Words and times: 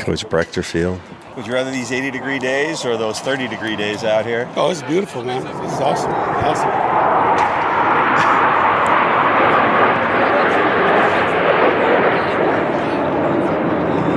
Coach 0.00 0.26
Breckterfield. 0.26 0.98
Would 1.36 1.46
you 1.46 1.52
rather 1.52 1.70
these 1.70 1.92
80 1.92 2.10
degree 2.10 2.38
days 2.38 2.84
or 2.84 2.96
those 2.96 3.20
30 3.20 3.48
degree 3.48 3.76
days 3.76 4.02
out 4.02 4.24
here? 4.24 4.50
Oh, 4.56 4.70
it's 4.70 4.82
beautiful, 4.82 5.22
man. 5.22 5.46
It's 5.46 5.80
awesome. 5.80 6.10
Awesome. 6.10 6.70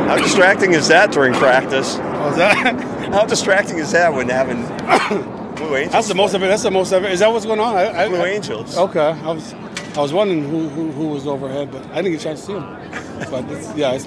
How 0.07 0.17
distracting 0.17 0.73
is 0.73 0.87
that 0.89 1.11
during 1.11 1.33
practice? 1.33 1.97
What 1.97 2.35
that? 2.37 2.81
How 3.13 3.25
distracting 3.25 3.77
is 3.77 3.91
that 3.91 4.13
when 4.13 4.29
having 4.29 4.65
Blue 5.55 5.75
Angels? 5.75 5.91
That's 5.91 6.07
the 6.07 6.15
most 6.15 6.33
of 6.33 6.43
it. 6.43 6.47
That's 6.47 6.63
the 6.63 6.71
most 6.71 6.91
of 6.91 7.03
it. 7.03 7.11
Is 7.11 7.19
that 7.19 7.31
what's 7.31 7.45
going 7.45 7.59
on? 7.59 7.75
I, 7.75 8.05
I, 8.05 8.07
Blue 8.09 8.17
I- 8.21 8.29
Angels. 8.29 8.77
Okay. 8.77 8.99
I 8.99 9.31
was, 9.31 9.53
I 9.53 10.01
was 10.01 10.13
wondering 10.13 10.47
who, 10.47 10.67
who, 10.69 10.91
who 10.91 11.07
was 11.09 11.25
overhead, 11.27 11.71
but 11.71 11.83
I 11.91 12.01
didn't 12.01 12.11
get 12.13 12.21
a 12.21 12.23
chance 12.23 12.39
to 12.41 12.45
see 12.47 12.53
him. 12.53 13.29
But 13.31 13.49
it's, 13.51 13.75
yeah, 13.75 13.93
it's, 13.93 14.05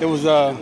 it 0.00 0.06
was 0.06 0.26
uh, 0.26 0.52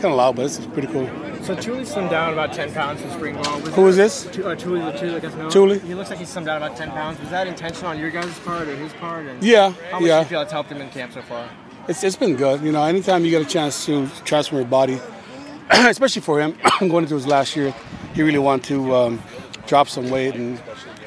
kind 0.00 0.12
of 0.12 0.16
loud, 0.18 0.36
but 0.36 0.46
it's 0.46 0.58
pretty 0.66 0.88
cool. 0.88 1.08
So 1.42 1.54
Tuli 1.54 1.84
slimmed 1.84 2.10
down 2.10 2.32
about 2.32 2.52
10 2.52 2.72
pounds 2.74 3.00
from 3.00 3.10
spring 3.12 3.34
ball. 3.42 3.60
Was 3.60 3.74
Who 3.74 3.86
is 3.88 3.96
this? 3.96 4.28
Tu- 4.32 4.44
uh, 4.46 4.54
Tuli, 4.54 4.80
the 4.80 4.92
Tuli, 4.98 5.14
I 5.16 5.18
guess 5.20 5.34
no. 5.34 5.48
Tuli? 5.50 5.78
He 5.80 5.94
looks 5.94 6.10
like 6.10 6.18
he's 6.18 6.28
slimmed 6.34 6.46
down 6.46 6.56
about 6.62 6.76
10 6.76 6.90
pounds. 6.90 7.20
Was 7.20 7.30
that 7.30 7.46
intentional 7.46 7.90
on 7.90 7.98
your 7.98 8.10
guys' 8.10 8.38
part 8.40 8.68
or 8.68 8.76
his 8.76 8.92
part? 8.94 9.26
And 9.26 9.42
Yeah, 9.42 9.72
How 9.90 10.00
much 10.00 10.08
yeah. 10.08 10.18
do 10.18 10.24
you 10.24 10.28
feel 10.30 10.40
it's 10.42 10.52
helped 10.52 10.70
him 10.70 10.80
in 10.80 10.90
camp 10.90 11.12
so 11.12 11.22
far? 11.22 11.48
It's, 11.88 12.02
it's 12.04 12.16
been 12.16 12.36
good. 12.36 12.60
You 12.62 12.72
know, 12.72 12.84
anytime 12.84 13.24
you 13.24 13.30
get 13.30 13.40
a 13.42 13.48
chance 13.48 13.86
to 13.86 14.08
transform 14.24 14.60
your 14.62 14.68
body, 14.68 15.00
especially 15.70 16.22
for 16.22 16.40
him, 16.40 16.56
going 16.80 17.04
into 17.04 17.14
his 17.14 17.26
last 17.26 17.56
year, 17.56 17.74
he 18.14 18.22
really 18.22 18.38
wanted 18.38 18.64
to 18.64 18.94
um, 18.94 19.22
drop 19.66 19.88
some 19.88 20.10
weight 20.10 20.34
and 20.34 20.60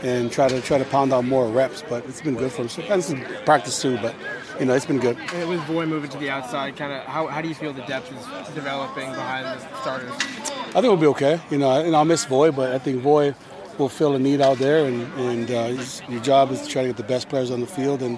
and 0.03 0.31
try 0.31 0.47
to 0.47 0.59
try 0.61 0.79
to 0.79 0.85
pound 0.85 1.13
out 1.13 1.23
more 1.25 1.47
reps. 1.47 1.83
But 1.87 2.03
it's 2.05 2.21
been 2.21 2.33
good 2.35 2.51
for 2.51 2.63
him. 2.63 2.69
So, 2.69 2.81
and 2.83 3.03
it's 3.03 3.13
practice 3.45 3.79
too, 3.79 3.97
but 4.01 4.15
you 4.61 4.65
know, 4.67 4.73
it's 4.75 4.85
been 4.85 4.99
good. 4.99 5.17
With 5.49 5.59
Voi 5.61 5.85
moving 5.85 6.09
to 6.11 6.17
the 6.17 6.29
outside, 6.29 6.77
kind 6.77 6.93
of 6.93 7.03
how, 7.05 7.27
how 7.27 7.41
do 7.41 7.49
you 7.49 7.55
feel 7.55 7.73
the 7.73 7.81
depth 7.81 8.11
is 8.13 8.53
developing 8.55 9.09
behind 9.09 9.45
the 9.59 9.81
starters? 9.81 10.11
I 10.13 10.79
think 10.79 10.83
we'll 10.83 10.97
be 10.97 11.07
okay. 11.07 11.41
You 11.49 11.57
know, 11.57 11.71
and 11.71 11.95
I'll 11.95 12.05
miss 12.05 12.23
Voi, 12.25 12.51
but 12.51 12.71
I 12.71 12.77
think 12.79 13.01
Voi 13.01 13.33
will 13.77 13.89
fill 13.89 14.15
a 14.15 14.19
need 14.19 14.39
out 14.39 14.59
there, 14.59 14.85
and 14.85 15.11
and 15.19 15.51
uh, 15.51 15.67
his- 15.67 16.01
your 16.07 16.21
job 16.21 16.51
is 16.51 16.61
to 16.61 16.67
try 16.67 16.83
to 16.83 16.89
get 16.89 16.97
the 16.97 17.03
best 17.03 17.27
players 17.27 17.51
on 17.51 17.59
the 17.59 17.67
field, 17.67 18.01
and 18.01 18.17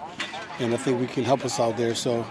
and 0.59 0.73
I 0.73 0.77
think 0.77 0.99
we 1.02 1.08
can 1.08 1.23
help 1.23 1.44
us 1.45 1.59
out 1.59 1.77
there. 1.77 1.95
So. 1.95 2.25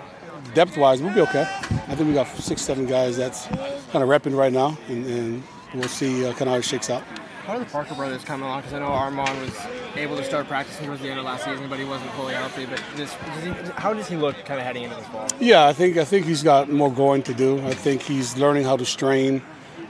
Depth 0.55 0.77
wise, 0.77 1.01
we'll 1.01 1.15
be 1.15 1.21
okay. 1.21 1.43
I 1.89 1.95
think 1.95 2.09
we 2.09 2.13
got 2.15 2.27
six, 2.27 2.61
seven 2.63 2.85
guys 2.85 3.17
that's 3.17 3.47
kind 3.47 4.03
of 4.03 4.09
repping 4.09 4.37
right 4.37 4.53
now, 4.53 4.77
and, 4.89 5.07
and 5.07 5.43
we'll 5.73 5.89
see 5.89 6.27
uh, 6.27 6.33
kind 6.33 6.43
of 6.43 6.49
how 6.49 6.55
it 6.57 6.65
shakes 6.65 6.91
out. 6.91 7.03
How 7.45 7.55
do 7.55 7.59
the 7.59 7.71
Parker 7.71 7.97
brothers 7.97 8.23
come 8.23 8.41
along? 8.41 8.61
Because 8.61 8.75
I 8.75 8.79
know 8.79 8.87
Armand 8.87 9.41
was 9.41 9.67
able 9.97 10.17
to 10.17 10.23
start 10.23 10.47
practicing 10.47 10.87
towards 10.87 11.03
the 11.03 11.11
end 11.11 11.19
of 11.19 11.25
last 11.25 11.45
season, 11.45 11.69
but 11.69 11.77
he 11.77 11.85
wasn't 11.85 12.13
fully 12.13 12.35
healthy. 12.35 12.67
But 12.67 12.81
this, 12.95 13.13
does 13.15 13.43
he, 13.43 13.51
how 13.75 13.93
does 13.93 14.09
he 14.09 14.15
look 14.15 14.37
kind 14.45 14.61
of 14.61 14.67
heading 14.67 14.85
into 14.85 14.95
this 14.95 15.07
fall? 15.09 15.27
Yeah, 15.41 15.67
I 15.67 15.73
think 15.73 15.97
I 15.97 16.05
think 16.05 16.25
he's 16.25 16.45
got 16.45 16.71
more 16.71 16.93
going 16.93 17.25
to 17.25 17.35
do. 17.35 17.59
I 17.67 17.75
think 17.75 18.03
he's 18.03 18.37
learning 18.37 18.63
how 18.63 18.77
to 18.77 18.85
strain, 18.87 19.43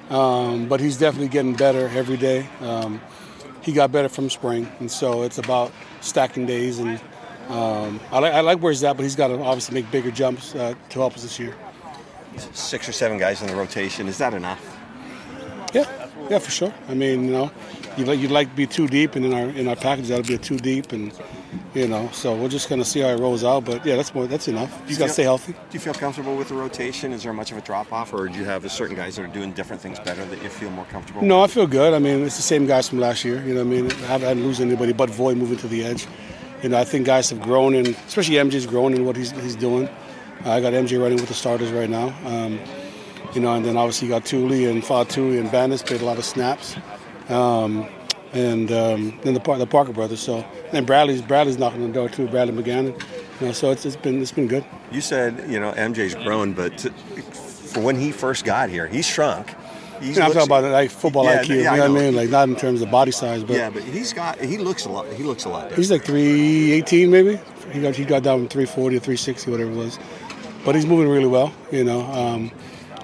um, 0.08 0.66
but 0.66 0.80
he's 0.80 0.96
definitely 0.96 1.28
getting 1.28 1.54
better 1.54 1.88
every 1.88 2.16
day. 2.16 2.48
Um, 2.62 3.02
he 3.60 3.72
got 3.72 3.92
better 3.92 4.08
from 4.08 4.30
spring, 4.30 4.66
and 4.80 4.90
so 4.90 5.22
it's 5.22 5.36
about 5.36 5.72
stacking 6.00 6.46
days. 6.46 6.78
And 6.78 6.98
um, 7.50 8.00
I, 8.10 8.18
like, 8.20 8.32
I 8.32 8.40
like 8.40 8.60
where 8.60 8.72
he's 8.72 8.82
at, 8.82 8.96
but 8.96 9.02
he's 9.02 9.14
got 9.14 9.28
to 9.28 9.34
obviously 9.42 9.74
make 9.74 9.90
bigger 9.90 10.10
jumps 10.10 10.54
uh, 10.54 10.74
to 10.88 10.98
help 10.98 11.14
us 11.16 11.22
this 11.22 11.38
year. 11.38 11.54
Six 12.54 12.88
or 12.88 12.92
seven 12.92 13.18
guys 13.18 13.42
in 13.42 13.48
the 13.48 13.54
rotation. 13.54 14.08
Is 14.08 14.16
that 14.18 14.32
enough? 14.32 14.78
Yeah, 15.74 16.01
yeah, 16.32 16.38
for 16.38 16.50
sure. 16.50 16.72
I 16.88 16.94
mean, 16.94 17.26
you 17.26 17.30
know, 17.30 17.50
you'd 17.98 18.08
like, 18.08 18.18
you'd 18.18 18.30
like 18.30 18.48
to 18.48 18.56
be 18.56 18.66
too 18.66 18.88
deep, 18.88 19.16
and 19.16 19.26
in 19.26 19.34
our 19.34 19.48
in 19.50 19.68
our 19.68 19.76
package 19.76 20.08
that'll 20.08 20.24
be 20.24 20.38
too 20.38 20.56
deep, 20.56 20.92
and 20.92 21.12
you 21.74 21.86
know, 21.86 22.08
so 22.12 22.34
we're 22.34 22.48
just 22.48 22.70
gonna 22.70 22.86
see 22.86 23.00
how 23.00 23.08
it 23.08 23.20
rolls 23.20 23.44
out. 23.44 23.66
But 23.66 23.84
yeah, 23.84 23.96
that's 23.96 24.14
more 24.14 24.26
that's 24.26 24.48
enough. 24.48 24.70
You 24.88 24.96
got 24.96 25.08
to 25.08 25.12
stay 25.12 25.24
healthy. 25.24 25.52
Do 25.52 25.58
you 25.72 25.80
feel 25.80 25.92
comfortable 25.92 26.34
with 26.34 26.48
the 26.48 26.54
rotation? 26.54 27.12
Is 27.12 27.22
there 27.22 27.34
much 27.34 27.52
of 27.52 27.58
a 27.58 27.60
drop 27.60 27.92
off, 27.92 28.14
or 28.14 28.28
do 28.28 28.38
you 28.38 28.46
have 28.46 28.70
certain 28.72 28.96
guys 28.96 29.16
that 29.16 29.24
are 29.24 29.34
doing 29.34 29.52
different 29.52 29.82
things 29.82 30.00
better 30.00 30.24
that 30.24 30.42
you 30.42 30.48
feel 30.48 30.70
more 30.70 30.86
comfortable? 30.86 31.20
No, 31.20 31.42
I 31.42 31.48
feel 31.48 31.66
good. 31.66 31.92
I 31.92 31.98
mean, 31.98 32.24
it's 32.24 32.36
the 32.36 32.42
same 32.54 32.66
guys 32.66 32.88
from 32.88 32.98
last 32.98 33.26
year. 33.26 33.44
You 33.44 33.52
know, 33.52 33.60
I 33.60 33.64
mean, 33.64 33.92
I 33.92 34.06
haven't 34.06 34.42
lose 34.42 34.58
anybody 34.58 34.94
but 34.94 35.10
Voi 35.10 35.34
moving 35.34 35.58
to 35.58 35.68
the 35.68 35.84
edge. 35.84 36.06
You 36.62 36.70
know, 36.70 36.78
I 36.78 36.84
think 36.84 37.04
guys 37.04 37.28
have 37.28 37.42
grown, 37.42 37.74
and 37.74 37.88
especially 37.88 38.36
MJ's 38.36 38.64
grown 38.64 38.94
in 38.94 39.04
what 39.04 39.16
he's 39.16 39.32
he's 39.32 39.56
doing. 39.56 39.86
I 40.46 40.62
got 40.62 40.72
MJ 40.72 40.98
running 40.98 41.18
with 41.18 41.28
the 41.28 41.34
starters 41.34 41.70
right 41.72 41.90
now. 41.90 42.14
Um, 42.24 42.58
you 43.34 43.40
know, 43.40 43.54
and 43.54 43.64
then 43.64 43.76
obviously 43.76 44.08
you 44.08 44.14
got 44.14 44.24
Tuli 44.24 44.66
and 44.66 44.82
Faatui 44.82 45.38
and 45.38 45.48
Bandes 45.50 45.84
played 45.84 46.00
a 46.02 46.04
lot 46.04 46.18
of 46.18 46.24
snaps, 46.24 46.76
um, 47.28 47.86
and 48.32 48.70
um, 48.72 49.18
then 49.22 49.34
the 49.34 49.40
the 49.58 49.66
Parker 49.66 49.92
brothers. 49.92 50.20
So 50.20 50.44
and 50.72 50.86
Bradley's 50.86 51.22
Bradley's 51.22 51.58
knocking 51.58 51.82
on 51.82 51.88
the 51.88 51.94
door 51.94 52.08
too. 52.08 52.28
Bradley 52.28 52.54
McGannon. 52.62 53.00
You 53.40 53.48
know, 53.48 53.52
so 53.52 53.70
it's, 53.70 53.84
it's 53.84 53.96
been 53.96 54.20
it's 54.20 54.32
been 54.32 54.46
good. 54.46 54.64
You 54.90 55.00
said 55.00 55.44
you 55.50 55.58
know 55.58 55.72
MJ's 55.72 56.14
grown, 56.14 56.52
but 56.52 56.78
to, 56.78 56.90
for 56.90 57.80
when 57.80 57.96
he 57.96 58.12
first 58.12 58.44
got 58.44 58.68
here, 58.70 58.86
he 58.86 59.02
shrunk. 59.02 59.54
He's 60.00 60.16
You 60.16 60.20
know, 60.20 60.26
I'm 60.26 60.32
talking 60.32 60.48
about 60.48 60.64
like 60.64 60.90
football 60.90 61.24
Yeah, 61.24 61.42
IQ. 61.42 61.48
yeah, 61.48 61.54
you 61.56 61.62
know 61.64 61.70
I 61.70 61.88
what 61.88 61.98
I 61.98 62.02
mean? 62.02 62.16
Like 62.16 62.30
not 62.30 62.48
in 62.48 62.56
terms 62.56 62.82
of 62.82 62.90
body 62.90 63.12
size, 63.12 63.44
but 63.44 63.56
yeah, 63.56 63.70
but 63.70 63.82
he's 63.84 64.12
got 64.12 64.40
he 64.40 64.58
looks 64.58 64.84
a 64.84 64.90
lot. 64.90 65.06
He 65.12 65.22
looks 65.22 65.44
a 65.44 65.48
lot 65.48 65.62
different. 65.70 65.78
He's 65.78 65.90
like 65.90 66.04
318 66.04 67.10
maybe. 67.10 67.40
He 67.72 67.80
got 67.80 67.94
he 67.94 68.04
got 68.04 68.22
down 68.22 68.40
from 68.40 68.48
340 68.48 68.96
or 68.96 69.00
360, 69.00 69.50
whatever 69.50 69.70
it 69.70 69.76
was. 69.76 69.98
But 70.64 70.74
he's 70.74 70.86
moving 70.86 71.08
really 71.08 71.26
well, 71.26 71.52
you 71.72 71.84
know. 71.84 72.02
Um, 72.02 72.50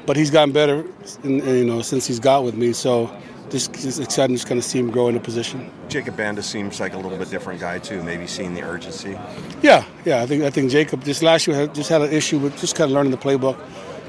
but 0.07 0.17
he's 0.17 0.31
gotten 0.31 0.53
better, 0.53 0.85
in, 1.25 1.39
you 1.47 1.65
know, 1.65 1.83
since 1.83 2.07
he's 2.07 2.21
got 2.21 2.45
with 2.45 2.55
me. 2.55 2.73
So 2.73 3.11
just 3.51 3.85
it's 3.85 3.99
exciting 3.99 4.37
to 4.37 4.47
kind 4.47 4.59
of 4.59 4.65
see 4.65 4.79
him 4.79 4.91
grow 4.91 5.09
in 5.09 5.17
a 5.17 5.21
position. 5.21 5.71
Jacob 5.89 6.17
Bandes 6.17 6.45
seems 6.45 6.81
like 6.81 6.95
a 6.95 6.99
little 6.99 7.17
bit 7.19 7.31
different 7.31 7.61
guy 7.61 7.79
too. 7.79 8.03
Maybe 8.03 8.27
seeing 8.27 8.55
the 8.55 8.63
urgency. 8.63 9.19
Yeah, 9.63 9.85
yeah. 10.05 10.23
I 10.23 10.27
think 10.27 10.45
I 10.45 10.51
think 10.51 10.71
Jacob 10.71 11.05
just 11.05 11.23
last 11.23 11.47
year 11.47 11.57
had, 11.57 11.75
just 11.75 11.89
had 11.89 12.03
an 12.03 12.13
issue 12.13 12.39
with 12.39 12.59
just 12.59 12.77
kind 12.77 12.91
of 12.91 12.95
learning 12.95 13.13
the 13.13 13.19
playbook. 13.19 13.59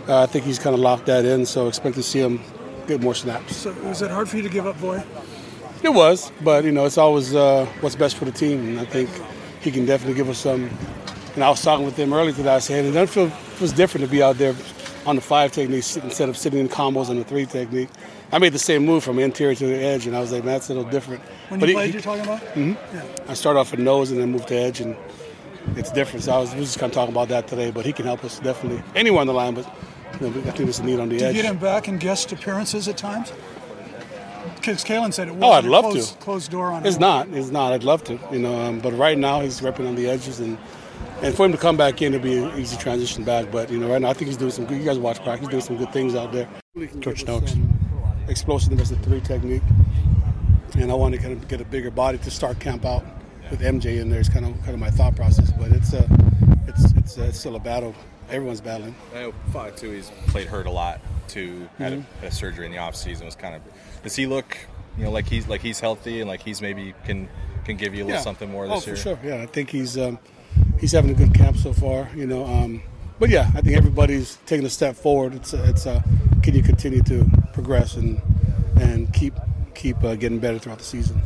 Uh, 0.08 0.24
I 0.24 0.26
think 0.26 0.46
he's 0.46 0.60
kind 0.60 0.74
of 0.74 0.80
locked 0.80 1.06
that 1.06 1.26
in. 1.26 1.46
So 1.46 1.68
expect 1.68 1.96
to 1.96 2.04
see 2.04 2.20
him 2.20 2.42
get 2.88 3.02
more 3.02 3.16
snaps. 3.16 3.56
So 3.56 3.74
was 3.84 4.02
it 4.02 4.12
hard 4.12 4.28
for 4.28 4.38
you 4.38 4.44
to 4.44 4.50
give 4.50 4.68
up, 4.68 4.76
Voi? 4.78 5.04
It 5.82 5.94
was, 5.94 6.32
but 6.44 6.66
you 6.66 6.72
know, 6.72 6.86
it's 6.86 6.98
always 6.98 7.34
uh, 7.34 7.66
what's 7.80 7.96
best 7.96 8.18
for 8.18 8.26
the 8.26 8.32
team, 8.32 8.60
and 8.68 8.80
I 8.80 8.86
think 8.86 9.10
he 9.62 9.72
can 9.72 9.86
definitely 9.86 10.16
give 10.16 10.30
us 10.30 10.40
some. 10.40 10.70
And 11.36 11.44
I 11.44 11.50
was 11.50 11.62
talking 11.62 11.86
with 11.86 11.96
him 11.96 12.12
earlier 12.12 12.34
today. 12.34 12.56
I 12.56 12.60
said 12.60 12.84
it 12.84 12.92
doesn't 12.92 13.08
feel 13.08 13.28
it 13.28 13.62
was 13.62 13.72
different 13.72 14.06
to 14.06 14.12
be 14.12 14.22
out 14.22 14.38
there 14.38 14.54
on 15.06 15.16
the 15.16 15.22
five 15.22 15.52
technique 15.52 15.86
instead 16.04 16.30
of 16.30 16.38
sitting 16.38 16.60
in 16.60 16.70
combos 16.70 17.10
on 17.10 17.18
the 17.18 17.24
three 17.24 17.46
technique. 17.46 17.90
I 18.32 18.38
made 18.38 18.54
the 18.54 18.60
same 18.60 18.86
move 18.86 19.04
from 19.04 19.18
interior 19.18 19.56
to 19.56 19.66
the 19.66 19.76
edge, 19.78 20.06
and 20.06 20.16
I 20.16 20.20
was 20.20 20.32
like, 20.32 20.44
man, 20.44 20.54
that's 20.56 20.70
a 20.70 20.74
little 20.74 20.90
different. 20.90 21.22
When 21.50 21.60
But 21.60 21.70
you 21.70 21.76
played, 21.76 21.88
he- 21.88 21.94
you're 21.94 22.02
talking 22.02 22.24
about? 22.24 22.42
Mhm. 22.54 22.78
Yeah. 22.94 23.02
I 23.28 23.34
started 23.34 23.60
off 23.60 23.72
with 23.72 23.80
nose 23.80 24.12
and 24.12 24.20
then 24.20 24.32
moved 24.32 24.50
to 24.50 24.56
edge, 24.56 24.82
and 24.82 24.96
it's 25.76 25.92
different. 25.92 26.26
So 26.26 26.34
I 26.34 26.38
was, 26.40 26.54
just 26.54 26.78
kind 26.80 26.92
of 26.92 26.96
talking 26.96 27.14
about 27.14 27.30
that 27.30 27.48
today. 27.48 27.72
But 27.72 27.86
he 27.86 27.94
can 27.94 28.06
help 28.06 28.24
us 28.24 28.40
definitely. 28.40 28.84
Anyone 28.96 29.22
on 29.22 29.28
the 29.28 29.34
line, 29.34 29.56
but 29.56 29.66
you 30.22 30.30
know, 30.30 30.40
I 30.40 30.42
think 30.52 30.58
there's 30.58 30.80
a 30.80 30.84
need 30.84 31.00
on 31.00 31.10
the 31.10 31.16
edge. 31.16 31.22
Do 31.32 31.38
you 31.38 31.42
get 31.44 31.46
him 31.46 31.58
back 31.58 31.88
in 31.88 31.98
guest 31.98 32.32
appearances 32.32 32.88
at 32.88 32.98
times? 32.98 33.32
Because 34.56 34.84
Kalen 34.84 35.14
said 35.14 35.30
it 35.30 35.36
was 35.36 35.44
Oh, 35.44 35.52
I'd 35.54 35.64
love 35.64 35.86
closed, 35.86 36.14
to. 36.14 36.18
closed 36.20 36.52
door 36.52 36.68
on 36.72 36.84
it. 36.84 36.88
It's 36.88 36.98
him. 36.98 37.02
not. 37.02 37.28
It's 37.30 37.50
not. 37.50 37.72
I'd 37.74 37.84
love 37.84 38.04
to, 38.06 38.20
you 38.32 38.40
know. 38.40 38.60
Um, 38.60 38.80
but 38.80 38.92
right 38.98 39.18
now 39.18 39.40
he's 39.40 39.62
repping 39.62 39.88
on 39.88 39.96
the 39.96 40.08
edges, 40.10 40.40
and 40.40 40.58
and 41.22 41.36
for 41.36 41.46
him 41.46 41.52
to 41.52 41.58
come 41.58 41.78
back 41.78 42.02
in, 42.02 42.14
it'll 42.14 42.24
be 42.24 42.38
an 42.38 42.58
easy 42.60 42.78
transition 42.78 43.24
back. 43.24 43.52
But 43.52 43.70
you 43.72 43.78
know, 43.78 43.90
right 43.90 44.02
now 44.02 44.10
I 44.10 44.14
think 44.14 44.28
he's 44.28 44.38
doing 44.38 44.52
some. 44.52 44.66
good 44.66 44.78
You 44.80 44.86
guys 44.86 44.98
watch 44.98 45.18
practice. 45.24 45.42
He's 45.42 45.50
doing 45.50 45.64
some 45.64 45.78
good 45.78 45.92
things 45.94 46.16
out 46.16 46.32
there. 46.32 46.48
Coach 47.02 47.22
Stokes, 47.22 47.56
explosiveness 48.28 48.92
of 48.92 49.00
three 49.02 49.22
technique, 49.22 49.64
and 50.78 50.92
I 50.92 50.96
want 50.96 51.14
to 51.16 51.20
kind 51.22 51.34
of 51.34 51.48
get 51.48 51.62
a 51.62 51.66
bigger 51.66 51.92
body 51.92 52.18
to 52.20 52.32
start 52.32 52.60
camp 52.60 52.86
out 52.86 53.04
with 53.52 53.62
MJ 53.62 54.00
in 54.00 54.10
there. 54.10 54.20
It's 54.20 54.30
kind 54.30 54.46
of 54.46 54.54
kind 54.60 54.74
of 54.74 54.80
my 54.80 54.90
thought 54.92 55.16
process. 55.16 55.52
But 55.52 55.72
it's 55.72 55.94
a, 55.94 56.08
it's 56.68 56.92
it's, 56.94 57.18
uh, 57.18 57.24
it's 57.24 57.40
still 57.40 57.56
a 57.56 57.60
battle. 57.60 57.94
Everyone's 58.30 58.62
battling. 58.62 58.96
I 59.14 59.22
know 59.22 59.34
Five 59.52 59.76
too. 59.76 59.92
He's 59.92 60.12
played 60.28 60.48
hurt 60.48 60.68
a 60.68 60.72
lot 60.72 61.02
too. 61.28 61.68
Had, 61.80 61.94
Mhm. 61.94 62.00
a, 62.00 62.22
had 62.22 62.32
a 62.32 62.32
surgery 62.32 62.66
in 62.68 62.72
the 62.72 62.78
off 62.78 62.96
season. 62.96 63.26
Was 63.26 63.36
kind 63.36 63.56
of. 63.56 63.62
Does 64.04 64.16
he 64.16 64.28
look, 64.28 64.58
you 64.98 65.04
know, 65.04 65.12
like 65.12 65.28
he's 65.28 65.48
like 65.48 65.62
he's 65.62 65.80
healthy 65.80 66.22
and 66.22 66.30
like 66.30 66.42
he's 66.42 66.62
maybe 66.62 66.94
can 67.06 67.28
can 67.66 67.76
give 67.76 67.94
you 67.96 68.04
a 68.04 68.06
little 68.06 68.22
something 68.22 68.50
more 68.50 68.66
oh, 68.66 68.76
this 68.76 68.88
year? 68.88 68.96
for 68.96 69.02
sure. 69.02 69.20
Yeah, 69.24 69.42
I 69.42 69.46
think 69.48 69.70
he's 69.72 69.98
um, 69.98 70.20
he's 70.80 70.92
having 70.92 71.12
a 71.12 71.14
good 71.14 71.34
camp 71.34 71.58
so 71.58 71.74
far. 71.74 72.10
You 72.16 72.28
know, 72.28 72.46
um, 72.46 72.82
but 73.20 73.30
yeah, 73.30 73.52
I 73.56 73.62
think 73.62 73.78
everybody's 73.78 74.38
taking 74.46 74.66
a 74.66 74.70
step 74.70 74.96
forward. 74.96 75.36
It's 75.36 75.54
a, 75.54 75.70
it's 75.70 75.86
a, 75.86 76.04
can 76.42 76.56
you 76.56 76.64
continue 76.64 77.04
to 77.04 77.30
progress 77.54 77.96
and 77.96 78.22
and 78.80 79.14
keep 79.14 79.34
keep 79.76 80.02
uh, 80.04 80.16
getting 80.16 80.40
better 80.40 80.60
throughout 80.60 80.80
the 80.80 80.86
season. 80.86 81.22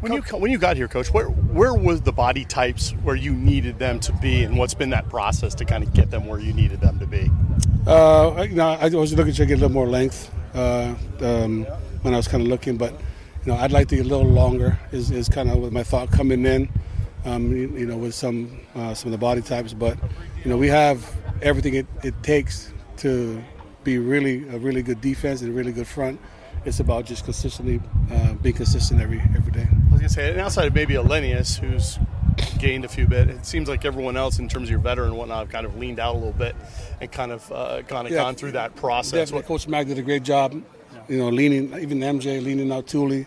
When 0.00 0.12
you 0.12 0.20
when 0.22 0.50
you 0.50 0.58
got 0.58 0.76
here, 0.76 0.88
coach, 0.88 1.12
where 1.12 1.26
where 1.26 1.74
was 1.74 2.02
the 2.02 2.12
body 2.12 2.44
types 2.44 2.90
where 3.02 3.16
you 3.16 3.32
needed 3.32 3.78
them 3.78 3.98
to 4.00 4.12
be, 4.12 4.44
and 4.44 4.56
what's 4.56 4.74
been 4.74 4.90
that 4.90 5.08
process 5.08 5.54
to 5.56 5.64
kind 5.64 5.82
of 5.82 5.92
get 5.94 6.10
them 6.10 6.26
where 6.26 6.38
you 6.38 6.52
needed 6.52 6.80
them 6.80 6.98
to 6.98 7.06
be? 7.06 7.30
Uh, 7.86 8.46
you 8.48 8.56
know, 8.56 8.68
I 8.68 8.88
was 8.88 9.14
looking 9.14 9.32
to 9.32 9.46
get 9.46 9.54
a 9.54 9.56
little 9.56 9.70
more 9.70 9.88
length 9.88 10.30
uh, 10.54 10.94
um, 11.20 11.64
when 12.02 12.14
I 12.14 12.16
was 12.16 12.28
kind 12.28 12.42
of 12.42 12.48
looking, 12.48 12.76
but 12.76 12.92
you 12.92 13.52
know, 13.52 13.54
I'd 13.56 13.72
like 13.72 13.88
to 13.88 13.96
get 13.96 14.06
a 14.06 14.08
little 14.08 14.30
longer. 14.30 14.78
Is, 14.92 15.10
is 15.10 15.28
kind 15.28 15.50
of 15.50 15.72
my 15.72 15.82
thought 15.82 16.10
coming 16.10 16.44
in. 16.44 16.68
Um, 17.24 17.50
you, 17.50 17.68
you, 17.76 17.86
know, 17.86 17.96
with 17.96 18.14
some 18.14 18.60
uh, 18.76 18.94
some 18.94 19.08
of 19.08 19.12
the 19.12 19.18
body 19.18 19.42
types, 19.42 19.72
but 19.72 19.98
you 20.44 20.50
know, 20.50 20.56
we 20.56 20.68
have 20.68 21.12
everything 21.42 21.74
it, 21.74 21.86
it 22.04 22.14
takes 22.22 22.72
to 22.98 23.42
be 23.82 23.98
really 23.98 24.48
a 24.48 24.58
really 24.58 24.82
good 24.82 25.00
defense 25.00 25.40
and 25.40 25.50
a 25.50 25.52
really 25.52 25.72
good 25.72 25.86
front. 25.86 26.20
It's 26.64 26.80
about 26.80 27.04
just 27.04 27.24
consistently 27.24 27.80
uh, 28.12 28.34
being 28.34 28.54
consistent 28.54 29.00
every 29.00 29.20
every 29.34 29.52
day. 29.52 29.66
I 29.70 29.92
was 29.92 30.00
gonna 30.00 30.08
say, 30.08 30.30
and 30.30 30.40
outside 30.40 30.66
of 30.66 30.74
maybe 30.74 30.94
Elinneus, 30.94 31.58
who's 31.58 31.98
gained 32.58 32.84
a 32.84 32.88
few 32.88 33.06
bit, 33.06 33.28
it 33.28 33.46
seems 33.46 33.68
like 33.68 33.84
everyone 33.84 34.16
else 34.16 34.38
in 34.38 34.48
terms 34.48 34.64
of 34.64 34.70
your 34.70 34.80
veteran 34.80 35.10
and 35.10 35.18
whatnot 35.18 35.38
have 35.38 35.48
kind 35.48 35.66
of 35.66 35.76
leaned 35.78 36.00
out 36.00 36.14
a 36.14 36.18
little 36.18 36.32
bit 36.32 36.56
and 37.00 37.10
kind 37.10 37.32
of 37.32 37.50
uh, 37.52 37.82
kind 37.82 38.06
of 38.06 38.12
yeah, 38.12 38.18
gone 38.18 38.34
through 38.34 38.52
that 38.52 38.74
process. 38.76 39.30
Definitely. 39.30 39.46
Coach 39.46 39.68
Mack 39.68 39.86
did 39.86 39.98
a 39.98 40.02
great 40.02 40.22
job. 40.22 40.60
You 41.08 41.18
know, 41.18 41.28
leaning 41.28 41.78
even 41.78 42.00
MJ 42.00 42.42
leaning 42.42 42.72
out 42.72 42.86
Tuli. 42.88 43.26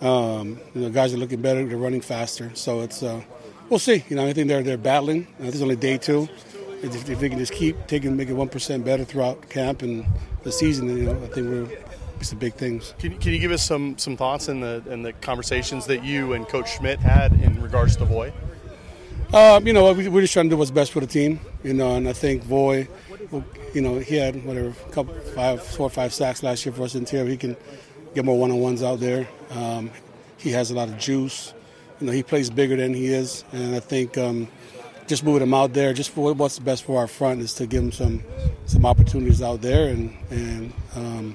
Um, 0.00 0.60
you 0.74 0.82
know, 0.82 0.90
guys 0.90 1.12
are 1.12 1.16
looking 1.16 1.42
better. 1.42 1.64
They're 1.66 1.76
running 1.76 2.00
faster. 2.00 2.50
So 2.54 2.80
it's 2.80 3.02
uh, 3.02 3.22
we'll 3.68 3.78
see. 3.78 4.04
You 4.08 4.16
know, 4.16 4.26
I 4.26 4.32
think 4.32 4.48
they're 4.48 4.62
they're 4.62 4.76
battling. 4.76 5.26
Uh, 5.40 5.44
this 5.44 5.56
is 5.56 5.62
only 5.62 5.76
day 5.76 5.98
two. 5.98 6.28
If, 6.82 7.08
if 7.08 7.18
they 7.18 7.28
can 7.28 7.38
just 7.38 7.52
keep 7.52 7.88
taking, 7.88 8.16
make 8.16 8.28
it 8.28 8.34
one 8.34 8.48
percent 8.48 8.84
better 8.84 9.04
throughout 9.04 9.48
camp 9.48 9.82
and 9.82 10.06
the 10.44 10.52
season, 10.52 10.88
you 10.96 11.04
know, 11.04 11.12
I 11.12 11.26
think 11.26 11.48
we're 11.48 11.68
some 12.22 12.38
big 12.38 12.54
things. 12.54 12.94
Can, 12.98 13.18
can 13.18 13.32
you 13.32 13.38
give 13.38 13.50
us 13.50 13.64
some 13.64 13.98
some 13.98 14.16
thoughts 14.16 14.48
in 14.48 14.60
the 14.60 14.82
in 14.88 15.02
the 15.02 15.12
conversations 15.14 15.86
that 15.86 16.04
you 16.04 16.32
and 16.34 16.46
Coach 16.48 16.76
Schmidt 16.76 17.00
had 17.00 17.32
in 17.32 17.60
regards 17.60 17.96
to 17.96 18.04
Voi? 18.04 18.32
Um, 19.32 19.66
you 19.66 19.72
know, 19.72 19.92
we, 19.92 20.08
we're 20.08 20.22
just 20.22 20.32
trying 20.32 20.46
to 20.46 20.50
do 20.50 20.56
what's 20.56 20.70
best 20.70 20.92
for 20.92 21.00
the 21.00 21.06
team. 21.06 21.40
You 21.62 21.74
know, 21.74 21.96
and 21.96 22.08
I 22.08 22.12
think 22.12 22.44
Voi, 22.44 22.88
you 23.74 23.80
know, 23.80 23.98
he 23.98 24.14
had 24.14 24.44
whatever 24.44 24.68
a 24.68 24.92
couple 24.92 25.14
five, 25.34 25.62
four 25.62 25.86
or 25.86 25.90
five 25.90 26.14
sacks 26.14 26.42
last 26.42 26.64
year 26.64 26.72
for 26.72 26.82
us 26.82 26.94
in 26.94 27.04
tier. 27.04 27.26
He 27.26 27.36
can 27.36 27.56
get 28.14 28.24
more 28.24 28.38
one 28.38 28.50
on 28.50 28.58
ones 28.58 28.82
out 28.82 29.00
there. 29.00 29.28
Um, 29.50 29.90
he 30.38 30.50
has 30.50 30.70
a 30.70 30.74
lot 30.74 30.88
of 30.88 30.98
juice. 30.98 31.52
You 32.00 32.06
know, 32.06 32.12
he 32.12 32.22
plays 32.22 32.50
bigger 32.50 32.76
than 32.76 32.94
he 32.94 33.06
is, 33.06 33.44
and 33.52 33.74
I 33.74 33.80
think 33.80 34.16
um, 34.16 34.48
just 35.08 35.24
moving 35.24 35.42
him 35.42 35.54
out 35.54 35.72
there, 35.72 35.92
just 35.92 36.10
for 36.10 36.32
what's 36.32 36.58
best 36.58 36.84
for 36.84 36.98
our 36.98 37.08
front, 37.08 37.40
is 37.40 37.54
to 37.54 37.66
give 37.66 37.82
him 37.82 37.92
some 37.92 38.22
some 38.66 38.86
opportunities 38.86 39.42
out 39.42 39.62
there, 39.62 39.88
and 39.88 40.16
and 40.30 40.72
um, 40.94 41.34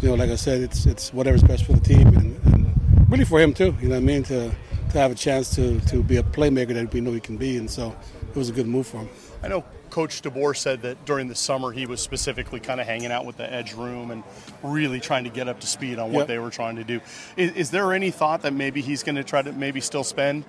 you 0.00 0.08
know, 0.08 0.14
like 0.14 0.30
I 0.30 0.36
said, 0.36 0.62
it's 0.62 0.86
it's 0.86 1.12
whatever's 1.12 1.42
best 1.42 1.66
for 1.66 1.74
the 1.74 1.80
team, 1.80 2.08
and, 2.08 2.40
and 2.46 3.10
really 3.10 3.24
for 3.24 3.38
him 3.38 3.52
too. 3.52 3.76
You 3.82 3.88
know, 3.88 3.96
what 3.96 4.02
I 4.02 4.06
mean 4.06 4.22
to 4.24 4.50
to 4.90 4.98
have 4.98 5.10
a 5.10 5.14
chance 5.14 5.54
to 5.56 5.80
to 5.80 6.02
be 6.02 6.16
a 6.16 6.22
playmaker 6.22 6.72
that 6.74 6.92
we 6.92 7.00
know 7.00 7.12
he 7.12 7.20
can 7.20 7.36
be, 7.36 7.58
and 7.58 7.70
so 7.70 7.94
it 8.22 8.36
was 8.36 8.48
a 8.48 8.52
good 8.52 8.66
move 8.66 8.86
for 8.86 8.98
him. 8.98 9.08
I 9.42 9.48
know 9.48 9.64
Coach 9.92 10.22
DeBoer 10.22 10.56
said 10.56 10.80
that 10.82 11.04
during 11.04 11.28
the 11.28 11.34
summer 11.34 11.70
he 11.70 11.84
was 11.84 12.00
specifically 12.00 12.60
kind 12.60 12.80
of 12.80 12.86
hanging 12.86 13.12
out 13.12 13.26
with 13.26 13.36
the 13.36 13.52
edge 13.52 13.74
room 13.74 14.10
and 14.10 14.22
really 14.62 15.00
trying 15.00 15.24
to 15.24 15.30
get 15.30 15.48
up 15.48 15.60
to 15.60 15.66
speed 15.66 15.98
on 15.98 16.12
what 16.12 16.20
yep. 16.20 16.28
they 16.28 16.38
were 16.38 16.48
trying 16.48 16.76
to 16.76 16.84
do. 16.84 16.98
Is, 17.36 17.52
is 17.52 17.70
there 17.70 17.92
any 17.92 18.10
thought 18.10 18.40
that 18.40 18.54
maybe 18.54 18.80
he's 18.80 19.02
going 19.02 19.16
to 19.16 19.24
try 19.24 19.42
to 19.42 19.52
maybe 19.52 19.82
still 19.82 20.02
spend 20.02 20.46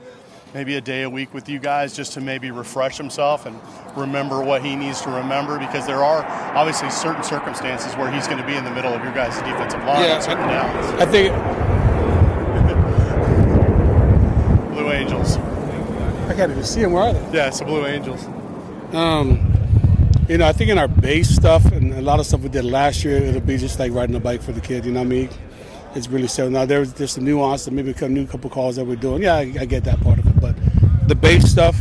maybe 0.54 0.78
a 0.78 0.82
day 0.82 1.02
a 1.02 1.10
week 1.10 1.34
with 1.34 1.50
you 1.50 1.60
guys 1.60 1.94
just 1.94 2.14
to 2.14 2.22
maybe 2.22 2.52
refresh 2.52 2.98
himself 2.98 3.46
and 3.46 3.60
remember 3.98 4.42
what 4.42 4.64
he 4.64 4.78
needs 4.78 5.02
to 5.02 5.10
remember 5.10 5.60
because 5.60 5.86
there 5.86 6.06
are 6.06 6.24
obviously 6.56 6.90
certain 6.90 7.22
circumstances 7.22 7.98
where 7.98 8.10
he's 8.10 8.28
going 8.28 8.40
to 8.40 8.48
be 8.48 8.56
in 8.56 8.64
the 8.64 8.72
middle 8.72 8.94
of 8.94 9.04
your 9.04 9.14
guys' 9.14 9.36
defensive 9.40 9.84
line 9.84 10.04
yeah, 10.04 10.22
certain 10.22 10.46
I, 10.46 10.54
downs. 10.54 11.02
I 11.02 11.06
think 11.06 11.34
Blue 14.74 14.90
Angels. 14.90 15.36
I 16.30 16.34
can't 16.34 16.50
even 16.50 16.64
see 16.64 16.80
them. 16.80 16.94
Where 16.94 17.10
are 17.10 17.14
they? 17.14 17.40
Yeah, 17.40 17.48
it's 17.48 17.60
the 17.60 17.66
Blue 17.66 17.86
Angels. 17.86 18.26
Um, 18.94 19.40
you 20.30 20.38
know, 20.38 20.48
I 20.48 20.54
think 20.54 20.70
in 20.70 20.78
our 20.78 20.88
base 20.88 21.30
stuff 21.30 21.66
and 21.72 21.94
a 21.94 22.02
lot 22.02 22.20
of 22.20 22.28
stuff 22.28 22.42
we 22.42 22.50
did 22.50 22.64
last 22.64 23.04
year, 23.04 23.18
it'll 23.18 23.42
be 23.42 23.58
just 23.58 23.80
like 23.80 23.92
riding 23.92 24.16
a 24.16 24.20
bike 24.20 24.42
for 24.42 24.52
the 24.52 24.62
kid. 24.62 24.86
You 24.86 24.92
know 24.92 25.00
what 25.00 25.08
I 25.08 25.10
mean? 25.10 25.30
It's 25.96 26.08
really 26.08 26.28
so. 26.28 26.48
Now 26.48 26.66
there's 26.66 26.94
there's 26.94 27.12
some 27.12 27.26
nuance 27.26 27.68
and 27.68 27.76
maybe 27.76 27.94
a 28.00 28.10
new 28.10 28.28
couple 28.28 28.50
calls 28.50 28.76
that 28.76 28.86
we're 28.86 28.96
doing. 28.96 29.24
Yeah, 29.24 29.36
I, 29.36 29.54
I, 29.60 29.66
get 29.66 29.84
that 29.86 30.00
part 30.02 30.20
of 30.20 30.28
it, 30.28 30.40
but 30.40 30.56
the 31.08 31.16
base 31.16 31.46
stuff, 31.46 31.80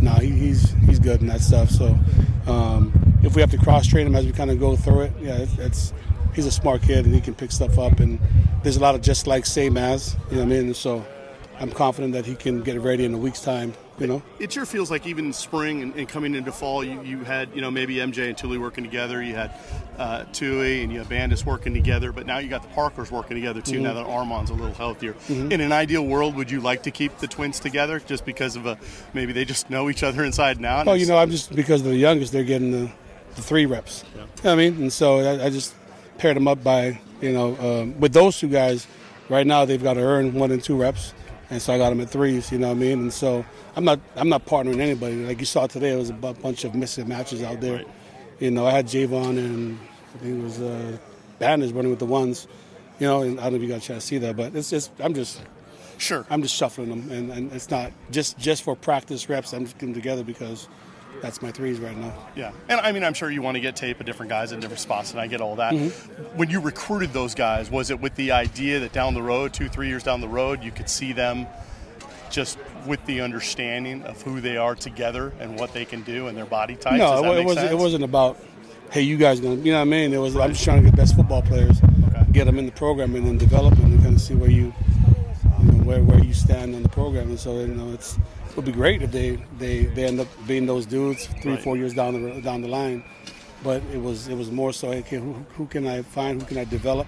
no, 0.00 0.12
nah, 0.12 0.18
he, 0.18 0.30
he's 0.30 0.70
he's 0.86 0.98
good 0.98 1.20
in 1.20 1.26
that 1.28 1.40
stuff. 1.40 1.70
So 1.70 1.98
um, 2.46 2.92
if 3.22 3.34
we 3.34 3.40
have 3.40 3.50
to 3.50 3.58
cross 3.58 3.86
train 3.86 4.06
him 4.06 4.14
as 4.14 4.26
we 4.26 4.32
kind 4.32 4.50
of 4.50 4.60
go 4.60 4.76
through 4.76 5.02
it, 5.02 5.12
yeah, 5.20 5.38
it's, 5.38 5.58
it's 5.58 5.92
he's 6.34 6.46
a 6.46 6.50
smart 6.50 6.82
kid 6.82 7.06
and 7.06 7.14
he 7.14 7.20
can 7.20 7.34
pick 7.34 7.52
stuff 7.52 7.78
up. 7.78 8.00
And 8.00 8.18
there's 8.62 8.76
a 8.76 8.80
lot 8.80 8.94
of 8.94 9.00
just 9.00 9.26
like 9.26 9.46
same 9.46 9.76
as, 9.76 10.14
you 10.30 10.36
know 10.36 10.44
what 10.44 10.52
I 10.54 10.60
mean? 10.60 10.74
So 10.74 11.04
I'm 11.58 11.70
confident 11.70 12.12
that 12.12 12.26
he 12.26 12.34
can 12.34 12.62
get 12.62 12.80
ready 12.80 13.04
in 13.04 13.14
a 13.14 13.18
week's 13.18 13.40
time 13.40 13.74
you 14.00 14.06
know. 14.06 14.22
It 14.38 14.52
sure 14.52 14.64
feels 14.64 14.90
like 14.90 15.06
even 15.06 15.32
spring 15.32 15.82
and, 15.82 15.94
and 15.94 16.08
coming 16.08 16.34
into 16.34 16.50
fall, 16.50 16.82
you, 16.82 17.00
you 17.02 17.22
had 17.22 17.54
you 17.54 17.60
know 17.60 17.70
maybe 17.70 17.96
MJ 17.96 18.28
and 18.28 18.36
Tuli 18.36 18.58
working 18.58 18.82
together. 18.82 19.22
You 19.22 19.34
had 19.34 19.52
uh, 19.98 20.24
Tui 20.32 20.82
and 20.82 20.90
you 20.90 20.98
had 20.98 21.08
Bandes 21.08 21.44
working 21.44 21.74
together, 21.74 22.10
but 22.10 22.26
now 22.26 22.38
you 22.38 22.48
got 22.48 22.62
the 22.62 22.68
Parkers 22.68 23.10
working 23.10 23.36
together 23.36 23.60
too. 23.60 23.74
Mm-hmm. 23.74 23.82
Now 23.84 23.94
that 23.94 24.06
Armand's 24.06 24.50
a 24.50 24.54
little 24.54 24.74
healthier. 24.74 25.12
Mm-hmm. 25.12 25.52
In 25.52 25.60
an 25.60 25.72
ideal 25.72 26.04
world, 26.04 26.34
would 26.34 26.50
you 26.50 26.60
like 26.60 26.82
to 26.84 26.90
keep 26.90 27.18
the 27.18 27.28
twins 27.28 27.60
together 27.60 28.00
just 28.00 28.24
because 28.24 28.56
of 28.56 28.66
a 28.66 28.78
maybe 29.12 29.32
they 29.32 29.44
just 29.44 29.68
know 29.68 29.90
each 29.90 30.02
other 30.02 30.24
inside 30.24 30.56
and 30.56 30.66
out? 30.66 30.88
Oh, 30.88 30.94
you 30.94 31.06
know, 31.06 31.18
I'm 31.18 31.30
just 31.30 31.54
because 31.54 31.82
they're 31.82 31.92
the 31.92 31.98
youngest, 31.98 32.32
they're 32.32 32.42
getting 32.42 32.70
the, 32.72 32.90
the 33.36 33.42
three 33.42 33.66
reps. 33.66 34.04
Yeah. 34.16 34.22
You 34.22 34.28
know 34.44 34.52
I 34.52 34.54
mean, 34.56 34.74
and 34.80 34.92
so 34.92 35.18
I, 35.18 35.46
I, 35.46 35.50
just 35.50 35.74
paired 36.18 36.36
them 36.36 36.48
up 36.48 36.64
by 36.64 36.98
you 37.20 37.32
know 37.32 37.56
um, 37.58 38.00
with 38.00 38.12
those 38.12 38.38
two 38.38 38.48
guys. 38.48 38.86
Right 39.28 39.46
now, 39.46 39.64
they've 39.64 39.80
got 39.80 39.94
to 39.94 40.00
earn 40.00 40.34
one 40.34 40.50
and 40.50 40.60
two 40.60 40.76
reps 40.76 41.14
and 41.50 41.60
so 41.60 41.74
I 41.74 41.78
got 41.78 41.90
them 41.90 42.00
at 42.00 42.10
threes. 42.10 42.50
You 42.52 42.58
know 42.58 42.68
what 42.68 42.76
I 42.76 42.80
mean? 42.80 42.98
And 43.00 43.12
so 43.12 43.44
I'm 43.76 43.84
not 43.84 44.00
I'm 44.16 44.28
not 44.28 44.46
partnering 44.46 44.80
anybody. 44.80 45.26
Like 45.26 45.40
you 45.40 45.46
saw 45.46 45.66
today, 45.66 45.92
it 45.92 45.96
was 45.96 46.10
a 46.10 46.14
bunch 46.14 46.64
of 46.64 46.74
missing 46.74 47.08
matches 47.08 47.42
out 47.42 47.60
there. 47.60 47.78
Right. 47.78 47.88
You 48.38 48.50
know, 48.50 48.66
I 48.66 48.70
had 48.70 48.86
Javon 48.86 49.38
and 49.38 49.78
I 50.14 50.18
think 50.18 50.40
it 50.40 50.42
was 50.42 50.60
uh, 50.60 50.96
Bandage 51.38 51.72
running 51.72 51.90
with 51.90 51.98
the 51.98 52.06
ones. 52.06 52.46
You 52.98 53.06
know, 53.06 53.22
and 53.22 53.40
I 53.40 53.44
don't 53.44 53.52
know 53.52 53.56
if 53.56 53.62
you 53.62 53.68
got 53.68 53.78
a 53.78 53.80
chance 53.80 54.04
to 54.04 54.08
see 54.08 54.18
that, 54.18 54.36
but 54.36 54.54
it's 54.54 54.70
just 54.70 54.92
I'm 55.00 55.14
just 55.14 55.42
sure 55.98 56.26
I'm 56.30 56.42
just 56.42 56.54
shuffling 56.54 56.88
them, 56.88 57.10
and, 57.10 57.30
and 57.30 57.52
it's 57.52 57.70
not 57.70 57.92
just 58.10 58.38
just 58.38 58.62
for 58.62 58.76
practice 58.76 59.28
reps. 59.28 59.52
I'm 59.52 59.64
just 59.64 59.76
getting 59.76 59.94
them 59.94 60.02
together 60.02 60.22
because 60.22 60.68
that's 61.20 61.42
my 61.42 61.50
threes 61.50 61.78
right 61.78 61.96
now. 61.96 62.14
Yeah, 62.34 62.52
and 62.68 62.80
I 62.80 62.92
mean, 62.92 63.04
I'm 63.04 63.14
sure 63.14 63.30
you 63.30 63.42
want 63.42 63.56
to 63.56 63.60
get 63.60 63.76
tape 63.76 64.00
of 64.00 64.06
different 64.06 64.30
guys 64.30 64.52
in 64.52 64.60
different 64.60 64.80
spots, 64.80 65.12
and 65.12 65.20
I 65.20 65.26
get 65.26 65.40
all 65.40 65.56
that. 65.56 65.72
Mm-hmm. 65.72 66.38
When 66.38 66.50
you 66.50 66.60
recruited 66.60 67.12
those 67.12 67.34
guys, 67.34 67.70
was 67.70 67.90
it 67.90 68.00
with 68.00 68.14
the 68.16 68.32
idea 68.32 68.80
that 68.80 68.92
down 68.92 69.14
the 69.14 69.22
road, 69.22 69.52
two, 69.52 69.68
three 69.68 69.88
years 69.88 70.02
down 70.02 70.20
the 70.20 70.28
road, 70.28 70.62
you 70.62 70.70
could 70.70 70.88
see 70.88 71.12
them 71.12 71.46
just 72.30 72.58
with 72.86 73.04
the 73.06 73.20
understanding 73.20 74.02
of 74.04 74.22
who 74.22 74.40
they 74.40 74.56
are 74.56 74.74
together 74.74 75.32
and 75.40 75.58
what 75.58 75.72
they 75.74 75.84
can 75.84 76.02
do 76.02 76.28
and 76.28 76.36
their 76.36 76.46
body 76.46 76.76
types? 76.76 76.98
No, 76.98 77.34
it, 77.34 77.44
wasn't. 77.44 77.70
It 77.70 77.76
wasn't 77.76 78.04
about, 78.04 78.38
hey, 78.90 79.02
you 79.02 79.16
guys 79.16 79.40
going. 79.40 79.58
to 79.58 79.64
You 79.64 79.72
know 79.72 79.78
what 79.78 79.82
I 79.82 79.90
mean? 79.90 80.12
It 80.12 80.18
was. 80.18 80.34
Right. 80.34 80.44
I'm 80.44 80.52
just 80.52 80.64
trying 80.64 80.82
to 80.82 80.88
get 80.88 80.96
best 80.96 81.16
football 81.16 81.42
players, 81.42 81.80
okay. 81.82 82.24
get 82.32 82.44
them 82.44 82.58
in 82.58 82.66
the 82.66 82.72
program, 82.72 83.14
and 83.14 83.26
then 83.26 83.38
develop 83.38 83.76
them 83.76 83.92
and 83.92 84.02
kind 84.02 84.14
of 84.14 84.20
see 84.20 84.34
where 84.34 84.50
you, 84.50 84.72
where 85.90 86.02
where 86.04 86.20
you 86.20 86.34
stand 86.34 86.74
on 86.74 86.82
the 86.82 86.88
program. 86.88 87.28
And 87.30 87.38
so 87.38 87.58
you 87.58 87.68
know, 87.68 87.92
it's 87.92 88.16
it 88.48 88.56
would 88.56 88.64
be 88.64 88.72
great 88.72 89.02
if 89.02 89.10
they, 89.12 89.36
they, 89.58 89.84
they 89.84 90.04
end 90.04 90.20
up 90.20 90.28
being 90.46 90.66
those 90.66 90.86
dudes 90.86 91.26
three 91.42 91.52
right. 91.52 91.62
four 91.62 91.76
years 91.76 91.94
down 91.94 92.12
the 92.14 92.40
down 92.40 92.62
the 92.62 92.68
line. 92.68 93.04
But 93.62 93.82
it 93.92 94.00
was 94.00 94.28
it 94.28 94.36
was 94.36 94.50
more 94.50 94.72
so 94.72 94.88
okay 94.88 95.18
who, 95.18 95.32
who 95.56 95.66
can 95.66 95.86
I 95.86 96.02
find 96.02 96.40
who 96.40 96.46
can 96.46 96.58
I 96.58 96.64
develop 96.64 97.06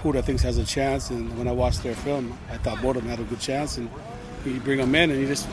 who 0.00 0.12
do 0.12 0.18
I 0.18 0.22
think 0.22 0.40
has 0.42 0.58
a 0.58 0.64
chance 0.64 1.10
and 1.10 1.36
when 1.38 1.48
I 1.48 1.52
watched 1.52 1.82
their 1.82 1.94
film 1.94 2.38
I 2.50 2.58
thought 2.58 2.82
both 2.82 2.96
of 2.96 3.02
them 3.02 3.10
had 3.10 3.20
a 3.20 3.24
good 3.24 3.40
chance 3.40 3.78
and 3.78 3.88
you 4.44 4.60
bring 4.60 4.78
them 4.78 4.94
in 4.94 5.10
and 5.10 5.20
you 5.20 5.26
just 5.26 5.48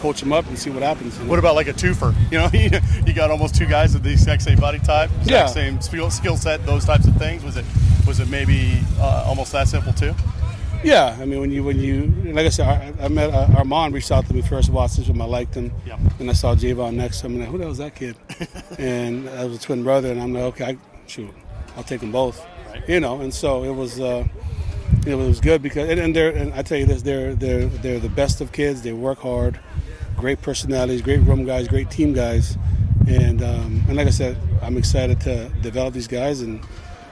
coach 0.00 0.20
them 0.20 0.32
up 0.32 0.46
and 0.46 0.58
see 0.58 0.70
what 0.70 0.82
happens. 0.82 1.18
What 1.20 1.38
about 1.38 1.54
like 1.54 1.68
a 1.68 1.72
twofer? 1.72 2.14
You 2.30 2.38
know, 2.38 2.50
you 3.06 3.14
got 3.14 3.30
almost 3.30 3.54
two 3.54 3.66
guys 3.66 3.94
with 3.94 4.02
the 4.02 4.12
exact 4.12 4.42
same 4.42 4.58
body 4.58 4.78
type, 4.78 5.10
exact 5.22 5.28
yeah. 5.28 5.46
same 5.46 5.80
skill 5.80 6.36
set, 6.36 6.66
those 6.66 6.84
types 6.84 7.06
of 7.06 7.16
things. 7.16 7.42
Was 7.42 7.56
it 7.56 7.64
was 8.06 8.20
it 8.20 8.28
maybe 8.28 8.82
uh, 9.00 9.24
almost 9.26 9.52
that 9.52 9.68
simple 9.68 9.94
too? 9.94 10.14
Yeah, 10.84 11.16
I 11.20 11.24
mean, 11.24 11.40
when 11.40 11.50
you 11.50 11.64
when 11.64 11.78
you 11.80 12.06
like 12.32 12.46
I 12.46 12.50
said, 12.50 12.96
I, 13.00 13.04
I 13.04 13.08
met 13.08 13.30
uh, 13.30 13.48
Armand 13.56 13.94
reached 13.94 14.12
out 14.12 14.26
to 14.26 14.34
me 14.34 14.42
first, 14.42 14.70
watched 14.70 14.98
him, 14.98 15.20
I 15.20 15.24
liked 15.24 15.54
him, 15.54 15.72
yep. 15.84 15.98
and 16.20 16.30
I 16.30 16.32
saw 16.34 16.54
Javon 16.54 16.94
next. 16.94 17.24
I'm 17.24 17.38
like, 17.38 17.48
who 17.48 17.58
the 17.58 17.64
hell 17.64 17.72
is 17.72 17.78
that 17.78 17.96
kid? 17.96 18.16
and 18.78 19.28
I 19.30 19.44
was 19.44 19.56
a 19.56 19.60
twin 19.60 19.82
brother, 19.82 20.12
and 20.12 20.20
I'm 20.20 20.32
like, 20.32 20.44
okay, 20.44 20.64
I, 20.64 20.76
shoot, 21.08 21.34
I'll 21.76 21.82
take 21.82 22.00
them 22.00 22.12
both, 22.12 22.44
right. 22.68 22.88
you 22.88 23.00
know. 23.00 23.20
And 23.20 23.34
so 23.34 23.64
it 23.64 23.74
was, 23.74 23.98
uh, 23.98 24.26
it 25.04 25.16
was 25.16 25.40
good 25.40 25.62
because, 25.62 25.88
and, 25.88 25.98
and 25.98 26.14
they're, 26.14 26.30
and 26.30 26.54
I 26.54 26.62
tell 26.62 26.78
you 26.78 26.86
this, 26.86 27.02
they're 27.02 27.34
they're 27.34 27.66
they're 27.66 27.98
the 27.98 28.08
best 28.08 28.40
of 28.40 28.52
kids. 28.52 28.82
They 28.82 28.92
work 28.92 29.18
hard, 29.18 29.58
great 30.16 30.42
personalities, 30.42 31.02
great 31.02 31.20
room 31.20 31.44
guys, 31.44 31.66
great 31.66 31.90
team 31.90 32.12
guys, 32.12 32.56
and 33.08 33.42
um, 33.42 33.82
and 33.88 33.96
like 33.96 34.06
I 34.06 34.10
said, 34.10 34.38
I'm 34.62 34.76
excited 34.76 35.20
to 35.22 35.48
develop 35.60 35.92
these 35.94 36.08
guys 36.08 36.40
and 36.40 36.64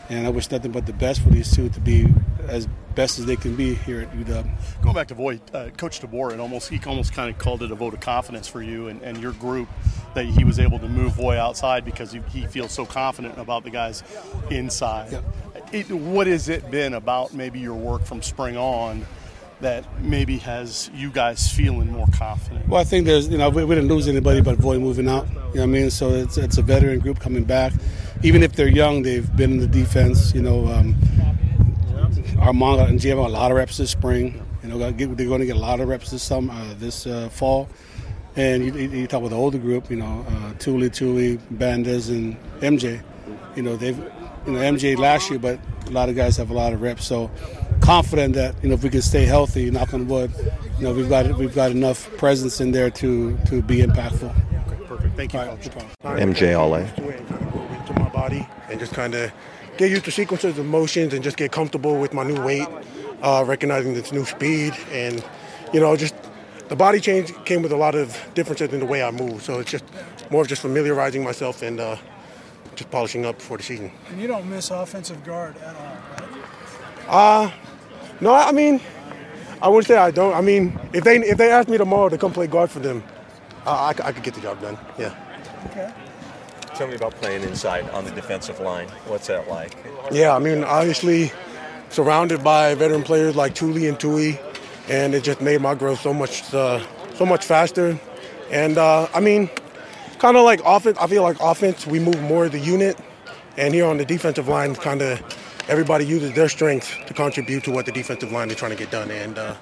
and 0.09 0.27
I 0.27 0.31
wish 0.31 0.51
nothing 0.51 0.71
but 0.71 0.87
the 0.87 0.93
best 0.93 1.21
for 1.21 1.31
these 1.31 1.55
two 1.55 1.69
to 1.69 1.81
be 1.81 2.07
as 2.49 2.69
best 2.95 3.19
as 3.19 3.27
they 3.27 3.37
can 3.37 3.55
be 3.55 3.75
here 3.75 4.01
at 4.01 4.13
UW. 4.13 4.49
Going 4.83 4.95
back 4.95 5.09
to 5.09 5.15
Voi, 5.15 5.39
uh, 5.53 5.69
Coach 5.77 6.01
DeBoer, 6.01 6.33
it 6.33 6.41
almost 6.41 6.69
he 6.69 6.81
almost 6.87 7.13
kind 7.13 7.31
of 7.31 7.39
called 7.39 7.63
it 7.63 7.71
a 7.71 7.75
vote 7.75 7.95
of 7.95 8.01
confidence 8.01 8.49
for 8.49 8.63
you 8.63 8.89
and, 8.89 9.03
and 9.03 9.19
your 9.19 9.33
group 9.33 9.69
that 10.15 10.25
he 10.25 10.45
was 10.45 10.59
able 10.59 10.79
to 10.79 10.89
move 10.89 11.13
Voi 11.13 11.39
outside 11.39 11.85
because 11.85 12.11
he, 12.11 12.21
he, 12.31 12.47
feels 12.47 12.73
so 12.73 12.87
confident 12.87 13.39
about 13.39 13.65
the 13.65 13.71
guys 13.71 14.03
inside. 14.51 15.23
it, 15.73 15.91
what 15.91 16.27
has 16.27 16.49
it 16.49 16.71
been 16.71 16.95
about 16.95 17.35
maybe 17.35 17.61
your 17.61 17.75
work 17.75 18.03
from 18.03 18.23
spring 18.23 18.57
on 18.57 19.05
that 19.61 19.85
maybe 20.01 20.39
has 20.39 20.91
you 20.95 21.11
guys 21.11 21.53
feeling 21.53 21.91
more 21.91 22.07
confident? 22.15 22.67
Well, 22.67 22.81
I 22.81 22.85
think 22.85 23.05
there's, 23.07 23.29
you 23.29 23.37
know, 23.37 23.51
we, 23.51 23.65
we 23.65 23.75
didn't 23.75 23.91
lose 23.91 24.09
anybody 24.09 24.41
but 24.41 24.57
Voi 24.57 24.79
moving 24.79 25.09
out. 25.09 25.29
You 25.29 25.35
know 25.35 25.43
what 25.51 25.63
I 25.63 25.67
mean? 25.67 25.91
So 25.91 26.11
it's, 26.11 26.39
it's 26.39 26.57
a 26.57 26.63
veteran 26.63 27.01
group 27.01 27.21
coming 27.21 27.45
back. 27.45 27.75
Even 28.23 28.43
if 28.43 28.53
they're 28.53 28.69
young, 28.69 29.03
they've 29.03 29.35
been 29.37 29.53
in 29.53 29.59
the 29.59 29.67
defense. 29.67 30.35
You 30.35 30.43
know, 30.43 30.67
um, 30.67 30.97
Armand 32.41 32.81
and 32.81 33.01
Jim 33.01 33.19
have 33.19 33.27
a 33.27 33.31
lot 33.31 33.51
of 33.51 33.57
reps 33.57 33.77
this 33.77 33.91
spring. 33.91 34.43
You 34.63 34.71
know, 34.71 34.79
they're 34.79 34.93
going 34.93 35.41
to 35.41 35.47
get 35.47 35.57
a 35.57 35.61
lot 35.61 35.81
of 35.81 35.89
reps 35.89 36.11
this 36.11 36.23
summer, 36.23 36.53
uh, 36.53 36.75
this 36.79 37.07
uh, 37.07 37.29
fall. 37.29 37.69
And 38.35 38.65
you, 38.65 38.73
you, 38.75 39.07
talk 39.07 39.23
with 39.23 39.31
the 39.31 39.39
older 39.39 39.59
group, 39.59 39.89
you 39.91 39.97
know, 39.97 40.27
uh, 40.29 40.53
Tuli, 40.59 40.91
Tuli, 40.91 41.39
Bandes, 41.55 42.11
and 42.11 42.37
MJ. 42.61 43.03
You 43.55 43.63
know, 43.63 43.77
they've, 43.77 43.97
you 43.97 44.53
know, 44.53 44.61
MJ 44.61 44.99
last 44.99 45.31
year, 45.31 45.39
but 45.39 45.59
a 45.87 45.91
lot 45.91 46.09
of 46.09 46.17
guys 46.17 46.37
have 46.37 46.51
a 46.51 46.55
lot 46.55 46.73
of 46.73 46.83
reps. 46.83 47.07
So 47.07 47.31
confident 47.81 48.35
that 48.35 48.55
you 48.63 48.69
know 48.69 48.75
if 48.75 48.83
we 48.83 48.91
can 48.91 49.03
stay 49.03 49.25
healthy, 49.25 49.71
knock 49.71 49.95
on 49.95 50.09
wood, 50.09 50.33
you 50.79 50.85
know 50.85 50.93
we've 50.93 51.09
got 51.09 51.37
we've 51.39 51.55
got 51.55 51.71
enough 51.71 52.15
presence 52.17 52.61
in 52.61 52.73
there 52.73 52.91
to 52.91 53.39
to 53.47 53.63
be 53.63 53.79
impactful. 53.79 54.31
Okay, 54.67 54.85
perfect. 54.85 55.17
Thank 55.17 55.33
you. 55.33 55.41
Right, 55.41 55.59
MJ 56.23 56.49
Ale. 56.49 56.87
To 57.87 57.93
my 58.01 58.09
body 58.09 58.47
and 58.69 58.81
just 58.81 58.93
kind 58.93 59.15
of 59.15 59.33
get 59.77 59.91
used 59.91 60.05
to 60.05 60.11
sequences 60.11 60.59
of 60.59 60.67
motions 60.67 61.13
and 61.13 61.23
just 61.23 61.37
get 61.37 61.53
comfortable 61.53 61.99
with 61.99 62.13
my 62.13 62.25
new 62.25 62.41
weight, 62.43 62.69
uh, 63.23 63.45
recognizing 63.47 63.95
this 63.95 64.13
new 64.13 64.25
speed, 64.25 64.75
and 64.93 65.25
you 65.73 65.81
know 65.81 65.97
just 65.97 66.15
the 66.69 66.77
body 66.77 67.01
change 67.01 67.33
came 67.45 67.63
with 67.63 67.73
a 67.73 67.77
lot 67.77 67.95
of 67.95 68.17
differences 68.35 68.73
in 68.73 68.81
the 68.81 68.87
way 68.87 69.03
I 69.03 69.11
move. 69.11 69.43
So 69.43 69.61
it's 69.61 69.71
just 69.71 69.85
more 70.31 70.43
of 70.43 70.49
just 70.49 70.63
familiarizing 70.63 71.23
myself 71.23 71.63
and 71.63 71.79
uh, 71.79 71.97
just 72.75 72.91
polishing 72.91 73.25
up 73.25 73.41
for 73.41 73.57
the 73.57 73.63
season. 73.63 73.93
And 74.11 74.21
you 74.21 74.27
don't 74.27 74.49
miss 74.49 74.71
offensive 74.71 75.25
guard 75.25 75.57
at 75.59 75.77
all, 75.77 75.97
right? 76.19 76.45
Uh, 77.09 77.51
no, 78.21 78.35
I 78.35 78.53
mean, 78.53 78.81
I 79.63 79.69
wouldn't 79.69 79.87
say 79.87 79.97
I 79.97 80.11
don't. 80.11 80.35
I 80.35 80.41
mean, 80.41 80.79
if 80.93 81.05
they 81.05 81.17
if 81.19 81.39
they 81.39 81.51
asked 81.51 81.69
me 81.69 81.79
tomorrow 81.79 82.09
to 82.09 82.19
come 82.19 82.33
play 82.33 82.47
guard 82.47 82.71
for 82.71 82.81
them, 82.81 83.03
uh, 83.65 83.71
I, 83.71 83.89
I 84.09 84.13
could 84.13 84.23
get 84.23 84.35
the 84.35 84.41
job 84.41 84.61
done. 84.61 84.79
Yeah. 84.99 85.15
Okay. 85.71 85.93
Tell 86.77 86.87
me 86.87 86.95
about 86.95 87.15
playing 87.15 87.43
inside 87.43 87.89
on 87.91 88.05
the 88.05 88.11
defensive 88.11 88.61
line. 88.61 88.89
What's 89.07 89.29
that 89.29 89.49
like? 89.49 89.73
Yeah, 90.13 90.37
I 90.37 90.39
mean, 90.39 90.63
obviously 90.63 91.33
surrounded 91.89 92.45
by 92.45 92.75
veteran 92.75 93.03
players 93.03 93.35
like 93.35 93.55
Tuli 93.55 93.89
and 93.89 93.99
Tui, 93.99 94.39
and 94.87 95.15
it 95.15 95.25
just 95.25 95.41
made 95.41 95.63
my 95.63 95.75
growth 95.75 96.01
so 96.01 96.13
much 96.13 96.53
uh, 96.53 96.85
so 97.15 97.25
much 97.25 97.47
faster. 97.47 97.99
And 98.51 98.77
uh, 98.77 99.09
I 99.15 99.21
mean, 99.21 99.49
kind 100.19 100.37
of 100.37 100.45
like 100.45 100.61
offense. 100.67 100.99
I 100.99 101.07
feel 101.07 101.23
like 101.23 101.39
offense, 101.41 101.87
we 101.87 101.99
move 101.99 102.21
more 102.21 102.45
of 102.45 102.53
the 102.53 102.59
unit, 102.59 102.99
and 103.57 103.73
here 103.73 103.87
on 103.87 103.97
the 103.97 104.05
defensive 104.05 104.47
line, 104.47 104.75
kind 104.75 105.01
of 105.01 105.23
everybody 105.69 106.05
uses 106.05 106.35
their 106.35 106.51
strength 106.51 106.95
to 107.07 107.15
contribute 107.15 107.65
to 107.65 107.71
what 107.71 107.87
the 107.87 107.93
defensive 107.93 108.33
line 108.33 108.51
is 108.51 108.57
trying 108.57 108.73
to 108.73 108.77
get 108.77 108.91
done, 108.91 109.11
and 109.11 109.39
uh, 109.39 109.57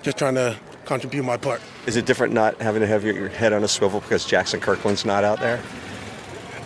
just 0.00 0.16
trying 0.16 0.36
to 0.36 0.56
contribute 0.86 1.22
my 1.22 1.36
part. 1.36 1.60
Is 1.86 1.96
it 1.96 2.06
different 2.06 2.32
not 2.32 2.58
having 2.62 2.80
to 2.80 2.86
have 2.86 3.04
your, 3.04 3.14
your 3.14 3.28
head 3.28 3.52
on 3.52 3.62
a 3.62 3.68
swivel 3.68 4.00
because 4.00 4.24
Jaxson 4.24 4.62
Kirkland's 4.62 5.04
not 5.04 5.22
out 5.22 5.38
there? 5.40 5.62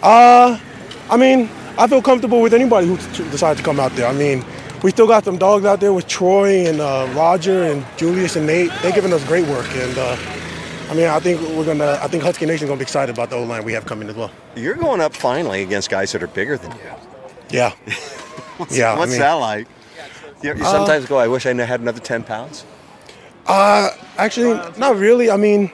Uh, 0.02 0.58
I 1.10 1.16
mean, 1.16 1.48
I 1.78 1.86
feel 1.86 2.02
comfortable 2.02 2.40
with 2.40 2.54
anybody 2.54 2.86
who 2.86 2.96
t- 2.96 3.28
decides 3.30 3.58
to 3.60 3.64
come 3.64 3.80
out 3.80 3.92
there. 3.92 4.06
I 4.06 4.12
mean, 4.12 4.44
we 4.82 4.90
still 4.90 5.06
got 5.06 5.24
some 5.24 5.38
dogs 5.38 5.64
out 5.64 5.80
there 5.80 5.92
with 5.92 6.06
Troy 6.06 6.66
and 6.66 6.80
uh, 6.80 7.08
Roger 7.14 7.64
and 7.64 7.84
Julius 7.96 8.36
and 8.36 8.46
Nate. 8.46 8.70
They're 8.82 8.92
giving 8.92 9.12
us 9.12 9.24
great 9.26 9.46
work, 9.46 9.68
and 9.74 9.98
uh, 9.98 10.16
I 10.90 10.94
mean, 10.94 11.06
I 11.06 11.20
think 11.20 11.40
we're 11.56 11.64
gonna. 11.64 11.98
I 12.02 12.08
think 12.08 12.22
Husky 12.22 12.46
Nation's 12.46 12.68
gonna 12.68 12.78
be 12.78 12.82
excited 12.82 13.14
about 13.14 13.30
the 13.30 13.36
O 13.36 13.44
line 13.44 13.64
we 13.64 13.72
have 13.74 13.86
coming 13.86 14.08
as 14.08 14.16
well. 14.16 14.30
You're 14.56 14.74
going 14.74 15.00
up 15.00 15.14
finally 15.14 15.62
against 15.62 15.90
guys 15.90 16.12
that 16.12 16.22
are 16.22 16.28
bigger 16.28 16.56
than 16.56 16.72
you. 16.72 16.78
Yeah. 17.50 17.70
what's, 18.56 18.76
yeah. 18.76 18.96
What's 18.96 19.10
I 19.10 19.12
mean, 19.12 19.20
that 19.20 19.32
like? 19.34 19.68
You, 20.42 20.54
you 20.54 20.64
sometimes 20.64 21.04
uh, 21.04 21.08
go, 21.08 21.18
I 21.18 21.28
wish 21.28 21.44
I 21.44 21.52
had 21.52 21.80
another 21.80 22.00
ten 22.00 22.24
pounds. 22.24 22.64
Uh, 23.46 23.90
actually, 24.16 24.54
not 24.78 24.96
really. 24.96 25.30
I 25.30 25.36
mean, 25.36 25.70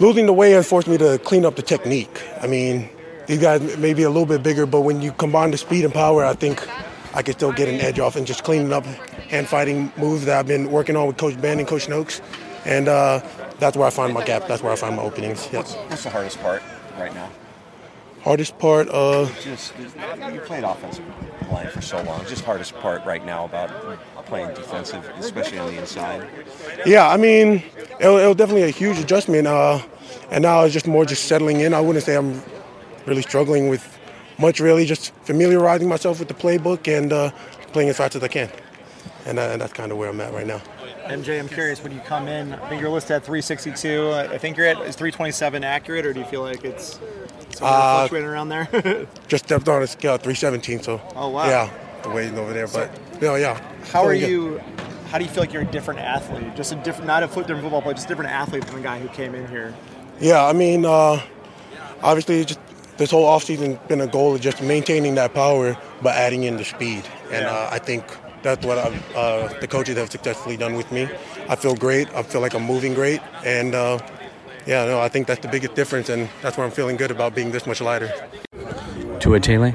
losing 0.00 0.26
the 0.26 0.32
weight 0.32 0.52
has 0.52 0.68
forced 0.68 0.88
me 0.88 0.98
to 0.98 1.18
clean 1.18 1.44
up 1.44 1.56
the 1.56 1.62
technique. 1.62 2.22
I 2.40 2.46
mean, 2.46 2.88
these 3.26 3.38
guys 3.38 3.76
may 3.78 3.94
be 3.94 4.02
a 4.02 4.10
little 4.10 4.26
bit 4.26 4.42
bigger, 4.42 4.66
but 4.66 4.82
when 4.82 5.00
you 5.00 5.12
combine 5.12 5.50
the 5.50 5.58
speed 5.58 5.84
and 5.84 5.94
power, 5.94 6.24
I 6.24 6.34
think 6.34 6.66
I 7.14 7.22
can 7.22 7.34
still 7.34 7.52
get 7.52 7.68
an 7.68 7.80
edge 7.80 7.98
off 7.98 8.16
and 8.16 8.26
just 8.26 8.44
cleaning 8.44 8.72
up 8.72 8.84
hand 8.84 9.48
fighting 9.48 9.92
moves 9.96 10.24
that 10.24 10.38
I've 10.38 10.46
been 10.46 10.70
working 10.70 10.96
on 10.96 11.06
with 11.06 11.16
Coach 11.16 11.40
Ben 11.40 11.58
and 11.58 11.68
Coach 11.68 11.88
Noakes. 11.88 12.20
And 12.64 12.88
uh, 12.88 13.22
that's 13.58 13.76
where 13.76 13.86
I 13.86 13.90
find 13.90 14.14
my 14.14 14.24
gap. 14.24 14.46
That's 14.48 14.62
where 14.62 14.72
I 14.72 14.76
find 14.76 14.96
my 14.96 15.02
openings. 15.02 15.48
Yes. 15.52 15.74
What's, 15.74 15.74
what's 15.90 16.04
the 16.04 16.10
hardest 16.10 16.40
part 16.40 16.62
right 16.98 17.14
now? 17.14 17.30
Hardest 18.22 18.56
part, 18.58 18.88
uh, 18.88 19.28
just 19.40 19.74
you 19.78 20.40
played 20.40 20.62
offensive 20.62 21.04
line 21.50 21.68
for 21.68 21.80
so 21.80 22.00
long. 22.02 22.24
Just 22.26 22.44
hardest 22.44 22.72
part 22.74 23.04
right 23.04 23.24
now 23.26 23.46
about 23.46 23.98
playing 24.26 24.54
defensive, 24.54 25.04
especially 25.18 25.58
on 25.58 25.74
the 25.74 25.80
inside. 25.80 26.28
Yeah, 26.86 27.08
I 27.08 27.16
mean, 27.16 27.64
it, 27.98 28.06
it 28.06 28.28
was 28.28 28.36
definitely 28.36 28.62
a 28.62 28.70
huge 28.70 28.98
adjustment, 28.98 29.48
uh, 29.48 29.80
and 30.30 30.42
now 30.42 30.62
it's 30.62 30.72
just 30.72 30.86
more 30.86 31.04
just 31.04 31.24
settling 31.24 31.60
in. 31.62 31.74
I 31.74 31.80
wouldn't 31.80 32.04
say 32.04 32.16
I'm 32.16 32.40
really 33.06 33.22
struggling 33.22 33.68
with 33.68 33.98
much, 34.38 34.60
really, 34.60 34.84
just 34.84 35.14
familiarizing 35.24 35.88
myself 35.88 36.18
with 36.18 36.28
the 36.28 36.34
playbook 36.34 36.88
and 36.88 37.12
uh, 37.12 37.30
playing 37.72 37.88
as 37.88 37.96
fast 37.96 38.16
as 38.16 38.22
I 38.22 38.28
can, 38.28 38.50
and, 39.26 39.38
uh, 39.38 39.42
and 39.42 39.60
that's 39.60 39.72
kind 39.72 39.92
of 39.92 39.98
where 39.98 40.08
I'm 40.08 40.20
at 40.20 40.32
right 40.32 40.46
now. 40.46 40.60
MJ, 41.04 41.38
I'm 41.38 41.48
curious, 41.48 41.82
when 41.82 41.92
you 41.92 42.00
come 42.00 42.28
in, 42.28 42.52
I 42.52 42.68
think 42.68 42.80
you're 42.80 42.90
listed 42.90 43.16
at 43.16 43.24
362. 43.24 44.12
I 44.12 44.38
think 44.38 44.56
you're 44.56 44.66
at, 44.66 44.76
is 44.82 44.96
327 44.96 45.64
accurate, 45.64 46.06
or 46.06 46.12
do 46.12 46.20
you 46.20 46.26
feel 46.26 46.42
like 46.42 46.64
it's 46.64 46.98
uh, 47.60 47.98
fluctuating 47.98 48.28
around 48.28 48.48
there? 48.48 48.68
just 49.28 49.44
stepped 49.44 49.68
on 49.68 49.82
a 49.82 49.86
scale 49.86 50.16
317, 50.16 50.82
so. 50.82 51.00
Oh, 51.16 51.28
wow. 51.28 51.46
Yeah, 51.46 51.70
the 52.02 52.10
weighting 52.10 52.38
over 52.38 52.52
there, 52.52 52.68
but, 52.68 52.90
so, 53.20 53.34
yeah. 53.34 53.60
How 53.90 54.04
are 54.04 54.14
you, 54.14 54.58
how 55.08 55.18
do 55.18 55.24
you 55.24 55.30
feel 55.30 55.42
like 55.42 55.52
you're 55.52 55.62
a 55.62 55.70
different 55.70 56.00
athlete? 56.00 56.54
Just 56.56 56.72
a 56.72 56.76
different, 56.76 57.06
not 57.06 57.22
a 57.22 57.26
different 57.26 57.62
football 57.62 57.82
player, 57.82 57.94
just 57.94 58.06
a 58.06 58.08
different 58.08 58.30
athlete 58.30 58.64
than 58.66 58.76
the 58.76 58.80
guy 58.80 58.98
who 58.98 59.08
came 59.08 59.34
in 59.34 59.46
here? 59.48 59.74
Yeah, 60.20 60.46
I 60.46 60.52
mean, 60.52 60.84
uh, 60.84 61.20
obviously, 62.02 62.44
just 62.44 62.60
this 63.02 63.10
whole 63.10 63.26
offseason 63.26 63.76
been 63.88 64.00
a 64.00 64.06
goal 64.06 64.36
of 64.36 64.40
just 64.40 64.62
maintaining 64.62 65.16
that 65.16 65.34
power, 65.34 65.76
but 66.02 66.14
adding 66.14 66.44
in 66.44 66.56
the 66.56 66.64
speed. 66.64 67.02
And 67.32 67.46
uh, 67.46 67.68
I 67.68 67.78
think 67.80 68.04
that's 68.44 68.64
what 68.64 68.78
uh, 68.78 69.48
the 69.58 69.66
coaches 69.66 69.96
have 69.96 70.10
successfully 70.12 70.56
done 70.56 70.74
with 70.74 70.92
me. 70.92 71.08
I 71.48 71.56
feel 71.56 71.74
great. 71.74 72.08
I 72.14 72.22
feel 72.22 72.40
like 72.40 72.54
I'm 72.54 72.62
moving 72.62 72.94
great, 72.94 73.20
and 73.44 73.74
uh, 73.74 73.98
yeah, 74.66 74.84
no, 74.84 75.00
I 75.00 75.08
think 75.08 75.26
that's 75.26 75.40
the 75.40 75.48
biggest 75.48 75.74
difference, 75.74 76.08
and 76.08 76.28
that's 76.42 76.56
where 76.56 76.64
I'm 76.64 76.72
feeling 76.72 76.96
good 76.96 77.10
about 77.10 77.34
being 77.34 77.50
this 77.50 77.66
much 77.66 77.80
lighter. 77.80 78.08
Tuitele. 79.18 79.74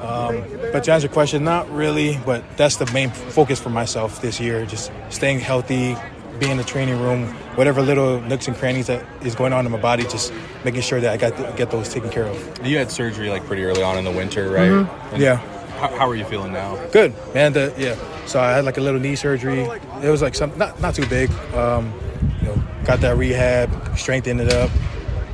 Um, 0.00 0.44
but 0.72 0.84
to 0.84 0.92
answer 0.92 1.06
your 1.06 1.12
question, 1.12 1.42
not 1.42 1.68
really, 1.70 2.18
but 2.24 2.44
that's 2.56 2.76
the 2.76 2.90
main 2.92 3.10
focus 3.10 3.60
for 3.60 3.70
myself 3.70 4.22
this 4.22 4.38
year. 4.38 4.64
Just 4.66 4.92
staying 5.10 5.40
healthy, 5.40 5.96
being 6.42 6.50
in 6.50 6.58
the 6.58 6.64
training 6.64 7.00
room, 7.00 7.28
whatever 7.54 7.80
little 7.80 8.20
nooks 8.22 8.48
and 8.48 8.56
crannies 8.56 8.88
that 8.88 9.04
is 9.24 9.36
going 9.36 9.52
on 9.52 9.64
in 9.64 9.70
my 9.70 9.80
body, 9.80 10.02
just 10.02 10.32
making 10.64 10.80
sure 10.80 11.00
that 11.00 11.12
I 11.12 11.16
got 11.16 11.36
to 11.36 11.54
get 11.56 11.70
those 11.70 11.88
taken 11.88 12.10
care 12.10 12.24
of. 12.24 12.66
You 12.66 12.78
had 12.78 12.90
surgery 12.90 13.30
like 13.30 13.44
pretty 13.44 13.62
early 13.62 13.82
on 13.82 13.96
in 13.96 14.04
the 14.04 14.10
winter, 14.10 14.50
right? 14.50 14.70
Mm-hmm. 14.70 15.20
Yeah. 15.20 15.36
How, 15.78 15.88
how, 15.96 16.08
are 16.08 16.16
you 16.16 16.24
feeling 16.24 16.52
now? 16.52 16.74
Good, 16.88 17.14
man. 17.32 17.52
The, 17.52 17.72
yeah. 17.78 17.96
So 18.26 18.40
I 18.40 18.50
had 18.50 18.64
like 18.64 18.76
a 18.76 18.80
little 18.80 18.98
knee 18.98 19.14
surgery. 19.14 19.60
It 20.02 20.10
was 20.10 20.20
like 20.20 20.34
some 20.34 20.56
not 20.58 20.80
not 20.80 20.94
too 20.94 21.06
big. 21.06 21.30
Um, 21.54 21.92
you 22.40 22.48
know, 22.48 22.62
got 22.84 23.00
that 23.00 23.16
rehab, 23.16 23.70
strengthened 23.96 24.40
it 24.40 24.52
up. 24.52 24.70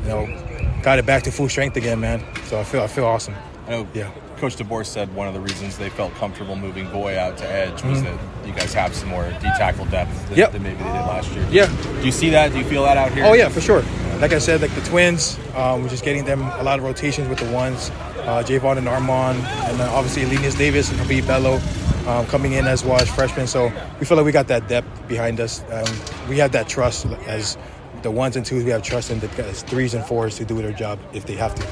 You 0.02 0.08
know, 0.08 0.80
got 0.82 0.98
it 0.98 1.06
back 1.06 1.22
to 1.24 1.30
full 1.30 1.48
strength 1.48 1.76
again, 1.76 2.00
man. 2.00 2.22
So 2.44 2.60
I 2.60 2.64
feel 2.64 2.82
I 2.82 2.86
feel 2.86 3.04
awesome. 3.04 3.34
I 3.66 3.70
know. 3.70 3.88
Yeah. 3.94 4.10
Coach 4.38 4.56
DeBoer 4.56 4.86
said 4.86 5.12
one 5.14 5.28
of 5.28 5.34
the 5.34 5.40
reasons 5.40 5.76
they 5.76 5.90
felt 5.90 6.14
comfortable 6.14 6.56
moving 6.56 6.86
Voi 6.88 7.18
out 7.18 7.36
to 7.38 7.50
edge 7.50 7.82
was 7.82 8.00
mm-hmm. 8.00 8.04
that 8.04 8.46
you 8.46 8.54
guys 8.54 8.72
have 8.72 8.94
some 8.94 9.08
more 9.08 9.24
D 9.24 9.48
tackle 9.58 9.84
depth 9.86 10.28
than, 10.28 10.38
yep. 10.38 10.52
than, 10.52 10.62
maybe 10.62 10.78
they 10.78 10.84
did 10.84 10.92
last 10.92 11.30
year. 11.32 11.46
Yeah. 11.50 11.66
Do 12.00 12.06
you 12.06 12.12
see 12.12 12.30
that? 12.30 12.52
Do 12.52 12.58
you 12.58 12.64
feel 12.64 12.84
that 12.84 12.96
out 12.96 13.12
here? 13.12 13.24
Oh 13.24 13.34
yeah, 13.34 13.48
for 13.48 13.60
sure. 13.60 13.82
Like 14.20 14.32
I 14.32 14.38
said, 14.38 14.60
like 14.60 14.74
the 14.74 14.80
twins, 14.82 15.38
um, 15.54 15.82
we're 15.82 15.88
just 15.88 16.04
getting 16.04 16.24
them 16.24 16.42
a 16.42 16.62
lot 16.62 16.78
of 16.78 16.84
rotations 16.84 17.28
with 17.28 17.38
the 17.38 17.50
ones, 17.52 17.90
uh, 18.20 18.42
Javon 18.44 18.78
and 18.78 18.88
Armand, 18.88 19.38
and 19.38 19.78
then 19.78 19.88
obviously 19.90 20.24
Linus 20.24 20.54
Davis 20.54 20.90
and 20.90 20.98
Habib 20.98 21.26
Bello 21.26 21.60
um, 22.06 22.26
coming 22.26 22.52
in 22.52 22.66
as 22.66 22.84
well 22.84 23.00
as 23.00 23.08
freshmen. 23.08 23.46
So 23.46 23.72
we 24.00 24.06
feel 24.06 24.16
like 24.16 24.26
we 24.26 24.32
got 24.32 24.48
that 24.48 24.66
depth 24.68 25.08
behind 25.08 25.40
us. 25.40 25.62
Um, 25.70 26.28
we 26.28 26.38
have 26.38 26.52
that 26.52 26.68
trust 26.68 27.06
as 27.26 27.58
the 28.02 28.10
ones 28.10 28.36
and 28.36 28.44
twos. 28.44 28.64
We 28.64 28.70
have 28.70 28.82
trust 28.82 29.10
in 29.10 29.20
the 29.20 29.28
threes 29.28 29.94
and 29.94 30.04
fours 30.04 30.36
to 30.38 30.44
do 30.44 30.60
their 30.62 30.72
job 30.72 30.98
if 31.12 31.26
they 31.26 31.34
have 31.34 31.54
to 31.54 31.66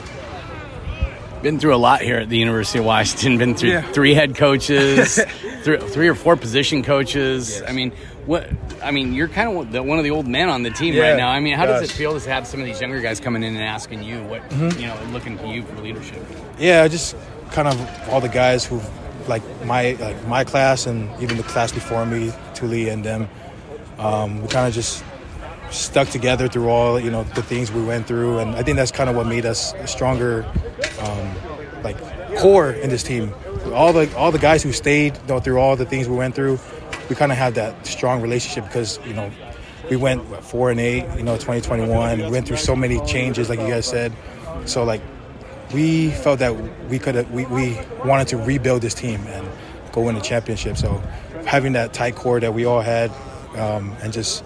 been 1.47 1.61
through 1.61 1.77
a 1.77 1.77
lot 1.77 2.01
here 2.01 2.17
at 2.17 2.29
the 2.29 2.39
University 2.39 2.81
of 2.81 2.85
Washington. 2.85 3.39
Been 3.39 3.55
through 3.55 3.71
yeah. 3.71 3.93
three 3.93 4.15
head 4.15 4.35
coaches, 4.35 5.21
three, 5.63 5.79
three, 5.79 6.09
or 6.09 6.17
four 6.17 6.35
position 6.35 6.83
coaches. 6.83 7.61
Yes. 7.61 7.71
I 7.71 7.73
mean, 7.73 7.93
what? 8.27 8.51
I 8.83 8.91
mean, 8.91 9.15
you're 9.15 9.29
kind 9.29 9.57
of 9.57 9.71
the, 9.71 9.81
one 9.81 9.99
of 9.99 10.05
the 10.05 10.11
old 10.11 10.27
men 10.27 10.49
on 10.49 10.65
the 10.65 10.71
team 10.71 10.95
yeah. 10.95 11.11
right 11.11 11.17
now. 11.17 11.29
I 11.29 11.39
mean, 11.39 11.55
how 11.55 11.65
Gosh. 11.65 11.83
does 11.83 11.91
it 11.91 11.95
feel 11.95 12.19
to 12.19 12.29
have 12.29 12.49
some 12.49 12.59
of 12.59 12.67
these 12.67 12.81
younger 12.81 13.01
guys 13.01 13.21
coming 13.21 13.45
in 13.45 13.55
and 13.55 13.63
asking 13.63 14.03
you 14.03 14.25
what 14.25 14.43
mm-hmm. 14.51 14.81
you 14.81 14.89
know, 14.89 14.99
looking 15.13 15.39
to 15.39 15.47
you 15.47 15.63
for 15.63 15.81
leadership? 15.83 16.21
Yeah, 16.59 16.89
just 16.89 17.15
kind 17.53 17.69
of 17.69 18.09
all 18.09 18.21
the 18.21 18.29
guys 18.29 18.67
who, 18.67 18.81
like 19.29 19.43
my 19.65 19.93
like 20.01 20.27
my 20.27 20.43
class 20.43 20.87
and 20.87 21.09
even 21.23 21.37
the 21.37 21.45
class 21.45 21.71
before 21.71 22.05
me, 22.07 22.33
Tuli 22.55 22.89
and 22.89 23.05
them. 23.05 23.29
Um, 23.99 24.43
we 24.43 24.49
kind 24.49 24.67
of 24.67 24.75
just 24.75 25.05
stuck 25.71 26.09
together 26.09 26.49
through 26.49 26.69
all 26.69 26.99
you 26.99 27.11
know 27.11 27.25
the 27.35 27.43
things 27.43 27.71
we 27.71 27.85
went 27.85 28.07
through, 28.07 28.39
and 28.39 28.57
I 28.57 28.63
think 28.63 28.77
that's 28.77 28.93
kind 28.93 29.09
of 29.09 29.17
what 29.17 29.27
made 29.27 29.47
us 29.47 29.75
stronger, 29.91 30.45
um, 31.01 31.83
like 31.83 31.97
core 32.39 32.71
in 32.71 32.91
this 32.91 33.03
team. 33.03 33.33
all 33.73 33.93
the 33.93 34.15
all 34.17 34.33
the 34.33 34.39
guys 34.39 34.63
who 34.63 34.73
stayed 34.73 35.17
you 35.17 35.23
know, 35.29 35.41
through 35.41 35.59
all 35.59 35.77
the 35.77 35.87
things 35.87 36.09
we 36.09 36.17
went 36.17 36.35
through, 36.35 36.59
we 37.09 37.17
kind 37.17 37.33
of 37.33 37.39
had 37.39 37.55
that 37.55 37.87
strong 37.87 38.23
relationship 38.23 38.65
because 38.65 38.99
you 39.07 39.15
know 39.15 39.31
we 39.91 39.97
went 39.97 40.25
what, 40.27 40.45
four 40.45 40.71
and 40.71 40.81
eight, 40.81 41.05
you 41.17 41.23
know, 41.23 41.35
2021. 41.35 42.19
We 42.19 42.31
went 42.31 42.47
through 42.47 42.57
so 42.57 42.75
many 42.75 43.05
changes, 43.07 43.49
like 43.49 43.61
you 43.61 43.69
guys 43.69 43.87
said. 43.87 44.13
So 44.65 44.85
like 44.85 45.01
we 45.73 46.11
felt 46.11 46.39
that 46.41 46.55
we 46.89 46.99
could 46.99 47.31
we 47.33 47.45
we 47.47 47.79
wanted 48.05 48.29
to 48.29 48.37
rebuild 48.37 48.83
this 48.83 48.95
team 48.95 49.21
and 49.27 49.47
go 49.93 50.03
win 50.03 50.15
the 50.15 50.21
championship. 50.21 50.77
So 50.77 51.03
having 51.47 51.73
that 51.75 51.93
tight 51.93 52.17
core 52.17 52.41
that 52.41 52.55
we 52.55 52.65
all 52.65 52.81
had, 52.81 53.11
um, 53.57 53.97
and 54.03 54.13
just 54.13 54.45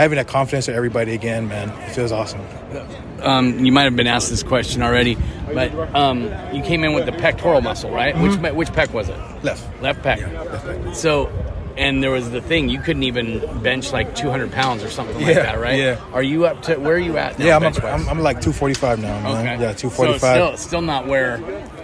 having 0.00 0.16
that 0.16 0.28
confidence 0.28 0.68
in 0.68 0.74
everybody 0.74 1.12
again, 1.14 1.48
man, 1.48 1.68
it 1.82 1.90
feels 1.90 2.12
awesome. 2.12 2.40
Um, 3.22 3.64
you 3.64 3.70
might 3.72 3.82
have 3.84 3.96
been 3.96 4.06
asked 4.06 4.30
this 4.30 4.42
question 4.42 4.82
already, 4.82 5.16
but 5.52 5.72
um, 5.94 6.32
you 6.54 6.62
came 6.62 6.84
in 6.84 6.94
with 6.94 7.06
the 7.06 7.12
pectoral 7.12 7.60
muscle, 7.60 7.90
right? 7.90 8.14
Mhm. 8.14 8.42
Which 8.42 8.54
which 8.54 8.68
pec 8.70 8.92
was 8.92 9.08
it? 9.10 9.16
Left. 9.42 9.62
Left 9.82 10.02
pec. 10.02 10.32
left 10.50 10.66
pec. 10.66 10.94
So, 10.96 11.30
and 11.76 12.02
there 12.02 12.10
was 12.10 12.30
the 12.30 12.40
thing 12.40 12.68
you 12.70 12.80
couldn't 12.80 13.02
even 13.02 13.62
bench 13.62 13.92
like 13.92 14.14
200 14.14 14.50
pounds 14.52 14.82
or 14.82 14.88
something 14.90 15.20
like 15.22 15.34
that, 15.34 15.58
right? 15.60 15.78
yeah. 15.78 16.00
Are 16.12 16.22
you 16.22 16.46
up 16.46 16.62
to 16.62 16.76
where 16.76 16.94
are 16.96 16.98
you 16.98 17.18
at? 17.18 17.38
Now, 17.38 17.44
yeah, 17.44 17.56
I'm, 17.56 17.64
up. 17.64 17.84
I'm, 17.84 18.08
I'm 18.08 18.20
like 18.20 18.40
245 18.40 19.00
now, 19.00 19.20
man. 19.20 19.26
Okay. 19.36 19.62
Yeah, 19.62 19.72
So 19.72 19.90
245. 19.90 20.18
still, 20.20 20.56
still 20.56 20.82
not 20.82 21.06
where 21.06 21.38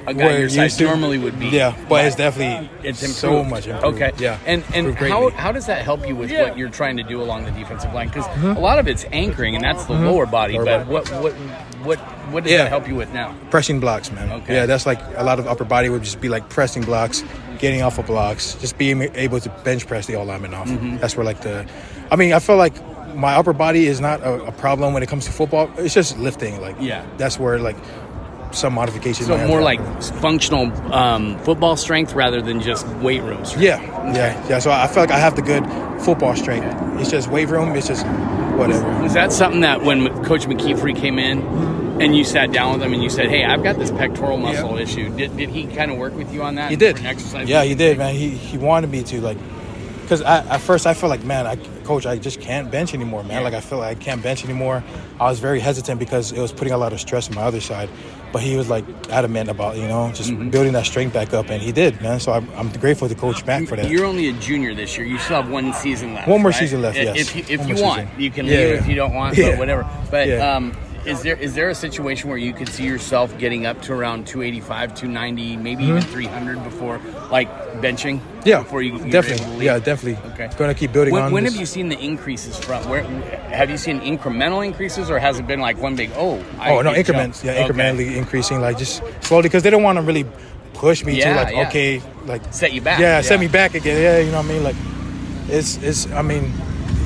a 0.06 0.14
guy 0.14 0.24
Where 0.26 0.38
your 0.40 0.48
size 0.48 0.76
to- 0.76 0.84
normally 0.84 1.18
would 1.18 1.38
be. 1.38 1.46
Yeah, 1.48 1.74
but 1.88 2.04
it's 2.04 2.16
definitely 2.16 2.70
it's 2.82 3.02
improved. 3.02 3.18
so 3.18 3.44
much 3.44 3.66
improved. 3.66 3.96
Okay, 3.96 4.12
Yeah, 4.18 4.38
and 4.46 4.62
and 4.74 4.94
how 4.96 5.30
how 5.30 5.52
does 5.52 5.66
that 5.66 5.82
help 5.82 6.06
you 6.06 6.14
with 6.16 6.30
what 6.30 6.56
you're 6.56 6.68
trying 6.70 6.96
to 6.98 7.02
do 7.02 7.20
along 7.22 7.44
the 7.44 7.50
defensive 7.52 7.92
line? 7.92 8.08
Because 8.08 8.26
Mhm. 8.26 8.56
a 8.56 8.60
lot 8.60 8.78
of 8.78 8.86
it's 8.88 9.04
anchoring, 9.12 9.54
and 9.56 9.64
that's 9.64 9.84
the 9.86 9.94
Mhm. 9.94 10.04
lower 10.06 10.26
body. 10.26 10.54
Lower 10.54 10.64
but 10.64 10.78
body. 10.88 10.90
what 10.92 11.08
what 11.22 11.32
what 11.84 11.98
what 12.32 12.42
does 12.44 12.52
Yeah. 12.52 12.58
that 12.64 12.68
help 12.70 12.88
you 12.88 12.94
with 12.94 13.12
now? 13.12 13.34
pressing 13.50 13.78
blocks, 13.80 14.10
man. 14.12 14.30
Okay. 14.32 14.54
Yeah, 14.54 14.66
that's 14.66 14.86
like 14.86 15.00
a 15.16 15.24
lot 15.24 15.38
of 15.38 15.46
upper 15.46 15.64
body 15.64 15.88
would 15.88 16.02
just 16.02 16.20
be 16.20 16.28
like 16.28 16.48
pressing 16.48 16.82
blocks, 16.82 17.22
getting 17.58 17.82
off 17.82 17.98
of 17.98 18.06
blocks, 18.06 18.54
just 18.60 18.76
being 18.78 19.08
able 19.14 19.40
to 19.40 19.48
bench 19.64 19.86
press 19.86 20.06
the 20.06 20.14
all 20.16 20.24
lineman 20.24 20.52
off. 20.54 20.68
Mhm. 20.68 21.00
That's 21.00 21.16
where 21.16 21.24
like 21.24 21.40
the, 21.42 21.64
I 22.10 22.16
mean, 22.16 22.32
I 22.32 22.38
feel 22.40 22.56
like 22.56 22.74
my 23.14 23.34
upper 23.34 23.52
body 23.54 23.86
is 23.86 24.00
not 24.00 24.20
a, 24.22 24.34
a 24.44 24.52
problem 24.52 24.92
when 24.92 25.02
it 25.02 25.08
comes 25.08 25.24
to 25.24 25.32
football. 25.32 25.70
It's 25.78 25.94
just 25.94 26.18
lifting. 26.18 26.60
Like, 26.60 26.76
Yeah. 26.80 27.02
that's 27.16 27.38
where 27.38 27.58
like 27.58 27.76
some 28.56 28.74
modifications. 28.74 29.28
So 29.28 29.46
more 29.46 29.62
like 29.62 29.80
functional 30.02 30.72
um, 30.92 31.38
football 31.40 31.76
strength 31.76 32.14
rather 32.14 32.40
than 32.40 32.60
just 32.60 32.86
weight 32.98 33.22
room 33.22 33.44
strength. 33.44 33.62
Yeah, 33.62 33.80
yeah, 34.14 34.48
yeah. 34.48 34.58
So 34.58 34.70
I 34.70 34.86
feel 34.86 35.02
like 35.02 35.10
I 35.10 35.18
have 35.18 35.36
the 35.36 35.42
good 35.42 35.64
football 36.02 36.34
strength. 36.34 36.66
It's 37.00 37.10
just 37.10 37.28
weight 37.28 37.48
room. 37.48 37.74
It's 37.76 37.88
just 37.88 38.06
whatever. 38.56 39.02
Was 39.02 39.14
that 39.14 39.32
something 39.32 39.60
that 39.60 39.82
when 39.82 40.08
Coach 40.24 40.46
McKeefrey 40.46 40.96
came 40.96 41.18
in 41.18 41.42
and 42.00 42.16
you 42.16 42.24
sat 42.24 42.52
down 42.52 42.72
with 42.74 42.82
him 42.82 42.92
and 42.92 43.02
you 43.02 43.10
said, 43.10 43.28
"Hey, 43.28 43.44
I've 43.44 43.62
got 43.62 43.78
this 43.78 43.90
pectoral 43.90 44.38
muscle 44.38 44.76
issue," 44.78 45.08
did, 45.16 45.36
did 45.36 45.50
he 45.50 45.66
kind 45.66 45.90
of 45.90 45.98
work 45.98 46.14
with 46.14 46.32
you 46.32 46.42
on 46.42 46.56
that? 46.56 46.70
He 46.70 46.76
did. 46.76 47.04
Exercises? 47.04 47.48
Yeah, 47.48 47.64
he 47.64 47.74
did, 47.74 47.98
man. 47.98 48.14
He 48.14 48.30
he 48.30 48.58
wanted 48.58 48.90
me 48.90 49.02
to 49.04 49.20
like, 49.20 49.38
because 50.06 50.22
at 50.22 50.58
first 50.58 50.86
I 50.86 50.94
felt 50.94 51.10
like, 51.10 51.24
man, 51.24 51.46
I, 51.46 51.56
coach, 51.84 52.06
I 52.06 52.16
just 52.16 52.40
can't 52.40 52.70
bench 52.70 52.94
anymore, 52.94 53.24
man. 53.24 53.42
Like 53.42 53.54
I 53.54 53.60
feel 53.60 53.78
like 53.78 53.96
I 53.96 54.00
can't 54.00 54.22
bench 54.22 54.44
anymore. 54.44 54.82
I 55.18 55.24
was 55.28 55.40
very 55.40 55.58
hesitant 55.58 55.98
because 55.98 56.30
it 56.32 56.40
was 56.40 56.52
putting 56.52 56.72
a 56.72 56.78
lot 56.78 56.92
of 56.92 57.00
stress 57.00 57.28
on 57.28 57.34
my 57.34 57.42
other 57.42 57.60
side. 57.60 57.88
But 58.32 58.42
he 58.42 58.56
was 58.56 58.68
like 58.68 58.84
adamant 59.10 59.48
about 59.50 59.76
you 59.76 59.86
know 59.88 60.10
just 60.12 60.30
Mm-hmm. 60.30 60.50
building 60.50 60.72
that 60.74 60.84
strength 60.86 61.12
back 61.14 61.32
up, 61.32 61.48
and 61.50 61.62
he 61.62 61.72
did, 61.72 62.00
man. 62.02 62.20
So 62.20 62.32
I'm, 62.32 62.48
I'm 62.56 62.70
grateful 62.72 63.08
to 63.08 63.14
Coach 63.14 63.44
Mack 63.46 63.66
for 63.68 63.76
that. 63.76 63.88
You're 63.90 64.04
only 64.04 64.28
a 64.28 64.32
junior 64.34 64.74
this 64.74 64.96
year. 64.98 65.06
You 65.06 65.18
still 65.18 65.40
have 65.42 65.50
one 65.50 65.72
season 65.72 66.14
left. 66.14 66.28
One 66.28 66.42
more 66.42 66.50
right? 66.50 66.58
season 66.58 66.82
left, 66.82 66.96
yes. 66.98 67.16
If 67.16 67.36
you, 67.36 67.42
if 67.48 67.66
you 67.68 67.82
want, 67.82 68.02
season. 68.08 68.20
you 68.20 68.30
can 68.30 68.46
Yeah, 68.46 68.52
leave 68.52 68.68
yeah. 68.68 68.74
if 68.80 68.86
you 68.88 68.94
don't 68.96 69.14
want, 69.14 69.36
Yeah. 69.38 69.50
but 69.50 69.58
whatever. 69.58 69.88
But 70.10 70.28
Yeah. 70.28 70.54
um, 70.56 70.72
is 71.06 71.22
there 71.22 71.36
is 71.36 71.54
there 71.54 71.68
a 71.70 71.74
situation 71.74 72.28
where 72.28 72.38
you 72.38 72.52
could 72.52 72.68
see 72.68 72.84
yourself 72.84 73.36
getting 73.38 73.64
up 73.66 73.80
to 73.82 73.92
around 73.92 74.26
285, 74.26 74.94
290, 74.94 75.56
maybe 75.56 75.84
even 75.84 76.02
Mhm. 76.02 76.06
300 76.06 76.62
before 76.64 77.00
like 77.30 77.48
benching? 77.80 78.20
Yeah, 78.44 78.58
before 78.62 78.82
you 78.82 78.98
definitely. 79.10 79.64
Yeah, 79.66 79.78
definitely. 79.78 80.18
Okay. 80.32 80.48
Going 80.56 80.72
to 80.74 80.78
keep 80.78 80.92
building 80.92 81.12
When, 81.14 81.22
on. 81.24 81.32
when 81.32 81.44
have 81.44 81.56
you 81.56 81.66
seen 81.66 81.88
the 81.88 81.98
increases 81.98 82.56
from? 82.58 82.88
Where 82.88 83.02
have 83.50 83.70
you 83.70 83.76
seen 83.78 84.00
incremental 84.00 84.64
increases, 84.64 85.10
or 85.10 85.18
has 85.18 85.38
it 85.38 85.46
been 85.46 85.60
like 85.60 85.78
one 85.80 85.94
big 85.96 86.10
oh? 86.16 86.42
I 86.58 86.70
Oh 86.72 86.82
no, 86.82 86.90
hit 86.90 87.06
jump? 87.06 87.16
increments. 87.16 87.44
Yeah, 87.44 87.52
Okay. 87.52 87.64
incrementally 87.72 88.16
increasing, 88.16 88.60
like 88.60 88.76
just 88.78 89.02
slowly, 89.22 89.44
because 89.44 89.62
they 89.62 89.70
don't 89.70 89.82
want 89.82 89.96
to 89.98 90.02
really 90.02 90.26
push 90.74 91.04
me 91.04 91.16
Yeah, 91.18 91.30
to 91.34 91.40
like, 91.40 91.54
yeah. 91.54 91.68
okay, 91.68 92.02
like 92.26 92.42
Set 92.50 92.72
you 92.72 92.80
back. 92.80 92.98
Yeah, 93.00 93.16
Yeah. 93.16 93.20
set 93.22 93.40
me 93.40 93.48
back 93.48 93.74
again. 93.74 94.00
Yeah, 94.02 94.18
you 94.18 94.30
know 94.30 94.38
what 94.38 94.46
I 94.46 94.52
mean. 94.52 94.62
Like, 94.64 94.76
it's 95.48 95.78
it's. 95.82 96.10
I 96.12 96.22
mean, 96.22 96.52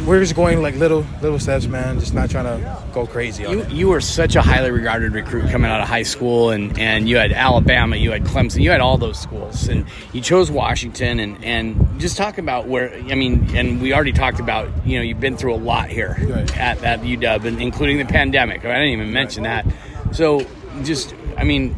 we're 0.07 0.21
just 0.21 0.35
going 0.35 0.61
like 0.63 0.75
little 0.77 1.05
little 1.23 1.39
steps, 1.39 1.67
man. 1.67 2.01
Just 2.01 2.15
not 2.15 2.31
trying 2.31 2.45
to 2.45 2.83
go 2.93 3.07
crazy. 3.07 3.43
You, 3.43 3.61
it. 3.61 3.71
you 3.71 3.89
were 3.89 4.01
such 4.01 4.35
a 4.37 4.43
highly 4.43 4.71
regarded 4.71 5.13
recruit 5.13 5.51
coming 5.51 5.71
out 5.71 5.81
of 5.81 5.89
high 5.89 6.03
school, 6.03 6.51
and, 6.51 6.79
and 6.79 7.09
you 7.09 7.17
had 7.17 7.33
Alabama, 7.33 7.97
you 7.97 8.11
had 8.11 8.25
Clemson, 8.25 8.63
you 8.63 8.71
had 8.71 8.81
all 8.81 8.99
those 8.99 9.19
schools, 9.19 9.69
and 9.69 9.85
you 10.13 10.21
chose 10.21 10.51
Washington, 10.51 11.21
and, 11.21 11.45
and 11.45 12.01
just 12.01 12.17
talk 12.17 12.39
about 12.39 12.67
where 12.67 12.93
I 12.95 13.15
mean, 13.15 13.55
and 13.55 13.81
we 13.81 13.93
already 13.93 14.13
talked 14.13 14.41
about 14.41 14.69
you 14.87 14.97
know 14.97 15.03
you've 15.03 15.21
been 15.21 15.37
through 15.37 15.55
a 15.55 15.63
lot 15.63 15.89
here 15.91 16.17
at, 16.57 16.83
at 16.83 17.01
UW, 17.03 17.45
and 17.45 17.61
including 17.61 17.99
the 17.99 18.05
pandemic. 18.07 18.65
I 18.65 18.75
didn't 18.75 18.89
even 18.93 19.13
mention 19.13 19.43
that. 19.45 19.67
So 20.13 20.47
just 20.83 21.15
I 21.37 21.45
mean. 21.45 21.77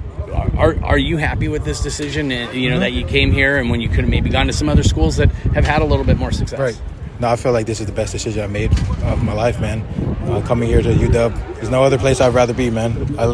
Are, 0.57 0.83
are 0.83 0.97
you 0.99 1.19
happy 1.19 1.49
with 1.49 1.63
this 1.67 1.83
decision? 1.83 2.33
uh, 2.33 2.51
You 2.53 2.71
know 2.71 2.77
Mhm. 2.77 2.81
that 2.81 2.93
you 2.95 3.05
came 3.05 3.33
here, 3.33 3.59
and 3.59 3.69
when 3.69 3.83
you 3.83 3.89
could 3.91 3.99
have 4.01 4.09
maybe 4.09 4.31
gone 4.31 4.47
to 4.47 4.53
some 4.55 4.67
other 4.71 4.83
schools 4.83 5.17
that 5.17 5.31
have 5.55 5.67
had 5.67 5.83
a 5.83 5.85
little 5.85 6.07
bit 6.07 6.17
more 6.17 6.33
success. 6.33 6.59
Right. 6.59 6.81
No, 7.23 7.29
I 7.29 7.37
feel 7.37 7.53
like 7.53 7.67
this 7.67 7.79
is 7.79 7.87
the 7.87 7.93
best 7.93 8.11
decision 8.11 8.43
I 8.43 8.49
made 8.49 8.77
of 9.05 9.23
my 9.23 9.33
life, 9.33 9.61
man. 9.61 9.83
Uh, 10.27 10.43
coming 10.45 10.69
here 10.69 10.83
to 10.83 10.89
UW, 10.93 11.55
there's 11.55 11.71
no 11.71 11.85
other 11.85 11.97
place 11.97 12.21
I'd 12.21 12.35
rather 12.35 12.53
be, 12.53 12.69
man. 12.69 13.15
I 13.17 13.27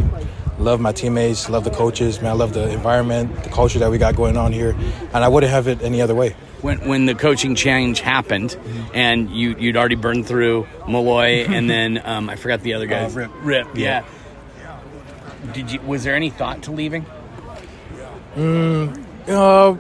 love 0.58 0.78
my 0.78 0.92
teammates, 0.92 1.48
love 1.48 1.64
the 1.64 1.70
coaches, 1.70 2.20
man. 2.20 2.32
I 2.32 2.34
love 2.34 2.52
the 2.52 2.68
environment, 2.68 3.44
the 3.44 3.48
culture 3.48 3.78
that 3.78 3.90
we 3.90 3.96
got 3.96 4.14
going 4.14 4.36
on 4.36 4.52
here, 4.52 4.76
and 5.14 5.24
I 5.24 5.28
wouldn't 5.28 5.50
have 5.50 5.68
it 5.68 5.80
any 5.80 6.02
other 6.02 6.14
way. 6.14 6.36
when 6.60 6.86
when 6.86 7.06
the 7.06 7.14
coaching 7.14 7.54
change 7.54 8.00
happened 8.00 8.58
and 8.92 9.30
you 9.30 9.56
you'd 9.58 9.78
already 9.78 9.94
burned 9.94 10.26
through 10.26 10.66
Malloy 10.86 11.46
and 11.48 11.70
then 11.70 12.02
um, 12.04 12.28
I 12.28 12.36
forgot 12.36 12.60
the 12.60 12.74
other 12.74 12.86
guy. 12.86 13.04
Uh, 13.04 13.08
Rip. 13.08 13.30
Rip. 13.40 13.68
Yeah. 13.74 14.04
Yeah. 14.58 14.80
Did 15.54 15.72
you? 15.72 15.80
Was 15.80 16.04
there 16.04 16.14
any 16.14 16.28
thought 16.28 16.62
to 16.64 16.72
leaving? 16.72 17.06
Mm, 18.36 19.02
uh, 19.28 19.76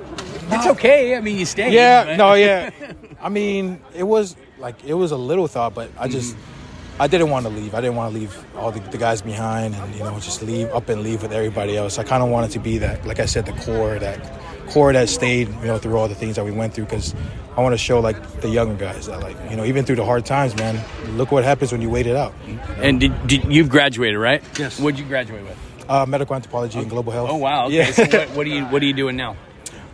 It's 0.54 0.66
okay. 0.68 1.14
I 1.14 1.20
mean, 1.20 1.36
you 1.38 1.44
stayed. 1.44 1.74
Yeah, 1.74 2.04
right? 2.04 2.16
no, 2.16 2.32
yeah. 2.32 2.70
I 3.20 3.28
mean, 3.28 3.80
it 3.94 4.04
was 4.04 4.36
like 4.58 4.84
it 4.84 4.94
was 4.94 5.10
a 5.12 5.16
little 5.16 5.46
thought, 5.48 5.74
but 5.74 5.90
I 5.98 6.08
just 6.08 6.34
Mm-hmm. 6.34 6.54
I 7.00 7.06
didn't 7.06 7.30
want 7.30 7.46
to 7.46 7.50
leave. 7.50 7.76
I 7.76 7.80
didn't 7.80 7.94
want 7.94 8.12
to 8.12 8.18
leave 8.18 8.44
all 8.56 8.72
the, 8.72 8.80
the 8.90 8.98
guys 8.98 9.22
behind, 9.22 9.76
and 9.76 9.94
you 9.94 10.00
know, 10.00 10.18
just 10.18 10.42
leave 10.42 10.68
up 10.72 10.88
and 10.88 11.02
leave 11.02 11.22
with 11.22 11.32
everybody 11.32 11.76
else. 11.76 11.96
I 11.96 12.02
kind 12.02 12.24
of 12.24 12.28
wanted 12.28 12.50
to 12.52 12.58
be 12.58 12.78
that, 12.78 13.06
like 13.06 13.20
I 13.20 13.26
said, 13.26 13.46
the 13.46 13.52
core 13.52 14.00
that 14.00 14.18
core 14.70 14.92
that 14.92 15.08
stayed, 15.08 15.48
you 15.48 15.66
know, 15.66 15.78
through 15.78 15.96
all 15.96 16.08
the 16.08 16.16
things 16.16 16.34
that 16.36 16.44
we 16.44 16.50
went 16.50 16.74
through, 16.74 16.86
because 16.86 17.14
I 17.56 17.62
want 17.62 17.72
to 17.72 17.78
show 17.78 18.00
like 18.00 18.40
the 18.40 18.48
younger 18.48 18.74
guys 18.74 19.06
that, 19.06 19.20
like, 19.20 19.36
you 19.48 19.56
know, 19.56 19.64
even 19.64 19.84
through 19.84 19.96
the 19.96 20.04
hard 20.04 20.26
times, 20.26 20.56
man, 20.56 20.84
look 21.16 21.30
what 21.30 21.44
happens 21.44 21.70
when 21.70 21.80
you 21.80 21.88
wait 21.88 22.08
it 22.08 22.16
out. 22.16 22.34
And 22.78 22.98
did, 22.98 23.26
did 23.28 23.44
you've 23.44 23.68
graduated, 23.68 24.18
right? 24.18 24.42
Yes. 24.58 24.80
What'd 24.80 24.98
you 24.98 25.06
graduate 25.06 25.44
with? 25.44 25.56
Uh, 25.88 26.04
medical 26.04 26.34
anthropology 26.34 26.80
and 26.80 26.90
global 26.90 27.12
health. 27.12 27.30
Oh 27.30 27.36
wow. 27.36 27.66
Okay. 27.66 27.76
Yeah. 27.76 27.90
So 27.92 28.04
what, 28.06 28.30
what 28.30 28.46
are 28.46 28.50
you 28.50 28.64
What 28.66 28.82
are 28.82 28.86
you 28.86 28.92
doing 28.92 29.16
now? 29.16 29.36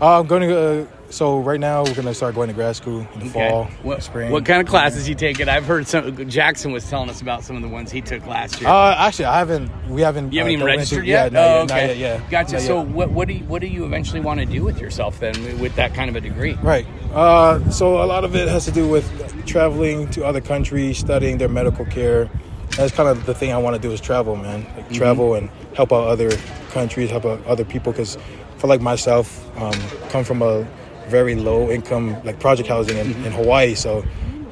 Uh, 0.01 0.21
I'm 0.21 0.27
going 0.27 0.43
to. 0.49 0.83
Uh, 0.83 0.87
so 1.11 1.39
right 1.39 1.61
now 1.61 1.85
we're 1.85 1.95
going 1.95 2.07
to 2.09 2.15
start 2.15 2.35
going 2.35 2.49
to 2.49 2.55
grad 2.55 2.75
school 2.75 3.07
in 3.15 3.21
the 3.21 3.27
fall, 3.31 3.67
What, 3.85 4.03
spring. 4.03 4.33
what 4.33 4.45
kind 4.45 4.61
of 4.61 4.67
classes 4.67 5.09
you 5.09 5.15
taking? 5.15 5.49
I've 5.49 5.65
heard 5.65 5.87
some. 5.87 6.29
Jackson 6.29 6.73
was 6.73 6.89
telling 6.91 7.09
us 7.09 7.21
about 7.23 7.45
some 7.45 7.55
of 7.55 7.63
the 7.63 7.69
ones 7.69 7.93
he 7.93 8.01
took 8.01 8.27
last 8.27 8.61
year. 8.61 8.69
Uh, 8.69 8.97
actually, 8.99 9.27
I 9.27 9.39
haven't. 9.39 9.71
We 9.89 10.03
haven't. 10.03 10.33
You 10.33 10.41
haven't 10.41 10.55
uh, 10.55 10.57
even 10.57 10.67
registered 10.67 10.99
anything- 11.01 11.11
yet? 11.11 11.33
Yeah, 11.33 11.39
not 11.41 11.51
oh, 11.71 11.75
okay. 11.77 11.87
yet, 11.89 11.97
yeah. 12.21 12.31
Gotcha. 12.31 12.55
Not 12.55 12.63
So 12.63 12.79
yet. 12.83 12.89
what 12.93 13.11
what 13.13 13.29
do 13.29 13.35
you, 13.35 13.45
what 13.45 13.61
do 13.61 13.69
you 13.69 13.85
eventually 13.85 14.21
want 14.21 14.41
to 14.41 14.47
do 14.47 14.65
with 14.65 14.81
yourself 14.81 15.21
then 15.21 15.61
with 15.61 15.77
that 15.77 15.95
kind 15.95 16.11
of 16.11 16.17
a 16.17 16.21
degree? 16.21 16.55
Right. 16.55 16.87
Uh, 17.13 17.71
so 17.71 18.03
a 18.03 18.07
lot 18.07 18.25
of 18.25 18.35
it 18.35 18.49
has 18.49 18.65
to 18.65 18.73
do 18.73 18.89
with 18.89 19.07
traveling 19.47 20.11
to 20.11 20.25
other 20.25 20.41
countries, 20.41 20.99
studying 20.99 21.39
their 21.39 21.49
medical 21.49 21.85
care. 21.85 22.29
That's 22.77 22.93
kind 22.93 23.09
of 23.09 23.25
the 23.25 23.35
thing 23.35 23.53
I 23.53 23.59
want 23.59 23.77
to 23.77 23.81
do 23.83 23.93
is 23.93 24.01
travel, 24.01 24.35
man. 24.35 24.65
Like 24.65 24.85
Mm-hmm. 24.87 24.95
travel 24.95 25.35
and 25.35 25.49
help 25.75 25.93
out 25.93 26.09
other 26.09 26.31
countries, 26.71 27.09
help 27.11 27.25
out 27.25 27.45
other 27.47 27.65
people. 27.65 27.93
Because 27.93 28.19
for 28.65 28.69
like 28.69 28.81
myself, 28.81 29.29
um, 29.59 29.75
come 30.09 30.25
from 30.25 30.41
a 30.41 30.67
very 31.09 31.35
low 31.35 31.71
income 31.71 32.17
like 32.25 32.41
project 32.41 32.67
housing 32.67 32.97
in, 32.97 33.09
Mm-hmm. 33.09 33.27
in 33.27 33.33
Hawaii, 33.33 33.75
so 33.75 34.03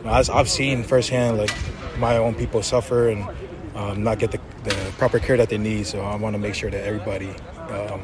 I've 0.04 0.28
I've 0.28 0.50
seen 0.50 0.82
firsthand 0.82 1.38
like 1.38 1.50
my 1.98 2.18
own 2.18 2.34
people 2.34 2.62
suffer 2.62 3.08
and 3.08 3.26
um, 3.74 4.04
not 4.04 4.18
get 4.18 4.30
the, 4.32 4.38
the 4.64 4.74
proper 4.98 5.18
care 5.18 5.38
that 5.38 5.48
they 5.48 5.56
need. 5.56 5.86
So 5.86 6.00
I 6.02 6.14
want 6.16 6.34
to 6.34 6.38
make 6.38 6.54
sure 6.54 6.70
that 6.70 6.84
everybody, 6.84 7.30
um, 7.70 8.00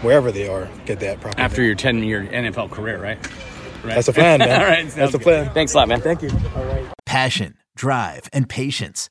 wherever 0.00 0.32
they 0.32 0.48
are, 0.48 0.70
get 0.86 1.00
that 1.00 1.20
proper. 1.20 1.38
After 1.38 1.62
your 1.62 1.74
ten 1.74 2.02
year 2.02 2.24
NFL 2.24 2.70
career, 2.70 2.98
right? 2.98 3.18
Right. 3.84 3.94
That's 3.96 4.06
the 4.06 4.14
plan, 4.14 4.38
man. 4.38 4.48
All 4.62 4.66
right, 4.66 4.84
That's 4.84 4.94
sounds 4.94 5.12
the 5.12 5.18
plan. 5.18 5.52
Thanks 5.52 5.74
a 5.74 5.76
lot, 5.76 5.88
man. 5.88 6.00
Thank 6.00 6.22
you. 6.22 6.30
All 6.56 6.64
right. 6.64 6.86
Passion, 7.04 7.58
drive, 7.76 8.30
and 8.32 8.48
patience. 8.48 9.10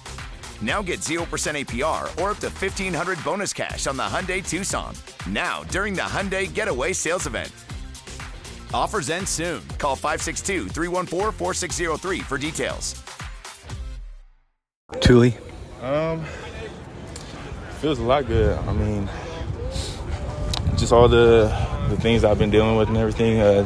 Now 0.61 0.83
get 0.83 0.99
0% 0.99 1.25
APR 1.25 2.03
or 2.21 2.31
up 2.31 2.37
to 2.37 2.49
1500 2.49 3.23
bonus 3.23 3.51
cash 3.51 3.87
on 3.87 3.97
the 3.97 4.03
Hyundai 4.03 4.47
Tucson. 4.47 4.93
Now, 5.27 5.63
during 5.63 5.95
the 5.95 6.03
Hyundai 6.03 6.51
Getaway 6.53 6.93
Sales 6.93 7.25
Event. 7.25 7.51
Offers 8.73 9.09
end 9.09 9.27
soon. 9.27 9.61
Call 9.79 9.95
562 9.95 10.67
314 10.69 11.31
4603 11.31 12.19
for 12.19 12.37
details. 12.37 13.01
Tuli. 14.99 15.35
Um, 15.81 16.23
feels 17.79 17.99
a 17.99 18.03
lot 18.03 18.27
good. 18.27 18.57
I 18.57 18.73
mean, 18.73 19.09
just 20.77 20.93
all 20.93 21.07
the 21.07 21.45
the 21.89 21.97
things 21.97 22.23
I've 22.23 22.37
been 22.39 22.51
dealing 22.51 22.77
with 22.77 22.87
and 22.87 22.97
everything. 22.97 23.41
Uh, 23.41 23.65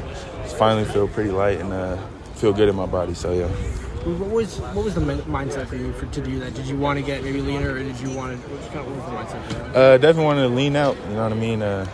finally 0.57 0.85
feel 0.85 1.07
pretty 1.07 1.31
light 1.31 1.59
and 1.59 1.73
uh, 1.73 1.97
feel 2.35 2.53
good 2.53 2.69
in 2.69 2.75
my 2.75 2.85
body. 2.85 3.13
So 3.13 3.33
yeah. 3.33 3.84
What 4.05 4.29
was 4.29 4.59
what 4.59 4.85
was 4.85 4.93
the 4.93 5.01
mindset 5.01 5.65
for 5.65 5.77
you 5.77 5.91
for, 5.93 6.05
to 6.05 6.21
do 6.21 6.37
that? 6.39 6.53
Did 6.53 6.67
you 6.67 6.77
want 6.77 6.99
to 6.99 7.03
get 7.03 7.23
maybe 7.23 7.41
leaner, 7.41 7.71
or 7.71 7.79
did 7.79 7.99
you 7.99 8.11
want 8.11 8.39
to? 8.39 8.49
What 8.49 8.71
kind 8.71 8.87
of, 8.87 8.95
was 8.95 9.03
the 9.03 9.11
mindset 9.11 9.47
for 9.47 9.53
that? 9.53 9.75
Uh, 9.75 9.97
definitely 9.97 10.25
wanted 10.25 10.41
to 10.43 10.49
lean 10.49 10.75
out. 10.75 10.95
You 11.09 11.15
know 11.15 11.23
what 11.23 11.31
I 11.31 11.35
mean? 11.35 11.63
Uh, 11.63 11.87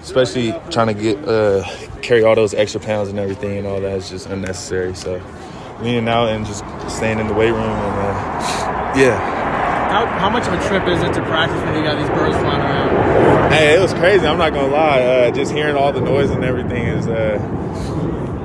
especially 0.00 0.52
trying 0.70 0.86
to 0.86 0.94
get 0.94 1.18
uh, 1.26 1.64
carry 2.02 2.22
all 2.22 2.36
those 2.36 2.54
extra 2.54 2.80
pounds 2.80 3.08
and 3.08 3.18
everything 3.18 3.58
and 3.58 3.66
all 3.66 3.80
that 3.80 3.96
is 3.96 4.10
just 4.10 4.28
unnecessary. 4.28 4.94
So 4.94 5.20
leaning 5.80 6.08
out 6.08 6.28
and 6.28 6.46
just 6.46 6.64
staying 6.88 7.18
in 7.18 7.26
the 7.26 7.34
weight 7.34 7.50
room 7.50 7.62
and 7.62 8.16
uh, 8.16 8.94
yeah. 8.96 9.90
How, 9.90 10.06
how 10.06 10.30
much 10.30 10.46
of 10.46 10.52
a 10.52 10.68
trip 10.68 10.86
is 10.86 11.02
it 11.02 11.14
to 11.14 11.22
practice 11.22 11.60
when 11.62 11.74
you 11.76 11.82
got 11.82 11.98
these 11.98 12.10
birds 12.10 12.36
flying 12.36 12.60
around? 12.60 13.52
Hey, 13.52 13.74
it 13.76 13.80
was 13.80 13.92
crazy. 13.94 14.24
I'm 14.24 14.38
not 14.38 14.52
gonna 14.52 14.72
lie. 14.72 15.00
Uh, 15.00 15.30
just 15.32 15.52
hearing 15.52 15.74
all 15.74 15.92
the 15.92 16.00
noise 16.00 16.30
and 16.30 16.44
everything 16.44 16.86
is 16.86 17.08
uh, 17.08 17.38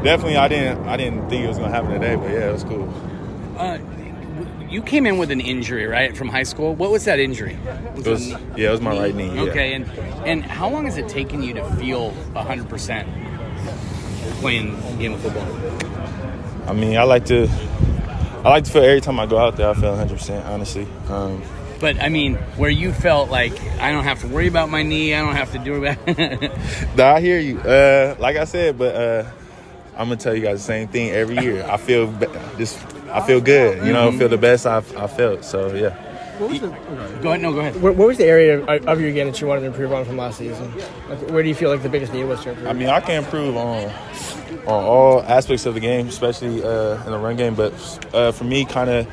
definitely. 0.03 0.38
I 0.38 0.47
didn't. 0.47 0.88
I 0.88 0.97
didn't 0.97 1.29
think 1.29 1.43
it 1.43 1.47
was 1.47 1.57
gonna 1.57 1.71
happen 1.71 1.91
today, 1.91 2.15
but 2.15 2.29
yeah, 2.31 2.49
it 2.49 2.53
was 2.53 2.63
cool. 2.63 2.93
Uh, 3.57 3.77
you 4.69 4.81
came 4.81 5.05
in 5.05 5.17
with 5.17 5.31
an 5.31 5.41
injury, 5.41 5.85
right, 5.88 6.15
from 6.15 6.29
high 6.29 6.43
school. 6.43 6.75
What 6.75 6.91
was 6.91 7.05
that 7.05 7.19
injury? 7.19 7.57
Was 7.95 8.07
it 8.07 8.09
was, 8.09 8.29
yeah, 8.55 8.69
it 8.69 8.71
was 8.71 8.81
my 8.81 8.93
knee? 8.93 8.99
right 8.99 9.15
knee. 9.15 9.35
Yeah. 9.35 9.41
Okay, 9.41 9.73
and 9.73 9.89
and 10.25 10.43
how 10.43 10.69
long 10.69 10.85
has 10.85 10.97
it 10.97 11.09
taken 11.09 11.41
you 11.41 11.53
to 11.55 11.63
feel 11.75 12.12
100 12.12 12.69
percent 12.69 13.09
playing 14.39 14.79
game 14.97 15.13
of 15.13 15.21
football? 15.21 16.69
I 16.69 16.73
mean, 16.73 16.97
I 16.97 17.03
like 17.03 17.25
to. 17.25 17.47
I 18.43 18.49
like 18.49 18.63
to 18.63 18.71
feel 18.71 18.83
every 18.83 19.01
time 19.01 19.19
I 19.19 19.25
go 19.25 19.38
out 19.38 19.57
there. 19.57 19.69
I 19.69 19.73
feel 19.73 19.89
100 19.89 20.17
percent, 20.17 20.45
honestly. 20.45 20.88
Um, 21.07 21.41
but 21.79 22.01
I 22.01 22.09
mean, 22.09 22.35
where 22.57 22.69
you 22.69 22.93
felt 22.93 23.29
like 23.29 23.59
I 23.79 23.91
don't 23.91 24.03
have 24.03 24.21
to 24.21 24.27
worry 24.27 24.47
about 24.47 24.69
my 24.69 24.83
knee, 24.83 25.13
I 25.13 25.21
don't 25.21 25.35
have 25.35 25.51
to 25.53 25.59
do 25.59 25.83
it. 25.83 26.51
nah, 26.97 27.15
I 27.15 27.21
hear 27.21 27.39
you. 27.39 27.59
Uh, 27.59 28.15
like 28.19 28.38
I 28.38 28.43
said, 28.43 28.77
but 28.77 28.95
uh, 28.95 29.31
I'm 29.99 30.07
gonna 30.07 30.15
tell 30.15 30.33
you 30.33 30.41
guys 30.41 30.59
the 30.59 30.63
same 30.65 30.88
thing 30.88 31.09
every 31.09 31.38
year. 31.39 31.65
I 31.69 31.75
feel 31.75 32.09
just, 32.57 32.81
I 33.09 33.19
feel 33.27 33.41
good. 33.41 33.85
You 33.85 33.91
know, 33.91 34.13
feel 34.13 34.29
the 34.29 34.38
best 34.38 34.65
I've 34.65 34.95
I 34.95 35.07
felt. 35.07 35.43
So 35.43 35.75
yeah. 35.75 35.89
What 36.39 36.51
was 36.51 36.62
the, 36.62 36.67
go 36.67 37.27
ahead. 37.27 37.41
No, 37.41 37.51
go 37.51 37.59
ahead. 37.59 37.81
What, 37.81 37.97
what, 37.97 38.07
was 38.07 38.17
the 38.17 38.23
area 38.23 38.63
of 38.63 39.01
your 39.01 39.12
game 39.12 39.27
that 39.27 39.41
you 39.41 39.47
wanted 39.47 39.62
to 39.62 39.67
improve 39.67 39.91
on 39.91 40.05
from 40.05 40.15
last 40.15 40.38
season? 40.38 40.73
Like, 41.09 41.19
where 41.31 41.43
do 41.43 41.49
you 41.49 41.55
feel 41.55 41.69
like 41.69 41.83
the 41.83 41.89
biggest 41.89 42.13
need 42.13 42.23
was 42.23 42.41
to 42.43 42.51
improve? 42.51 42.69
I 42.69 42.71
mean, 42.71 42.88
I 42.88 43.01
can 43.01 43.25
improve 43.25 43.57
on 43.57 43.91
on 44.65 44.83
all 44.85 45.21
aspects 45.23 45.65
of 45.65 45.73
the 45.73 45.81
game, 45.81 46.07
especially 46.07 46.63
uh, 46.63 47.03
in 47.03 47.12
the 47.12 47.17
run 47.17 47.35
game. 47.35 47.55
But 47.55 47.73
uh, 48.13 48.31
for 48.31 48.45
me, 48.45 48.63
kind 48.63 48.89
of 48.89 49.07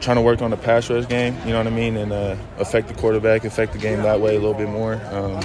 trying 0.00 0.16
to 0.16 0.22
work 0.22 0.42
on 0.42 0.50
the 0.50 0.56
pass 0.56 0.90
rush 0.90 1.06
game. 1.06 1.36
You 1.46 1.52
know 1.52 1.58
what 1.58 1.68
I 1.68 1.70
mean, 1.70 1.96
and 1.96 2.12
uh, 2.12 2.34
affect 2.58 2.88
the 2.88 2.94
quarterback, 2.94 3.44
affect 3.44 3.72
the 3.72 3.78
game 3.78 4.02
that 4.02 4.20
way 4.20 4.34
a 4.34 4.40
little 4.40 4.52
bit 4.52 4.68
more. 4.68 4.94
Um, 5.12 5.40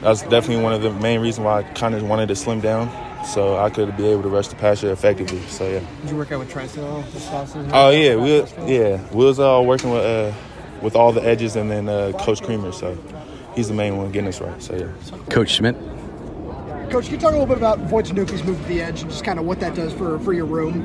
that's 0.00 0.22
definitely 0.22 0.62
one 0.62 0.72
of 0.72 0.80
the 0.80 0.90
main 0.90 1.20
reasons 1.20 1.44
why 1.44 1.58
I 1.58 1.62
kind 1.74 1.94
of 1.94 2.02
wanted 2.02 2.28
to 2.28 2.36
slim 2.36 2.62
down 2.62 2.88
so 3.24 3.56
I 3.56 3.70
could 3.70 3.96
be 3.96 4.06
able 4.06 4.22
to 4.22 4.28
rush 4.28 4.48
the 4.48 4.56
passer 4.56 4.90
effectively. 4.92 5.40
So 5.48 5.68
yeah. 5.68 5.80
Did 6.02 6.10
you 6.10 6.16
work 6.16 6.32
out 6.32 6.40
with 6.40 6.50
Trent 6.50 6.70
this 6.72 7.26
offseason? 7.26 7.70
Oh 7.72 7.90
yeah, 7.90 8.16
we 8.16 8.72
yeah 8.72 9.00
we 9.12 9.24
was 9.24 9.40
all 9.40 9.66
working 9.66 9.90
with 9.90 10.04
uh, 10.04 10.32
with 10.82 10.94
all 10.94 11.12
the 11.12 11.22
edges 11.22 11.56
and 11.56 11.70
then 11.70 11.88
uh, 11.88 12.12
Coach 12.18 12.42
Creamer. 12.42 12.72
So 12.72 12.96
he's 13.54 13.68
the 13.68 13.74
main 13.74 13.96
one 13.96 14.12
getting 14.12 14.28
us 14.28 14.40
right. 14.40 14.62
So 14.62 14.76
yeah. 14.76 15.16
Coach 15.30 15.50
Schmidt. 15.50 15.76
Coach, 16.90 17.06
can 17.06 17.14
you 17.14 17.20
talk 17.20 17.30
a 17.30 17.38
little 17.38 17.46
bit 17.46 17.56
about 17.56 17.78
Voi 17.80 18.02
Tunuufi's 18.02 18.44
move 18.44 18.60
to 18.60 18.68
the 18.68 18.80
edge 18.80 19.02
and 19.02 19.10
just 19.10 19.24
kind 19.24 19.38
of 19.38 19.46
what 19.46 19.58
that 19.60 19.74
does 19.74 19.92
for 19.92 20.18
for 20.20 20.32
your 20.32 20.44
room? 20.44 20.82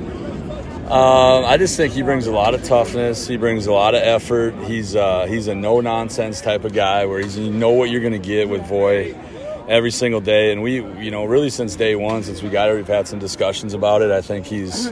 Um, 0.90 1.46
I 1.46 1.58
just 1.58 1.78
think 1.78 1.94
he 1.94 2.02
brings 2.02 2.26
a 2.26 2.32
lot 2.32 2.56
of 2.56 2.64
toughness. 2.64 3.28
He 3.28 3.38
brings 3.38 3.68
a 3.68 3.72
lot 3.72 3.94
of 3.94 4.02
effort. 4.02 4.56
He's 4.64 4.96
uh, 4.96 5.26
he's 5.28 5.48
a 5.48 5.54
no 5.54 5.82
nonsense 5.82 6.42
type 6.42 6.64
of 6.64 6.74
guy 6.74 7.06
where 7.06 7.20
he's 7.20 7.38
you 7.38 7.52
know 7.52 7.70
what 7.70 7.92
you're 7.92 8.02
going 8.02 8.14
to 8.14 8.18
get 8.18 8.50
with 8.50 8.66
Voit 8.66 9.16
every 9.70 9.92
single 9.92 10.20
day. 10.20 10.52
And 10.52 10.62
we, 10.64 10.76
you 10.76 11.12
know, 11.12 11.26
really 11.26 11.50
since 11.50 11.76
day 11.76 11.96
one, 11.96 12.24
since 12.24 12.42
we 12.42 12.50
got 12.50 12.68
here, 12.68 12.76
we've 12.76 12.88
had 12.88 13.08
some 13.08 13.20
discussions 13.20 13.74
about 13.74 14.02
it. 14.02 14.12
I 14.12 14.22
think 14.22 14.46
he's 14.46 14.88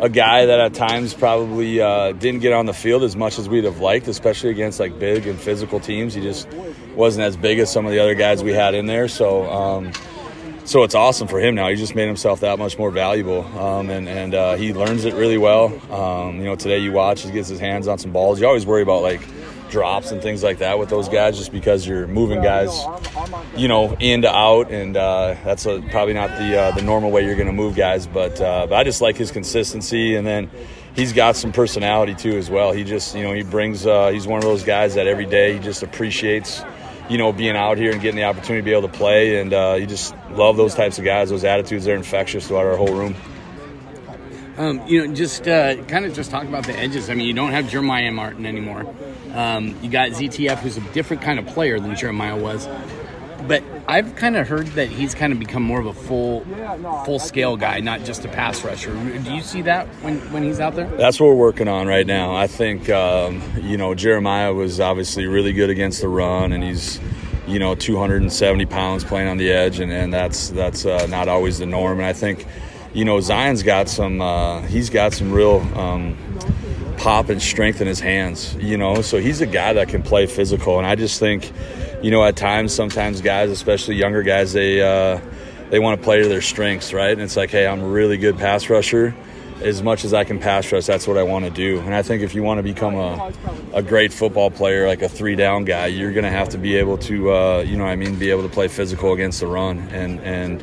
a 0.00 0.08
guy 0.08 0.46
that 0.46 0.60
at 0.60 0.74
times 0.74 1.14
probably 1.14 1.80
uh, 1.80 2.12
didn't 2.12 2.40
get 2.40 2.52
on 2.52 2.66
the 2.66 2.74
field 2.74 3.02
as 3.02 3.16
much 3.16 3.38
as 3.38 3.48
we'd 3.48 3.64
have 3.64 3.80
liked, 3.80 4.06
especially 4.06 4.50
against 4.50 4.78
like 4.78 4.98
big 4.98 5.26
and 5.26 5.40
physical 5.40 5.80
teams. 5.80 6.14
He 6.14 6.20
just 6.20 6.46
wasn't 6.94 7.24
as 7.24 7.36
big 7.36 7.58
as 7.58 7.72
some 7.72 7.86
of 7.86 7.92
the 7.92 7.98
other 7.98 8.14
guys 8.14 8.44
we 8.44 8.52
had 8.52 8.74
in 8.74 8.86
there. 8.86 9.08
So, 9.08 9.50
um, 9.50 9.92
so 10.64 10.82
it's 10.82 10.94
awesome 10.94 11.28
for 11.28 11.40
him 11.40 11.54
now. 11.54 11.68
He 11.68 11.76
just 11.76 11.94
made 11.94 12.06
himself 12.06 12.40
that 12.40 12.58
much 12.58 12.78
more 12.78 12.90
valuable, 12.90 13.44
um, 13.58 13.88
and 13.88 14.06
and 14.06 14.34
uh, 14.34 14.56
he 14.56 14.74
learns 14.74 15.06
it 15.06 15.14
really 15.14 15.38
well. 15.38 15.66
Um, 15.90 16.36
you 16.36 16.44
know, 16.44 16.56
today 16.56 16.78
you 16.78 16.92
watch, 16.92 17.22
he 17.22 17.30
gets 17.30 17.48
his 17.48 17.58
hands 17.58 17.88
on 17.88 17.96
some 17.96 18.12
balls. 18.12 18.38
You 18.38 18.46
always 18.46 18.66
worry 18.66 18.82
about 18.82 19.00
like 19.00 19.22
drops 19.70 20.10
and 20.10 20.22
things 20.22 20.42
like 20.42 20.58
that 20.58 20.78
with 20.78 20.88
those 20.88 21.08
guys 21.08 21.36
just 21.36 21.52
because 21.52 21.86
you're 21.86 22.06
moving 22.06 22.42
guys, 22.42 22.84
you 23.56 23.68
know, 23.68 23.96
in 24.00 24.22
to 24.22 24.34
out, 24.34 24.70
and 24.70 24.96
uh, 24.96 25.34
that's 25.44 25.66
a, 25.66 25.80
probably 25.90 26.14
not 26.14 26.30
the 26.30 26.58
uh, 26.58 26.70
the 26.72 26.82
normal 26.82 27.10
way 27.10 27.24
you're 27.24 27.36
going 27.36 27.46
to 27.46 27.52
move 27.52 27.76
guys. 27.76 28.06
But, 28.06 28.40
uh, 28.40 28.66
but 28.66 28.76
I 28.76 28.84
just 28.84 29.00
like 29.00 29.16
his 29.16 29.30
consistency, 29.30 30.16
and 30.16 30.26
then 30.26 30.50
he's 30.94 31.12
got 31.12 31.36
some 31.36 31.52
personality 31.52 32.14
too 32.14 32.36
as 32.36 32.50
well. 32.50 32.72
He 32.72 32.84
just, 32.84 33.14
you 33.14 33.22
know, 33.22 33.32
he 33.32 33.42
brings. 33.42 33.86
Uh, 33.86 34.08
he's 34.08 34.26
one 34.26 34.38
of 34.38 34.44
those 34.44 34.64
guys 34.64 34.94
that 34.94 35.06
every 35.06 35.26
day 35.26 35.54
he 35.54 35.58
just 35.58 35.82
appreciates. 35.82 36.62
You 37.08 37.16
know, 37.16 37.32
being 37.32 37.56
out 37.56 37.78
here 37.78 37.90
and 37.90 38.02
getting 38.02 38.16
the 38.16 38.24
opportunity 38.24 38.60
to 38.60 38.64
be 38.64 38.72
able 38.72 38.86
to 38.86 38.94
play, 38.94 39.40
and 39.40 39.54
uh, 39.54 39.76
you 39.80 39.86
just 39.86 40.14
love 40.32 40.58
those 40.58 40.74
types 40.74 40.98
of 40.98 41.06
guys. 41.06 41.30
Those 41.30 41.44
attitudes, 41.44 41.86
they're 41.86 41.96
infectious 41.96 42.48
throughout 42.48 42.66
our 42.66 42.76
whole 42.76 42.94
room. 42.94 43.14
Um, 44.58 44.84
you 44.88 45.06
know, 45.06 45.14
just 45.14 45.46
uh, 45.46 45.76
kind 45.84 46.04
of 46.04 46.12
just 46.14 46.32
talk 46.32 46.44
about 46.44 46.66
the 46.66 46.76
edges. 46.76 47.08
I 47.08 47.14
mean, 47.14 47.28
you 47.28 47.32
don't 47.32 47.52
have 47.52 47.70
Jeremiah 47.70 48.10
Martin 48.10 48.44
anymore. 48.44 48.92
Um, 49.34 49.76
you 49.82 49.90
got 49.90 50.10
ZTF, 50.10 50.58
who's 50.58 50.76
a 50.76 50.80
different 50.92 51.22
kind 51.22 51.38
of 51.38 51.46
player 51.46 51.78
than 51.80 51.94
Jeremiah 51.96 52.36
was. 52.36 52.68
But 53.46 53.62
I've 53.86 54.16
kind 54.16 54.36
of 54.36 54.46
heard 54.46 54.66
that 54.68 54.88
he's 54.88 55.14
kind 55.14 55.32
of 55.32 55.38
become 55.38 55.62
more 55.62 55.80
of 55.80 55.86
a 55.86 55.94
full, 55.94 56.44
full 57.06 57.18
scale 57.18 57.56
guy, 57.56 57.80
not 57.80 58.04
just 58.04 58.24
a 58.24 58.28
pass 58.28 58.62
rusher. 58.62 58.92
Do 58.92 59.32
you 59.32 59.40
see 59.40 59.62
that 59.62 59.86
when, 60.02 60.18
when 60.32 60.42
he's 60.42 60.60
out 60.60 60.74
there? 60.74 60.88
That's 60.88 61.18
what 61.18 61.28
we're 61.28 61.34
working 61.36 61.68
on 61.68 61.86
right 61.86 62.06
now. 62.06 62.34
I 62.34 62.46
think 62.46 62.90
um, 62.90 63.42
you 63.62 63.78
know 63.78 63.94
Jeremiah 63.94 64.52
was 64.52 64.80
obviously 64.80 65.26
really 65.26 65.52
good 65.54 65.70
against 65.70 66.02
the 66.02 66.08
run, 66.08 66.52
and 66.52 66.62
he's 66.62 67.00
you 67.46 67.58
know 67.58 67.74
270 67.74 68.66
pounds 68.66 69.04
playing 69.04 69.28
on 69.28 69.38
the 69.38 69.50
edge, 69.50 69.80
and, 69.80 69.90
and 69.90 70.12
that's 70.12 70.50
that's 70.50 70.84
uh, 70.84 71.06
not 71.06 71.28
always 71.28 71.58
the 71.58 71.66
norm. 71.66 71.98
And 71.98 72.06
I 72.06 72.12
think 72.12 72.44
you 72.92 73.06
know 73.06 73.20
Zion's 73.20 73.62
got 73.62 73.88
some 73.88 74.20
uh, 74.20 74.60
he's 74.62 74.90
got 74.90 75.14
some 75.14 75.32
real. 75.32 75.60
Um, 75.78 76.16
pop 76.98 77.28
and 77.28 77.40
strength 77.40 77.80
in 77.80 77.86
his 77.86 78.00
hands, 78.00 78.54
you 78.56 78.76
know. 78.76 79.02
So 79.02 79.18
he's 79.18 79.40
a 79.40 79.46
guy 79.46 79.72
that 79.72 79.88
can 79.88 80.02
play 80.02 80.26
physical, 80.26 80.78
and 80.78 80.86
I 80.86 80.96
just 80.96 81.18
think, 81.18 81.50
you 82.02 82.10
know, 82.10 82.24
at 82.24 82.36
times, 82.36 82.74
sometimes 82.74 83.20
guys, 83.20 83.50
especially 83.50 83.94
younger 83.94 84.22
guys, 84.22 84.52
they 84.52 84.82
uh, 84.82 85.20
they 85.70 85.78
want 85.78 85.98
to 86.00 86.04
play 86.04 86.22
to 86.22 86.28
their 86.28 86.42
strengths, 86.42 86.92
right? 86.92 87.12
And 87.12 87.22
it's 87.22 87.36
like, 87.36 87.50
hey, 87.50 87.66
I'm 87.66 87.80
a 87.80 87.88
really 87.88 88.18
good 88.18 88.36
pass 88.36 88.68
rusher. 88.68 89.14
As 89.62 89.82
much 89.82 90.04
as 90.04 90.14
I 90.14 90.22
can 90.22 90.38
pass 90.38 90.70
rush, 90.70 90.86
that's 90.86 91.08
what 91.08 91.18
I 91.18 91.24
want 91.24 91.44
to 91.44 91.50
do. 91.50 91.80
And 91.80 91.92
I 91.92 92.02
think 92.02 92.22
if 92.22 92.32
you 92.32 92.44
want 92.44 92.58
to 92.58 92.62
become 92.62 92.94
a, 92.94 93.32
a 93.74 93.82
great 93.82 94.12
football 94.12 94.52
player, 94.52 94.86
like 94.86 95.02
a 95.02 95.08
three 95.08 95.34
down 95.34 95.64
guy, 95.64 95.86
you're 95.86 96.12
going 96.12 96.22
to 96.22 96.30
have 96.30 96.50
to 96.50 96.58
be 96.58 96.76
able 96.76 96.96
to, 96.98 97.32
uh, 97.32 97.64
you 97.66 97.76
know, 97.76 97.84
I 97.84 97.96
mean, 97.96 98.14
be 98.16 98.30
able 98.30 98.44
to 98.44 98.48
play 98.48 98.68
physical 98.68 99.12
against 99.12 99.40
the 99.40 99.48
run 99.48 99.80
and 99.90 100.20
and 100.20 100.62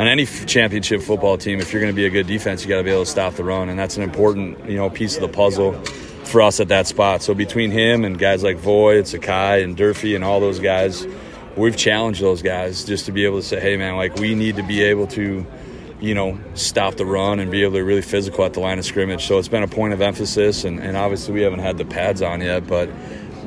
on 0.00 0.08
any 0.08 0.24
championship 0.24 1.02
football 1.02 1.36
team, 1.36 1.60
if 1.60 1.74
you're 1.74 1.82
going 1.82 1.92
to 1.92 1.96
be 1.96 2.06
a 2.06 2.10
good 2.10 2.26
defense, 2.26 2.62
you 2.62 2.70
got 2.70 2.78
to 2.78 2.84
be 2.84 2.90
able 2.90 3.04
to 3.04 3.10
stop 3.10 3.34
the 3.34 3.44
run, 3.44 3.68
and 3.68 3.78
that's 3.78 3.98
an 3.98 4.02
important 4.02 4.66
you 4.66 4.76
know 4.76 4.88
piece 4.88 5.14
of 5.16 5.20
the 5.20 5.28
puzzle 5.28 5.74
for 6.24 6.40
us 6.40 6.58
at 6.58 6.68
that 6.68 6.86
spot. 6.86 7.20
So 7.20 7.34
between 7.34 7.70
him 7.70 8.06
and 8.06 8.18
guys 8.18 8.42
like 8.42 8.56
Voi, 8.56 8.96
and 8.96 9.06
Sakai, 9.06 9.62
and 9.62 9.76
Durfee, 9.76 10.14
and 10.14 10.24
all 10.24 10.40
those 10.40 10.58
guys, 10.58 11.06
we've 11.54 11.76
challenged 11.76 12.22
those 12.22 12.40
guys 12.40 12.82
just 12.84 13.04
to 13.06 13.12
be 13.12 13.26
able 13.26 13.40
to 13.40 13.46
say, 13.46 13.60
hey 13.60 13.76
man, 13.76 13.96
like 13.96 14.14
we 14.14 14.34
need 14.34 14.56
to 14.56 14.62
be 14.62 14.82
able 14.82 15.06
to 15.08 15.46
you 16.00 16.14
know, 16.14 16.40
stop 16.54 16.94
the 16.94 17.04
run 17.04 17.40
and 17.40 17.50
be 17.50 17.62
able 17.62 17.74
to 17.74 17.84
really 17.84 18.00
physical 18.00 18.42
at 18.46 18.54
the 18.54 18.60
line 18.60 18.78
of 18.78 18.86
scrimmage. 18.86 19.26
So 19.26 19.38
it's 19.38 19.48
been 19.48 19.62
a 19.62 19.68
point 19.68 19.92
of 19.92 20.00
emphasis, 20.00 20.64
and, 20.64 20.80
and 20.80 20.96
obviously 20.96 21.34
we 21.34 21.42
haven't 21.42 21.58
had 21.58 21.76
the 21.76 21.84
pads 21.84 22.22
on 22.22 22.40
yet, 22.40 22.66
but 22.66 22.88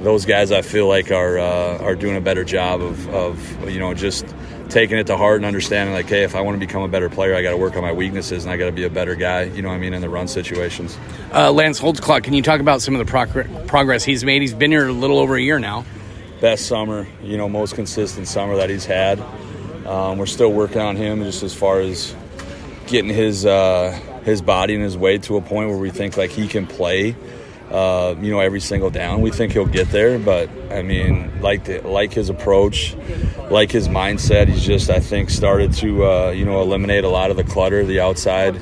those 0.04 0.24
guys 0.24 0.52
I 0.52 0.62
feel 0.62 0.88
like 0.88 1.12
are 1.12 1.40
uh, 1.40 1.80
are 1.80 1.96
doing 1.96 2.16
a 2.16 2.22
better 2.22 2.44
job 2.44 2.80
of, 2.80 3.10
of 3.10 3.72
you 3.72 3.80
know 3.80 3.96
just 3.96 4.28
taking 4.70 4.98
it 4.98 5.08
to 5.08 5.18
heart 5.18 5.38
and 5.38 5.46
understanding 5.46 5.94
like, 5.94 6.08
hey, 6.08 6.24
if 6.24 6.36
I 6.36 6.42
want 6.42 6.56
to 6.56 6.60
become 6.66 6.82
a 6.82 6.88
better 6.88 7.10
player, 7.10 7.36
I 7.36 7.42
got 7.42 7.52
to 7.52 7.58
work 7.58 7.76
on 7.76 7.82
my 7.82 7.92
weaknesses 7.92 8.44
and 8.44 8.52
I 8.52 8.58
got 8.58 8.66
to 8.66 8.72
be 8.72 8.84
a 8.84 8.90
better 8.90 9.16
guy. 9.16 9.44
You 9.44 9.62
know 9.62 9.70
what 9.70 9.76
I 9.76 9.80
mean 9.80 9.94
in 9.94 10.02
the 10.02 10.10
run 10.10 10.28
situations. 10.28 10.98
Uh, 11.34 11.52
Lance 11.52 11.80
Holtzclaw, 11.80 12.24
can 12.24 12.34
you 12.34 12.42
talk 12.42 12.60
about 12.60 12.82
some 12.82 12.96
of 12.96 13.06
the 13.06 13.10
prog- 13.10 13.68
progress 13.68 14.04
he's 14.04 14.24
made? 14.24 14.42
He's 14.42 14.54
been 14.54 14.72
here 14.72 14.88
a 14.88 14.92
little 14.92 15.20
over 15.20 15.36
a 15.36 15.42
year 15.42 15.60
now. 15.60 15.86
Best 16.42 16.66
summer, 16.66 17.08
you 17.22 17.38
know, 17.38 17.48
most 17.48 17.76
consistent 17.76 18.28
summer 18.28 18.56
that 18.58 18.70
he's 18.70 18.86
had. 18.86 19.20
Um, 19.86 20.18
we're 20.18 20.26
still 20.26 20.52
working 20.52 20.82
on 20.82 20.96
him 20.96 21.24
just 21.24 21.44
as 21.44 21.54
far 21.54 21.80
as 21.80 22.16
getting 22.88 23.14
his 23.14 23.46
uh, 23.46 23.92
his 24.24 24.42
body 24.42 24.76
and 24.76 24.84
his 24.84 24.98
weight 24.98 25.24
to 25.24 25.38
a 25.38 25.42
point 25.42 25.70
where 25.70 25.78
we 25.78 25.90
think 25.90 26.18
like 26.18 26.32
he 26.32 26.48
can 26.48 26.68
play 26.68 27.16
uh, 27.74 28.16
you 28.22 28.32
know, 28.32 28.40
every 28.40 28.60
single 28.60 28.92
down. 28.92 29.22
We 29.22 29.32
think 29.32 29.54
he'll 29.54 29.66
get 29.66 29.90
there, 29.90 30.20
but 30.20 30.50
I 30.72 30.84
mean, 30.84 31.42
like 31.42 31.66
the, 31.66 31.82
like 31.82 32.14
his 32.14 32.30
approach, 32.30 32.96
like 33.50 33.72
his 33.72 33.88
mindset, 33.88 34.48
he's 34.48 34.64
just 34.64 34.92
I 34.92 35.00
think 35.00 35.32
started 35.32 35.74
to 35.76 36.06
uh, 36.06 36.30
you 36.30 36.46
know 36.46 36.62
eliminate 36.62 37.04
a 37.04 37.10
lot 37.10 37.32
of 37.32 37.38
the 37.38 37.44
clutter, 37.44 37.84
the 37.84 38.00
outside 38.00 38.56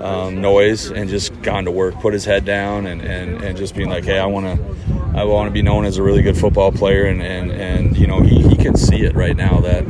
um, 0.00 0.40
noise, 0.40 0.90
and 0.90 1.10
just 1.10 1.40
gone 1.42 1.66
to 1.66 1.70
work, 1.70 1.94
put 1.96 2.14
his 2.14 2.24
head 2.24 2.46
down, 2.46 2.86
and, 2.86 3.02
and, 3.02 3.42
and 3.42 3.58
just 3.58 3.74
being 3.74 3.90
like, 3.90 4.04
hey, 4.04 4.18
I 4.18 4.26
want 4.26 4.58
to. 4.58 4.76
I 5.14 5.24
want 5.24 5.46
to 5.46 5.50
be 5.50 5.62
known 5.62 5.86
as 5.86 5.96
a 5.96 6.02
really 6.02 6.20
good 6.20 6.36
football 6.36 6.70
player, 6.70 7.06
and, 7.06 7.22
and, 7.22 7.50
and 7.50 7.96
you 7.96 8.06
know 8.06 8.20
he, 8.20 8.42
he 8.42 8.54
can 8.54 8.76
see 8.76 9.02
it 9.02 9.14
right 9.14 9.34
now 9.34 9.60
that 9.60 9.82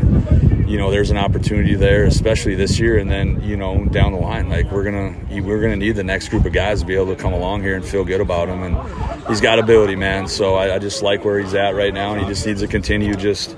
you 0.66 0.78
know 0.78 0.90
there's 0.90 1.10
an 1.10 1.16
opportunity 1.16 1.74
there, 1.74 2.04
especially 2.04 2.54
this 2.54 2.78
year, 2.78 2.98
and 2.98 3.10
then 3.10 3.40
you 3.42 3.56
know 3.56 3.84
down 3.86 4.12
the 4.12 4.18
line, 4.18 4.48
like 4.48 4.70
we're 4.70 4.84
gonna 4.84 5.14
we're 5.42 5.60
gonna 5.60 5.76
need 5.76 5.92
the 5.92 6.04
next 6.04 6.28
group 6.28 6.44
of 6.44 6.52
guys 6.52 6.80
to 6.80 6.86
be 6.86 6.94
able 6.94 7.14
to 7.14 7.16
come 7.16 7.32
along 7.32 7.62
here 7.62 7.76
and 7.76 7.84
feel 7.84 8.04
good 8.04 8.20
about 8.20 8.48
him, 8.48 8.62
and 8.62 9.26
he's 9.28 9.40
got 9.40 9.58
ability, 9.58 9.96
man. 9.96 10.28
So 10.28 10.54
I, 10.54 10.74
I 10.74 10.78
just 10.78 11.02
like 11.02 11.24
where 11.24 11.38
he's 11.38 11.54
at 11.54 11.74
right 11.74 11.94
now, 11.94 12.12
and 12.12 12.22
he 12.22 12.26
just 12.26 12.46
needs 12.46 12.60
to 12.60 12.68
continue 12.68 13.14
just 13.14 13.56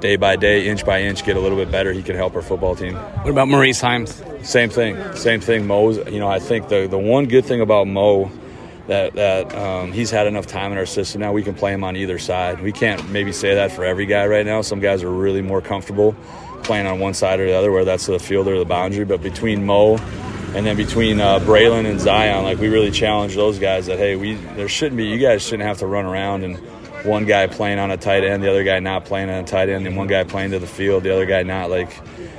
day 0.00 0.16
by 0.16 0.36
day, 0.36 0.68
inch 0.68 0.84
by 0.84 1.02
inch, 1.02 1.24
get 1.24 1.36
a 1.36 1.40
little 1.40 1.58
bit 1.58 1.70
better. 1.70 1.92
He 1.92 2.02
can 2.02 2.16
help 2.16 2.34
our 2.34 2.42
football 2.42 2.74
team. 2.74 2.94
What 2.94 3.30
about 3.30 3.48
Maurice 3.48 3.80
Heims? 3.80 4.44
Same 4.44 4.70
thing, 4.70 4.96
same 5.14 5.40
thing. 5.40 5.66
Mo's, 5.66 5.98
you 6.10 6.18
know, 6.18 6.28
I 6.28 6.38
think 6.38 6.68
the 6.68 6.86
the 6.88 6.98
one 6.98 7.26
good 7.26 7.44
thing 7.44 7.60
about 7.60 7.86
Mo 7.86 8.30
that 8.88 9.12
that 9.14 9.54
um, 9.54 9.92
he's 9.92 10.10
had 10.10 10.26
enough 10.26 10.46
time 10.46 10.72
in 10.72 10.78
our 10.78 10.86
system 10.86 11.20
now 11.20 11.32
we 11.32 11.42
can 11.42 11.54
play 11.54 11.72
him 11.72 11.84
on 11.84 11.94
either 11.94 12.18
side. 12.18 12.60
We 12.60 12.72
can't 12.72 13.08
maybe 13.10 13.32
say 13.32 13.54
that 13.54 13.70
for 13.70 13.84
every 13.84 14.06
guy 14.06 14.26
right 14.26 14.44
now. 14.44 14.62
Some 14.62 14.80
guys 14.80 15.02
are 15.04 15.10
really 15.10 15.42
more 15.42 15.60
comfortable 15.60 16.16
playing 16.68 16.86
on 16.86 17.00
one 17.00 17.14
side 17.14 17.40
or 17.40 17.46
the 17.46 17.54
other, 17.54 17.72
where 17.72 17.84
that's 17.84 18.06
the 18.06 18.18
field 18.18 18.46
or 18.46 18.58
the 18.58 18.64
boundary. 18.64 19.04
But 19.04 19.22
between 19.22 19.64
Mo 19.64 19.96
and 20.54 20.64
then 20.64 20.76
between 20.76 21.18
uh, 21.18 21.40
Bralen 21.40 21.90
and 21.90 21.98
Zion, 21.98 22.44
like 22.44 22.58
we 22.58 22.68
really 22.68 22.90
challenge 22.90 23.34
those 23.34 23.58
guys 23.58 23.86
that 23.86 23.98
hey, 23.98 24.16
we 24.16 24.34
there 24.34 24.68
shouldn't 24.68 24.98
be 24.98 25.06
you 25.06 25.18
guys 25.18 25.42
shouldn't 25.42 25.66
have 25.66 25.78
to 25.78 25.86
run 25.86 26.04
around 26.04 26.44
and 26.44 26.58
one 27.04 27.24
guy 27.24 27.46
playing 27.46 27.78
on 27.78 27.90
a 27.90 27.96
tight 27.96 28.22
end, 28.22 28.42
the 28.42 28.50
other 28.50 28.64
guy 28.64 28.80
not 28.80 29.06
playing 29.06 29.30
on 29.30 29.42
a 29.42 29.46
tight 29.46 29.70
end, 29.70 29.86
and 29.86 29.96
one 29.96 30.08
guy 30.08 30.24
playing 30.24 30.50
to 30.50 30.58
the 30.58 30.66
field, 30.66 31.04
the 31.04 31.12
other 31.12 31.26
guy 31.26 31.42
not. 31.42 31.70
Like 31.70 31.90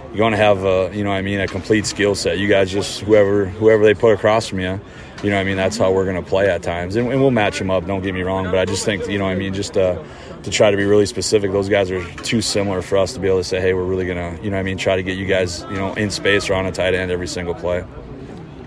you're 0.09 0.17
going 0.17 0.31
to 0.31 0.37
have 0.37 0.63
a 0.63 0.91
you 0.93 1.03
know 1.03 1.11
I 1.11 1.21
mean 1.21 1.39
a 1.39 1.47
complete 1.47 1.85
skill 1.85 2.15
set. 2.15 2.39
You 2.39 2.47
guys 2.47 2.71
just 2.71 3.01
whoever 3.01 3.45
whoever 3.45 3.83
they 3.83 3.93
put 3.93 4.13
across 4.13 4.47
from 4.47 4.59
you. 4.59 4.79
You 5.23 5.31
know, 5.31 5.37
I 5.37 5.43
mean, 5.43 5.57
that's 5.57 5.75
how 5.75 5.91
we're 5.91 6.05
going 6.05 6.15
to 6.15 6.29
play 6.29 6.49
at 6.49 6.63
times, 6.63 6.95
and, 6.95 7.11
and, 7.11 7.19
we'll 7.19 7.29
match 7.29 7.59
them 7.59 7.69
up. 7.69 7.85
Don't 7.85 8.01
get 8.01 8.13
me 8.13 8.21
wrong, 8.21 8.45
but 8.45 8.57
I 8.57 8.63
just 8.63 8.85
think, 8.85 9.05
you 9.09 9.19
know, 9.19 9.25
I 9.25 9.35
mean, 9.35 9.53
just 9.53 9.75
uh, 9.75 10.01
to 10.43 10.49
try 10.49 10.71
to 10.71 10.77
be 10.77 10.85
really 10.85 11.05
specific. 11.05 11.51
Those 11.51 11.67
guys 11.67 11.91
are 11.91 12.01
too 12.23 12.41
similar 12.41 12.81
for 12.81 12.97
us 12.97 13.13
to 13.13 13.19
be 13.19 13.27
able 13.27 13.39
to 13.39 13.43
say, 13.43 13.59
hey, 13.59 13.73
we're 13.73 13.83
really 13.83 14.05
going 14.05 14.37
to, 14.37 14.41
you 14.41 14.49
know 14.49 14.57
I 14.57 14.63
mean, 14.63 14.77
try 14.77 14.95
to 14.95 15.03
get 15.03 15.17
you 15.17 15.25
guys, 15.25 15.63
you 15.63 15.75
know, 15.75 15.93
in 15.95 16.09
space 16.09 16.49
or 16.49 16.53
on 16.53 16.65
a 16.65 16.71
tight 16.71 16.93
end 16.93 17.11
every 17.11 17.27
single 17.27 17.53
play. 17.53 17.83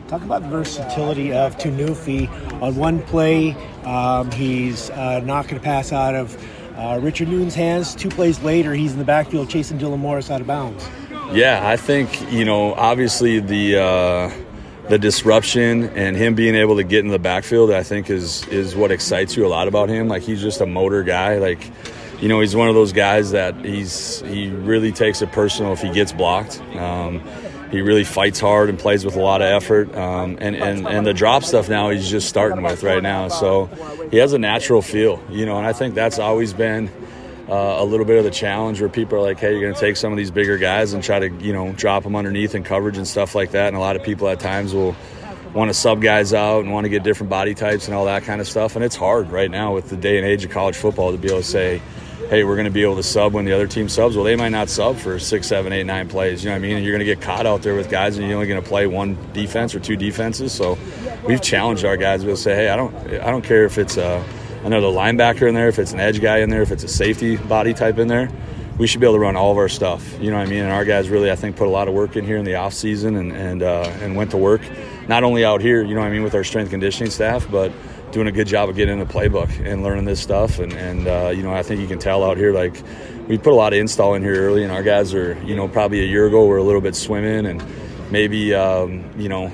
Talk 0.08 0.22
about 0.24 0.42
the 0.42 0.48
versatility 0.48 1.32
of 1.32 1.56
Tunuufi. 1.56 2.28
On 2.60 2.76
one 2.76 3.00
play, 3.00 3.52
um, 3.84 4.30
he's 4.30 4.90
uh, 4.90 5.20
knocking 5.20 5.56
a 5.56 5.60
pass 5.60 5.90
out 5.90 6.14
of 6.14 6.36
uh, 6.76 6.98
Richard 7.00 7.28
Newton's 7.28 7.54
hands. 7.54 7.94
Two 7.94 8.10
plays 8.10 8.38
later, 8.42 8.74
he's 8.74 8.92
in 8.92 8.98
the 8.98 9.06
backfield 9.06 9.48
chasing 9.48 9.78
Dylan 9.78 10.00
Morris 10.00 10.30
out 10.30 10.42
of 10.42 10.46
bounds. 10.46 10.86
Yeah, 11.32 11.60
I 11.62 11.76
think, 11.76 12.30
you 12.32 12.44
know, 12.44 12.74
obviously 12.74 13.40
the. 13.40 13.78
Uh, 13.78 14.32
the 14.88 14.98
disruption 14.98 15.84
and 15.90 16.16
him 16.16 16.34
being 16.34 16.54
able 16.56 16.76
to 16.76 16.82
get 16.82 17.04
in 17.04 17.10
the 17.10 17.18
backfield, 17.18 17.70
I 17.70 17.82
think 17.82 18.10
is 18.10 18.46
is 18.48 18.74
what 18.74 18.90
excites 18.90 19.36
you 19.36 19.46
a 19.46 19.48
lot 19.48 19.68
about 19.68 19.88
him. 19.88 20.08
Like 20.08 20.22
he's 20.22 20.42
just 20.42 20.60
a 20.60 20.66
motor 20.66 21.02
guy. 21.02 21.38
Like 21.38 21.70
you 22.20 22.28
know, 22.28 22.40
he's 22.40 22.54
one 22.54 22.68
of 22.68 22.74
those 22.74 22.92
guys 22.92 23.30
that 23.30 23.64
he's 23.64 24.20
he 24.22 24.48
really 24.48 24.92
takes 24.92 25.22
it 25.22 25.32
personal 25.32 25.72
if 25.72 25.80
he 25.80 25.90
gets 25.92 26.12
blocked. 26.12 26.60
Um, 26.76 27.22
he 27.72 27.80
really 27.80 28.04
fights 28.04 28.38
hard 28.38 28.68
and 28.68 28.78
plays 28.78 29.04
with 29.04 29.16
a 29.16 29.20
lot 29.20 29.40
of 29.40 29.48
effort. 29.48 29.96
Um, 29.96 30.36
and, 30.40 30.54
and, 30.54 30.86
and 30.86 31.06
the 31.06 31.14
drop 31.14 31.42
stuff 31.42 31.70
now 31.70 31.88
he's 31.88 32.10
just 32.10 32.28
starting 32.28 32.62
with 32.62 32.82
right 32.82 33.02
now. 33.02 33.28
So 33.28 33.66
he 34.10 34.18
has 34.18 34.34
a 34.34 34.38
natural 34.38 34.82
feel, 34.82 35.22
you 35.30 35.46
know, 35.46 35.56
and 35.56 35.66
I 35.66 35.72
think 35.72 35.94
that's 35.94 36.18
always 36.18 36.52
been 36.52 36.90
uh, 37.52 37.82
a 37.82 37.84
little 37.84 38.06
bit 38.06 38.16
of 38.16 38.24
the 38.24 38.30
challenge 38.30 38.80
where 38.80 38.88
people 38.88 39.18
are 39.18 39.20
like, 39.20 39.38
hey, 39.38 39.52
you're 39.52 39.60
going 39.60 39.74
to 39.74 39.78
take 39.78 39.98
some 39.98 40.10
of 40.10 40.16
these 40.16 40.30
bigger 40.30 40.56
guys 40.56 40.94
and 40.94 41.04
try 41.04 41.18
to, 41.18 41.28
you 41.44 41.52
know, 41.52 41.70
drop 41.72 42.02
them 42.02 42.16
underneath 42.16 42.54
in 42.54 42.64
coverage 42.64 42.96
and 42.96 43.06
stuff 43.06 43.34
like 43.34 43.50
that. 43.50 43.68
And 43.68 43.76
a 43.76 43.80
lot 43.80 43.94
of 43.94 44.02
people 44.02 44.26
at 44.30 44.40
times 44.40 44.72
will 44.72 44.96
want 45.52 45.68
to 45.68 45.74
sub 45.74 46.00
guys 46.00 46.32
out 46.32 46.64
and 46.64 46.72
want 46.72 46.86
to 46.86 46.88
get 46.88 47.02
different 47.02 47.28
body 47.28 47.54
types 47.54 47.88
and 47.88 47.94
all 47.94 48.06
that 48.06 48.22
kind 48.22 48.40
of 48.40 48.48
stuff. 48.48 48.74
And 48.74 48.82
it's 48.82 48.96
hard 48.96 49.30
right 49.30 49.50
now 49.50 49.74
with 49.74 49.90
the 49.90 49.98
day 49.98 50.16
and 50.16 50.26
age 50.26 50.46
of 50.46 50.50
college 50.50 50.76
football 50.76 51.12
to 51.12 51.18
be 51.18 51.28
able 51.28 51.42
to 51.42 51.46
say, 51.46 51.82
hey, 52.30 52.42
we're 52.42 52.54
going 52.54 52.64
to 52.64 52.70
be 52.70 52.84
able 52.84 52.96
to 52.96 53.02
sub 53.02 53.34
when 53.34 53.44
the 53.44 53.52
other 53.52 53.66
team 53.66 53.86
subs. 53.86 54.16
Well, 54.16 54.24
they 54.24 54.36
might 54.36 54.48
not 54.48 54.70
sub 54.70 54.96
for 54.96 55.18
six, 55.18 55.46
seven, 55.46 55.74
eight, 55.74 55.84
nine 55.84 56.08
plays. 56.08 56.42
You 56.42 56.48
know 56.48 56.54
what 56.54 56.64
I 56.64 56.66
mean? 56.66 56.76
And 56.76 56.86
you're 56.86 56.96
going 56.96 57.06
to 57.06 57.14
get 57.14 57.20
caught 57.20 57.44
out 57.44 57.60
there 57.60 57.74
with 57.74 57.90
guys, 57.90 58.16
and 58.16 58.26
you're 58.26 58.36
only 58.36 58.48
going 58.48 58.62
to 58.62 58.66
play 58.66 58.86
one 58.86 59.18
defense 59.34 59.74
or 59.74 59.80
two 59.80 59.96
defenses. 59.96 60.52
So 60.52 60.78
we've 61.26 61.42
challenged 61.42 61.84
our 61.84 61.98
guys. 61.98 62.24
We'll 62.24 62.38
say, 62.38 62.54
hey, 62.54 62.70
I 62.70 62.76
don't, 62.76 62.94
I 62.96 63.30
don't 63.30 63.44
care 63.44 63.66
if 63.66 63.76
it's 63.76 63.98
a 63.98 64.24
another 64.64 64.86
linebacker 64.86 65.48
in 65.48 65.54
there, 65.54 65.68
if 65.68 65.78
it's 65.78 65.92
an 65.92 66.00
edge 66.00 66.20
guy 66.20 66.38
in 66.38 66.50
there, 66.50 66.62
if 66.62 66.70
it's 66.70 66.84
a 66.84 66.88
safety 66.88 67.36
body 67.36 67.74
type 67.74 67.98
in 67.98 68.08
there, 68.08 68.30
we 68.78 68.86
should 68.86 69.00
be 69.00 69.06
able 69.06 69.14
to 69.14 69.20
run 69.20 69.36
all 69.36 69.52
of 69.52 69.58
our 69.58 69.68
stuff. 69.68 70.18
You 70.20 70.30
know 70.30 70.38
what 70.38 70.46
I 70.46 70.50
mean? 70.50 70.62
And 70.62 70.72
our 70.72 70.84
guys 70.84 71.08
really, 71.08 71.30
I 71.30 71.36
think, 71.36 71.56
put 71.56 71.66
a 71.66 71.70
lot 71.70 71.88
of 71.88 71.94
work 71.94 72.16
in 72.16 72.24
here 72.24 72.36
in 72.36 72.44
the 72.44 72.54
off 72.54 72.72
season 72.72 73.16
and 73.16 73.32
and 73.32 73.62
uh, 73.62 73.90
and 74.00 74.16
went 74.16 74.30
to 74.32 74.36
work, 74.36 74.62
not 75.08 75.24
only 75.24 75.44
out 75.44 75.60
here, 75.60 75.82
you 75.82 75.94
know 75.94 76.00
what 76.00 76.08
I 76.08 76.12
mean, 76.12 76.22
with 76.22 76.34
our 76.34 76.44
strength 76.44 76.70
conditioning 76.70 77.10
staff, 77.10 77.48
but 77.50 77.72
doing 78.12 78.26
a 78.26 78.32
good 78.32 78.46
job 78.46 78.68
of 78.68 78.76
getting 78.76 78.98
in 79.00 79.06
the 79.06 79.12
playbook 79.12 79.50
and 79.64 79.82
learning 79.82 80.04
this 80.04 80.20
stuff. 80.20 80.58
And 80.58 80.72
and 80.72 81.06
uh, 81.06 81.32
you 81.34 81.42
know, 81.42 81.52
I 81.52 81.62
think 81.62 81.80
you 81.80 81.86
can 81.86 81.98
tell 81.98 82.24
out 82.24 82.36
here 82.36 82.52
like 82.52 82.82
we 83.28 83.38
put 83.38 83.52
a 83.52 83.56
lot 83.56 83.72
of 83.72 83.78
install 83.78 84.14
in 84.14 84.22
here 84.22 84.34
early, 84.34 84.62
and 84.62 84.72
our 84.72 84.82
guys 84.82 85.14
are 85.14 85.40
you 85.44 85.54
know 85.54 85.68
probably 85.68 86.00
a 86.00 86.06
year 86.06 86.26
ago 86.26 86.46
were 86.46 86.58
a 86.58 86.62
little 86.62 86.80
bit 86.80 86.94
swimming 86.94 87.46
and 87.46 87.62
maybe 88.10 88.54
um, 88.54 89.10
you 89.18 89.28
know 89.28 89.50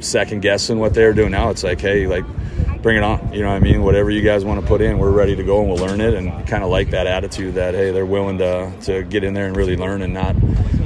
second 0.00 0.42
guessing 0.42 0.78
what 0.78 0.94
they're 0.94 1.12
doing 1.12 1.30
now. 1.30 1.50
It's 1.50 1.64
like 1.64 1.80
hey 1.80 2.06
like 2.06 2.24
bring 2.82 2.96
it 2.96 3.02
on. 3.02 3.32
You 3.32 3.42
know 3.42 3.48
what 3.48 3.56
I 3.56 3.60
mean? 3.60 3.82
Whatever 3.82 4.10
you 4.10 4.22
guys 4.22 4.44
want 4.44 4.60
to 4.60 4.66
put 4.66 4.80
in, 4.80 4.98
we're 4.98 5.10
ready 5.10 5.36
to 5.36 5.42
go 5.42 5.60
and 5.60 5.68
we'll 5.68 5.78
learn 5.78 6.00
it. 6.00 6.14
And 6.14 6.46
kind 6.46 6.62
of 6.62 6.70
like 6.70 6.90
that 6.90 7.06
attitude 7.06 7.54
that 7.54 7.74
hey, 7.74 7.90
they're 7.90 8.06
willing 8.06 8.38
to 8.38 8.72
to 8.82 9.02
get 9.04 9.24
in 9.24 9.34
there 9.34 9.46
and 9.46 9.56
really 9.56 9.76
learn 9.76 10.02
and 10.02 10.14
not, 10.14 10.36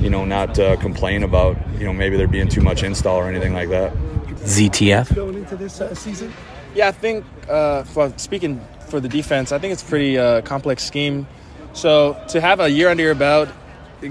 you 0.01 0.11
know, 0.11 0.25
not 0.25 0.59
uh, 0.59 0.77
complain 0.77 1.23
about 1.23 1.57
you 1.79 1.85
know 1.85 1.93
maybe 1.93 2.17
there 2.17 2.29
being 2.29 2.49
too 2.49 2.61
much 2.61 2.83
install 2.83 3.17
or 3.17 3.29
anything 3.29 3.55
like 3.55 3.69
that. 3.71 3.93
ZTF 4.41 5.15
going 5.15 5.35
into 5.35 5.57
this 5.57 5.81
uh, 5.81 5.95
season. 5.95 6.33
Yeah, 6.75 6.89
I 6.89 6.93
think 6.93 7.25
uh, 7.49 7.83
for 7.85 8.13
speaking 8.17 8.61
for 8.89 9.01
the 9.01 9.09
defense, 9.09 9.53
I 9.53 9.59
think 9.59 9.73
it's 9.73 9.83
a 9.83 9.87
pretty 9.87 10.19
uh, 10.19 10.43
complex 10.43 10.85
scheme. 10.85 11.27
So 11.73 12.21
to 12.29 12.41
have 12.41 12.61
a 12.61 12.69
year 12.69 12.89
under 12.89 13.03
your 13.03 13.15
belt, 13.15 13.49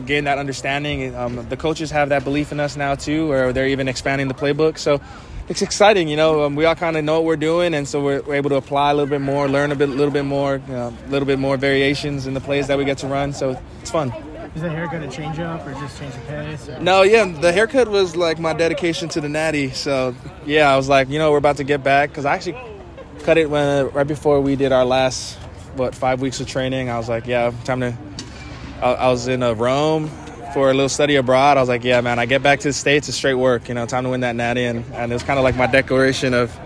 gain 0.05 0.25
that 0.25 0.37
understanding, 0.37 1.15
um, 1.15 1.47
the 1.49 1.57
coaches 1.57 1.91
have 1.91 2.09
that 2.09 2.23
belief 2.23 2.51
in 2.51 2.59
us 2.59 2.75
now 2.75 2.95
too, 2.95 3.31
or 3.31 3.53
they're 3.53 3.67
even 3.67 3.87
expanding 3.87 4.27
the 4.27 4.33
playbook. 4.33 4.77
So 4.77 5.01
it's 5.49 5.63
exciting. 5.63 6.07
You 6.07 6.15
know, 6.15 6.43
um, 6.43 6.55
we 6.55 6.65
all 6.65 6.75
kind 6.75 6.95
of 6.95 7.03
know 7.03 7.15
what 7.15 7.25
we're 7.25 7.35
doing, 7.35 7.73
and 7.73 7.87
so 7.87 8.01
we're, 8.01 8.21
we're, 8.21 8.35
able 8.35 8.51
to 8.51 8.55
apply 8.55 8.91
a 8.91 8.93
little 8.93 9.09
bit 9.09 9.19
more, 9.19 9.49
learn 9.49 9.71
a 9.71 9.75
bit, 9.75 9.89
little 9.89 10.13
bit 10.13 10.23
more, 10.25 10.55
a 10.55 10.59
you 10.59 10.73
know, 10.73 10.93
little 11.07 11.25
bit 11.25 11.39
more 11.39 11.57
variations 11.57 12.27
in 12.27 12.35
the 12.35 12.39
plays 12.39 12.67
that 12.67 12.77
we 12.77 12.85
get 12.85 12.99
to 12.99 13.07
run. 13.07 13.33
So 13.33 13.59
it's 13.81 13.91
fun. 13.91 14.13
Is 14.55 14.61
the 14.61 14.69
haircut 14.69 15.03
a 15.03 15.09
change 15.09 15.39
up 15.39 15.65
or 15.65 15.73
just 15.73 15.99
change 15.99 16.13
the 16.13 16.19
pace? 16.21 16.69
Or? 16.69 16.79
No, 16.79 17.01
yeah, 17.01 17.25
the 17.25 17.51
haircut 17.51 17.87
was 17.87 18.15
like 18.15 18.39
my 18.39 18.53
dedication 18.53 19.09
to 19.09 19.21
the 19.21 19.29
natty. 19.29 19.71
So 19.71 20.15
yeah, 20.45 20.71
I 20.71 20.77
was 20.77 20.87
like, 20.87 21.09
you 21.09 21.19
know, 21.19 21.31
we're 21.31 21.37
about 21.37 21.57
to 21.57 21.63
get 21.63 21.83
back 21.83 22.09
because 22.09 22.25
I 22.25 22.35
actually 22.35 22.57
cut 23.23 23.37
it 23.37 23.49
when 23.49 23.89
right 23.89 24.07
before 24.07 24.41
we 24.41 24.55
did 24.55 24.71
our 24.71 24.85
last 24.85 25.37
what 25.75 25.93
five 25.93 26.21
weeks 26.21 26.39
of 26.39 26.47
training. 26.47 26.89
I 26.89 26.97
was 26.97 27.09
like, 27.09 27.27
yeah, 27.27 27.51
time 27.63 27.81
to. 27.81 27.97
I, 28.81 28.93
I 28.93 29.09
was 29.09 29.27
in 29.27 29.43
uh, 29.43 29.53
Rome 29.53 30.09
for 30.53 30.69
a 30.69 30.73
little 30.73 30.89
study 30.89 31.15
abroad. 31.15 31.57
I 31.57 31.61
was 31.61 31.69
like, 31.69 31.83
yeah, 31.83 32.01
man, 32.01 32.19
I 32.19 32.25
get 32.25 32.43
back 32.43 32.59
to 32.61 32.69
the 32.69 32.73
states, 32.73 33.07
it's 33.07 33.17
straight 33.17 33.35
work. 33.35 33.67
You 33.69 33.75
know, 33.75 33.85
time 33.85 34.03
to 34.03 34.09
win 34.09 34.21
that 34.21 34.35
natty, 34.35 34.65
and, 34.65 34.85
and 34.93 35.11
it 35.11 35.15
was 35.15 35.23
kind 35.23 35.39
of 35.39 35.43
like 35.43 35.55
my 35.55 35.67
declaration 35.67 36.33
of 36.33 36.57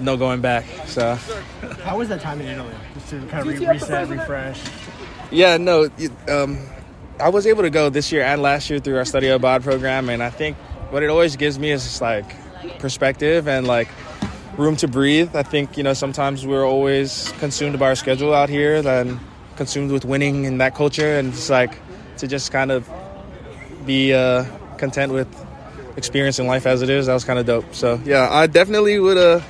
no 0.00 0.16
going 0.16 0.40
back. 0.40 0.64
So. 0.86 1.14
How 1.84 1.98
was 1.98 2.08
that 2.08 2.20
time 2.20 2.40
in 2.40 2.46
Italy? 2.46 2.74
Just 2.94 3.10
to 3.10 3.26
kind 3.26 3.48
of 3.48 3.60
re- 3.60 3.66
reset, 3.66 4.08
refresh. 4.08 4.60
Yeah, 5.30 5.56
no, 5.56 5.88
um, 6.28 6.58
I 7.20 7.28
was 7.28 7.46
able 7.46 7.62
to 7.62 7.70
go 7.70 7.90
this 7.90 8.12
year 8.12 8.22
and 8.22 8.40
last 8.40 8.70
year 8.70 8.78
through 8.78 8.96
our 8.96 9.04
study 9.04 9.28
abroad 9.28 9.62
program, 9.62 10.08
and 10.08 10.22
I 10.22 10.30
think 10.30 10.56
what 10.90 11.02
it 11.02 11.10
always 11.10 11.36
gives 11.36 11.58
me 11.58 11.70
is 11.70 11.82
just 11.82 12.00
like 12.00 12.24
perspective 12.78 13.48
and 13.48 13.66
like 13.66 13.88
room 14.56 14.76
to 14.76 14.88
breathe. 14.88 15.34
I 15.36 15.42
think 15.42 15.76
you 15.76 15.82
know 15.82 15.94
sometimes 15.94 16.46
we're 16.46 16.66
always 16.66 17.32
consumed 17.38 17.78
by 17.78 17.88
our 17.88 17.94
schedule 17.94 18.34
out 18.34 18.48
here, 18.48 18.82
then 18.82 19.20
consumed 19.56 19.90
with 19.90 20.04
winning 20.04 20.44
in 20.44 20.58
that 20.58 20.74
culture, 20.74 21.18
and 21.18 21.28
it's 21.28 21.50
like 21.50 21.78
to 22.18 22.26
just 22.26 22.52
kind 22.52 22.70
of 22.70 22.88
be 23.86 24.12
uh, 24.12 24.44
content 24.76 25.12
with 25.12 25.28
experiencing 25.96 26.46
life 26.46 26.66
as 26.66 26.82
it 26.82 26.90
is. 26.90 27.06
That 27.06 27.14
was 27.14 27.24
kind 27.24 27.38
of 27.38 27.46
dope. 27.46 27.74
So 27.74 28.00
yeah, 28.04 28.28
I 28.30 28.46
definitely 28.46 28.98
would 28.98 29.16
uh, 29.18 29.40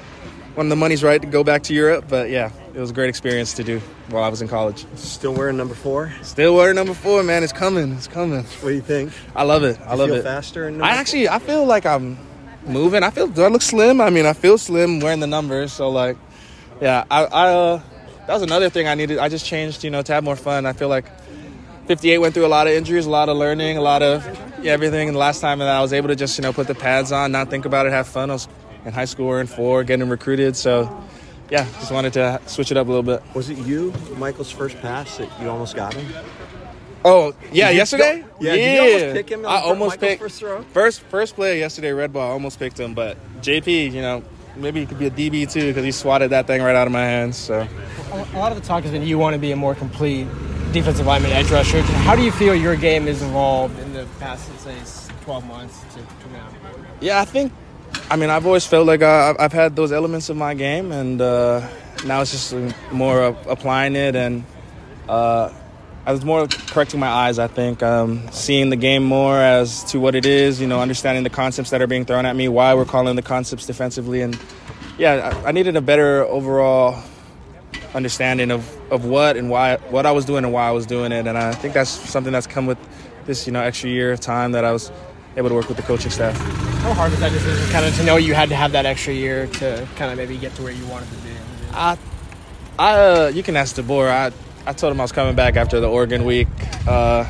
when 0.54 0.68
the 0.68 0.76
money's 0.76 1.02
right 1.04 1.20
to 1.20 1.26
go 1.26 1.44
back 1.44 1.64
to 1.64 1.74
Europe. 1.74 2.06
But 2.08 2.30
yeah, 2.30 2.50
it 2.74 2.80
was 2.80 2.90
a 2.90 2.94
great 2.94 3.08
experience 3.08 3.54
to 3.54 3.64
do 3.64 3.80
while 4.08 4.24
I 4.24 4.28
was 4.28 4.40
in 4.42 4.48
college. 4.48 4.86
Still 4.96 5.34
wearing 5.34 5.56
number 5.56 5.74
four? 5.74 6.12
Still 6.22 6.54
wearing 6.54 6.76
number 6.76 6.94
four, 6.94 7.22
man. 7.22 7.42
It's 7.42 7.52
coming. 7.52 7.92
It's 7.92 8.08
coming. 8.08 8.44
What 8.44 8.70
do 8.70 8.74
you 8.74 8.80
think? 8.80 9.12
I 9.36 9.42
love 9.42 9.64
it. 9.64 9.78
I 9.82 9.92
You 9.92 9.98
love 9.98 10.08
feel 10.08 10.18
it. 10.18 10.22
faster 10.22 10.68
in 10.68 10.80
I 10.82 10.90
actually 10.96 11.28
I 11.28 11.38
feel 11.38 11.64
like 11.66 11.84
I'm 11.86 12.18
moving. 12.66 13.02
I 13.02 13.10
feel 13.10 13.26
do 13.28 13.42
I 13.42 13.48
look 13.48 13.62
slim? 13.62 14.00
I 14.00 14.10
mean, 14.10 14.26
I 14.26 14.32
feel 14.32 14.58
slim 14.58 15.00
wearing 15.00 15.20
the 15.20 15.26
numbers. 15.26 15.72
So 15.72 15.90
like, 15.90 16.16
yeah, 16.80 17.04
I, 17.10 17.24
I 17.24 17.48
uh, 17.52 17.82
that 18.26 18.34
was 18.34 18.42
another 18.42 18.68
thing 18.70 18.86
I 18.88 18.94
needed. 18.94 19.18
I 19.18 19.28
just 19.28 19.44
changed, 19.46 19.84
you 19.84 19.90
know, 19.90 20.02
to 20.02 20.12
have 20.14 20.22
more 20.24 20.36
fun. 20.36 20.64
I 20.66 20.72
feel 20.72 20.88
like 20.88 21.06
58 21.88 22.18
went 22.18 22.34
through 22.34 22.44
a 22.44 22.48
lot 22.48 22.66
of 22.66 22.74
injuries, 22.74 23.06
a 23.06 23.10
lot 23.10 23.28
of 23.30 23.36
learning, 23.38 23.78
a 23.78 23.80
lot 23.80 24.02
of 24.02 24.24
everything. 24.64 25.08
And 25.08 25.14
the 25.14 25.18
last 25.18 25.40
time 25.40 25.58
that 25.60 25.68
I 25.68 25.80
was 25.80 25.92
able 25.94 26.08
to 26.08 26.16
just 26.16 26.38
you 26.38 26.42
know 26.42 26.52
put 26.52 26.66
the 26.66 26.74
pads 26.74 27.12
on, 27.12 27.32
not 27.32 27.48
think 27.48 27.64
about 27.64 27.86
it, 27.86 27.92
have 27.92 28.06
fun. 28.06 28.28
I 28.30 28.34
was 28.34 28.46
in 28.84 28.92
high 28.92 29.06
school 29.06 29.26
wearing 29.26 29.46
four, 29.46 29.84
getting 29.84 30.08
recruited. 30.08 30.54
So 30.54 31.02
yeah, 31.50 31.64
just 31.80 31.90
wanted 31.90 32.12
to 32.12 32.40
switch 32.46 32.70
it 32.70 32.76
up 32.76 32.86
a 32.86 32.90
little 32.90 33.02
bit. 33.02 33.22
Was 33.34 33.48
it 33.48 33.56
you, 33.58 33.92
Michael's 34.18 34.50
first 34.50 34.78
pass 34.82 35.16
that 35.16 35.30
you 35.40 35.48
almost 35.48 35.74
got 35.74 35.94
him? 35.94 36.06
Oh 37.06 37.32
yeah, 37.52 37.68
Did 37.68 37.76
yesterday. 37.78 38.20
go- 38.20 38.28
yeah, 38.40 38.52
did 38.54 38.74
you 38.74 38.80
almost 39.00 39.14
pick 39.14 39.28
him 39.30 39.46
on 39.46 39.50
I 39.50 39.60
almost 39.62 39.92
Michael's 39.92 39.96
picked 40.10 40.20
first 40.22 40.38
throw? 40.40 40.62
First 40.74 41.00
first 41.02 41.34
play 41.36 41.58
yesterday, 41.58 41.92
red 41.92 42.12
ball. 42.12 42.28
I 42.28 42.32
almost 42.32 42.58
picked 42.58 42.78
him, 42.78 42.92
but 42.92 43.16
JP, 43.40 43.92
you 43.92 44.02
know, 44.02 44.22
maybe 44.56 44.80
he 44.80 44.84
could 44.86 44.98
be 44.98 45.06
a 45.06 45.10
DB 45.10 45.50
too 45.50 45.68
because 45.68 45.84
he 45.86 45.92
swatted 45.92 46.30
that 46.32 46.46
thing 46.46 46.60
right 46.60 46.76
out 46.76 46.86
of 46.86 46.92
my 46.92 47.00
hands. 47.04 47.38
So 47.38 47.66
A 48.12 48.26
a 48.34 48.38
lot 48.38 48.52
of 48.52 48.60
the 48.60 48.66
talk 48.66 48.82
has 48.82 48.92
been 48.92 49.04
you 49.04 49.16
want 49.16 49.32
to 49.32 49.38
be 49.40 49.52
a 49.52 49.56
more 49.56 49.74
complete 49.74 50.26
defensive 50.72 51.06
lineman, 51.06 51.32
edge 51.32 51.50
rusher. 51.50 51.80
How 51.82 52.14
do 52.16 52.22
you 52.22 52.30
feel 52.32 52.54
your 52.54 52.76
game 52.76 53.06
has 53.06 53.22
evolved 53.22 53.78
in 53.78 53.92
the 53.92 54.06
past, 54.20 54.48
say, 54.60 54.76
12 55.24 55.46
months 55.46 55.80
to, 55.94 56.00
to 56.00 56.32
now? 56.32 56.48
yeah, 57.00 57.20
I 57.20 57.24
think. 57.24 57.52
I 58.10 58.16
mean, 58.16 58.30
I've 58.30 58.46
always 58.46 58.66
felt 58.66 58.86
like 58.86 59.02
I've- 59.02 59.38
I've 59.38 59.52
had 59.52 59.74
those 59.76 59.92
elements 59.92 60.28
of 60.28 60.36
my 60.36 60.54
game, 60.54 60.92
and 60.92 61.20
uh, 61.20 61.66
now 62.04 62.20
it's 62.20 62.30
just 62.32 62.54
more 62.92 63.22
applying 63.48 63.96
it 63.96 64.14
and. 64.16 64.44
Uh, 65.08 65.50
I 66.06 66.12
was 66.12 66.24
more 66.24 66.46
correcting 66.46 67.00
my 67.00 67.08
eyes, 67.08 67.38
I 67.38 67.48
think, 67.48 67.82
um, 67.82 68.30
seeing 68.32 68.70
the 68.70 68.76
game 68.76 69.04
more 69.04 69.36
as 69.36 69.84
to 69.92 70.00
what 70.00 70.14
it 70.14 70.24
is, 70.24 70.58
you 70.58 70.66
know, 70.66 70.80
understanding 70.80 71.22
the 71.22 71.28
concepts 71.28 71.68
that 71.68 71.82
are 71.82 71.86
being 71.86 72.06
thrown 72.06 72.24
at 72.24 72.34
me, 72.34 72.48
why 72.48 72.72
we're 72.72 72.86
calling 72.86 73.14
the 73.14 73.20
concepts 73.20 73.66
defensively. 73.66 74.22
And 74.22 74.38
yeah, 74.96 75.34
I, 75.44 75.48
I 75.48 75.52
needed 75.52 75.76
a 75.76 75.82
better 75.82 76.24
overall 76.24 77.02
understanding 77.94 78.50
of, 78.50 78.66
of 78.90 79.04
what 79.04 79.36
and 79.36 79.50
why, 79.50 79.76
what 79.90 80.06
I 80.06 80.12
was 80.12 80.24
doing 80.24 80.44
and 80.44 80.52
why 80.52 80.68
I 80.68 80.72
was 80.72 80.86
doing 80.86 81.12
it. 81.12 81.26
And 81.26 81.36
I 81.36 81.52
think 81.52 81.74
that's 81.74 81.90
something 81.90 82.32
that's 82.32 82.46
come 82.46 82.66
with 82.66 82.78
this, 83.26 83.46
you 83.46 83.52
know, 83.52 83.60
extra 83.60 83.90
year 83.90 84.12
of 84.12 84.20
time 84.20 84.52
that 84.52 84.64
I 84.64 84.72
was 84.72 84.90
able 85.36 85.48
to 85.48 85.54
work 85.54 85.68
with 85.68 85.76
the 85.76 85.82
coaching 85.82 86.10
staff. 86.10 86.36
How 86.36 86.94
hard 86.94 87.10
was 87.10 87.20
that 87.20 87.32
decision, 87.32 87.70
kind 87.70 87.84
of 87.84 87.94
to 87.96 88.04
know 88.04 88.16
you 88.16 88.34
had 88.34 88.48
to 88.48 88.56
have 88.56 88.72
that 88.72 88.86
extra 88.86 89.12
year 89.12 89.46
to 89.46 89.86
kind 89.96 90.10
of 90.10 90.16
maybe 90.16 90.38
get 90.38 90.54
to 90.54 90.62
where 90.62 90.72
you 90.72 90.86
wanted 90.86 91.08
to 91.10 91.16
be? 91.16 91.30
I, 91.72 91.98
I, 92.78 92.92
uh, 92.94 93.32
you 93.34 93.42
can 93.42 93.56
ask 93.56 93.76
DeBoer. 93.76 94.08
I, 94.08 94.32
I 94.66 94.72
told 94.72 94.92
him 94.92 95.00
I 95.00 95.04
was 95.04 95.12
coming 95.12 95.34
back 95.34 95.56
after 95.56 95.80
the 95.80 95.88
Oregon 95.88 96.24
week. 96.24 96.48
Uh, 96.86 97.24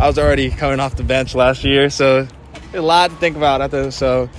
I 0.00 0.06
was 0.06 0.18
already 0.18 0.50
coming 0.50 0.80
off 0.80 0.96
the 0.96 1.02
bench 1.02 1.34
last 1.34 1.64
year, 1.64 1.90
so 1.90 2.26
a 2.72 2.80
lot 2.80 3.10
to 3.10 3.16
think 3.16 3.36
about. 3.36 3.60
After 3.60 3.90
so, 3.90 4.30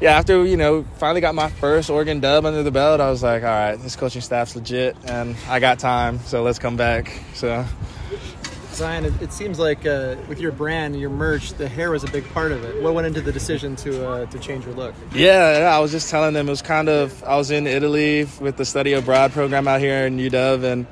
yeah, 0.00 0.16
after 0.16 0.44
you 0.44 0.56
know 0.56 0.84
finally 0.96 1.20
got 1.20 1.34
my 1.34 1.48
first 1.48 1.90
Oregon 1.90 2.20
dub 2.20 2.44
under 2.46 2.62
the 2.62 2.70
belt, 2.70 3.00
I 3.00 3.10
was 3.10 3.22
like, 3.22 3.42
all 3.42 3.48
right, 3.48 3.76
this 3.76 3.96
coaching 3.96 4.22
staff's 4.22 4.56
legit, 4.56 4.96
and 5.04 5.36
I 5.48 5.60
got 5.60 5.78
time, 5.78 6.18
so 6.20 6.42
let's 6.42 6.58
come 6.58 6.76
back. 6.76 7.12
So. 7.34 7.64
Zion, 8.72 9.04
it, 9.04 9.12
it 9.20 9.32
seems 9.32 9.58
like 9.58 9.84
uh, 9.84 10.16
with 10.26 10.40
your 10.40 10.52
brand 10.52 10.94
and 10.94 11.00
your 11.00 11.10
merch, 11.10 11.52
the 11.54 11.68
hair 11.68 11.90
was 11.90 12.02
a 12.02 12.10
big 12.10 12.26
part 12.32 12.50
of 12.50 12.64
it. 12.64 12.82
What 12.82 12.94
went 12.94 13.06
into 13.06 13.20
the 13.20 13.32
decision 13.32 13.76
to 13.76 14.08
uh, 14.08 14.26
to 14.26 14.38
change 14.38 14.64
your 14.64 14.74
look? 14.74 14.94
Yeah, 15.12 15.70
I 15.74 15.80
was 15.80 15.90
just 15.90 16.08
telling 16.08 16.32
them 16.32 16.48
it 16.48 16.50
was 16.50 16.62
kind 16.62 16.88
of 16.88 17.22
I 17.24 17.36
was 17.36 17.50
in 17.50 17.66
Italy 17.66 18.26
with 18.40 18.56
the 18.56 18.64
study 18.64 18.94
abroad 18.94 19.32
program 19.32 19.68
out 19.68 19.80
here 19.80 20.06
in 20.06 20.16
UW, 20.16 20.64
and 20.64 20.86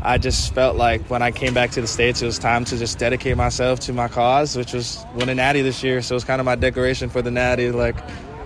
I 0.00 0.18
just 0.18 0.54
felt 0.54 0.76
like 0.76 1.10
when 1.10 1.22
I 1.22 1.30
came 1.30 1.54
back 1.54 1.70
to 1.72 1.80
the 1.80 1.86
states, 1.86 2.22
it 2.22 2.26
was 2.26 2.38
time 2.38 2.64
to 2.66 2.76
just 2.76 2.98
dedicate 2.98 3.36
myself 3.36 3.80
to 3.80 3.92
my 3.92 4.08
cause, 4.08 4.56
which 4.56 4.72
was 4.72 5.04
win 5.14 5.28
a 5.28 5.34
Natty 5.34 5.62
this 5.62 5.82
year. 5.82 6.02
So 6.02 6.14
it 6.14 6.16
was 6.16 6.24
kind 6.24 6.40
of 6.40 6.44
my 6.44 6.54
decoration 6.54 7.08
for 7.08 7.20
the 7.20 7.30
Natty, 7.30 7.72
like, 7.72 7.96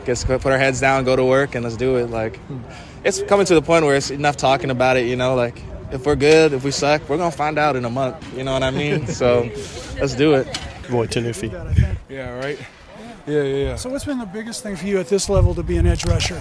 guess 0.05 0.25
put 0.25 0.47
our 0.47 0.59
heads 0.59 0.81
down, 0.81 1.05
go 1.05 1.17
to 1.17 1.25
work, 1.25 1.55
and 1.55 1.65
let's 1.65 1.77
do 1.77 1.97
it. 1.97 2.11
Like, 2.11 2.39
it's 3.05 3.23
coming 3.23 3.47
to 3.47 3.55
the 3.55 3.63
point 3.63 3.85
where 3.85 3.97
it's 3.97 4.11
enough 4.11 4.37
talking 4.37 4.71
about 4.71 4.97
it, 4.97 5.07
you 5.07 5.17
know, 5.17 5.35
like. 5.35 5.61
If 5.93 6.07
we're 6.07 6.17
good, 6.17 6.55
if 6.55 6.65
we 6.65 6.71
suck, 6.71 7.07
we're 7.07 7.19
gonna 7.19 7.31
find 7.31 7.59
out 7.59 7.77
in 7.77 7.85
a 7.85 7.91
month. 7.91 8.17
You 8.35 8.45
know 8.45 8.55
what 8.55 8.63
I 8.63 8.71
mean? 8.71 9.07
So, 9.13 9.43
let's 10.01 10.15
do 10.15 10.33
it. 10.33 10.47
Voi, 10.89 11.07
Tunuufi. 11.07 11.53
Yeah, 12.09 12.31
right. 12.39 12.59
Yeah, 13.27 13.43
yeah, 13.43 13.57
yeah. 13.67 13.77
So, 13.77 13.91
what's 13.91 14.07
been 14.07 14.19
the 14.19 14.25
biggest 14.25 14.63
thing 14.63 14.75
for 14.75 14.87
you 14.87 14.99
at 15.01 15.09
this 15.09 15.29
level 15.29 15.55
to 15.55 15.63
be 15.63 15.77
an 15.77 15.87
edge 15.87 16.07
rusher? 16.07 16.41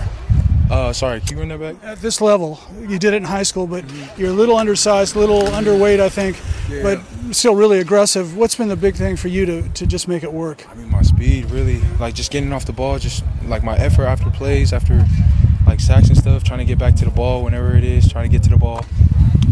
Uh, 0.72 0.94
sorry, 0.94 1.20
can 1.20 1.32
you 1.36 1.40
run 1.40 1.50
that 1.50 1.60
back? 1.60 1.76
At 1.84 1.98
this 2.00 2.22
level, 2.22 2.58
you 2.80 2.98
did 2.98 3.14
it 3.14 3.18
in 3.18 3.24
high 3.26 3.44
school, 3.44 3.68
but 3.68 3.84
you're 4.18 4.30
a 4.30 4.34
little 4.34 4.56
undersized, 4.56 5.18
a 5.18 5.20
little 5.20 5.42
underweight, 5.42 6.00
I 6.00 6.08
think, 6.08 6.38
Yeah. 6.70 6.82
but 6.82 7.36
still 7.36 7.56
really 7.56 7.80
aggressive. 7.80 8.38
What's 8.38 8.56
been 8.56 8.70
the 8.70 8.78
big 8.78 8.96
thing 8.96 9.18
for 9.18 9.28
you 9.28 9.46
to, 9.46 9.68
to 9.68 9.86
just 9.86 10.08
make 10.08 10.24
it 10.24 10.32
work? 10.32 10.66
I 10.72 10.76
mean, 10.76 10.90
my 10.90 11.02
speed, 11.02 11.52
really. 11.52 11.82
Like, 12.00 12.14
just 12.16 12.32
getting 12.32 12.54
off 12.54 12.64
the 12.66 12.72
ball, 12.72 12.98
just 13.00 13.26
like 13.48 13.64
my 13.66 13.76
effort 13.76 14.06
after 14.06 14.30
plays, 14.30 14.72
after 14.72 15.06
like 15.68 15.82
sacks 15.82 16.08
and 16.08 16.18
stuff, 16.18 16.42
trying 16.46 16.60
to 16.60 16.66
get 16.66 16.80
back 16.80 16.96
to 16.96 17.06
the 17.06 17.12
ball 17.12 17.44
whenever 17.44 17.76
it 17.76 17.84
is, 17.84 18.10
trying 18.10 18.30
to 18.30 18.32
get 18.32 18.42
to 18.44 18.50
the 18.50 18.58
ball. 18.58 18.86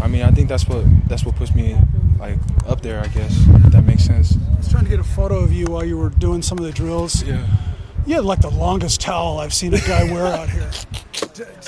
I 0.00 0.08
mean, 0.08 0.22
I 0.22 0.30
think 0.30 0.48
that's 0.48 0.66
what 0.66 0.84
that's 1.06 1.24
what 1.26 1.36
puts 1.36 1.54
me 1.54 1.76
like 2.18 2.38
up 2.66 2.80
there, 2.80 2.98
I 3.00 3.08
guess. 3.08 3.36
If 3.66 3.72
that 3.72 3.84
makes 3.84 4.04
sense. 4.04 4.36
I 4.54 4.56
was 4.56 4.68
trying 4.70 4.84
to 4.84 4.90
get 4.90 5.00
a 5.00 5.04
photo 5.04 5.38
of 5.38 5.52
you 5.52 5.66
while 5.66 5.84
you 5.84 5.98
were 5.98 6.08
doing 6.08 6.40
some 6.40 6.56
of 6.58 6.64
the 6.64 6.72
drills. 6.72 7.22
Yeah. 7.22 7.46
You 8.06 8.14
had 8.16 8.24
like 8.24 8.40
the 8.40 8.50
longest 8.50 9.00
towel 9.00 9.38
I've 9.38 9.54
seen 9.54 9.74
a 9.74 9.78
guy 9.80 10.04
wear 10.10 10.26
out 10.26 10.48
here. 10.48 10.70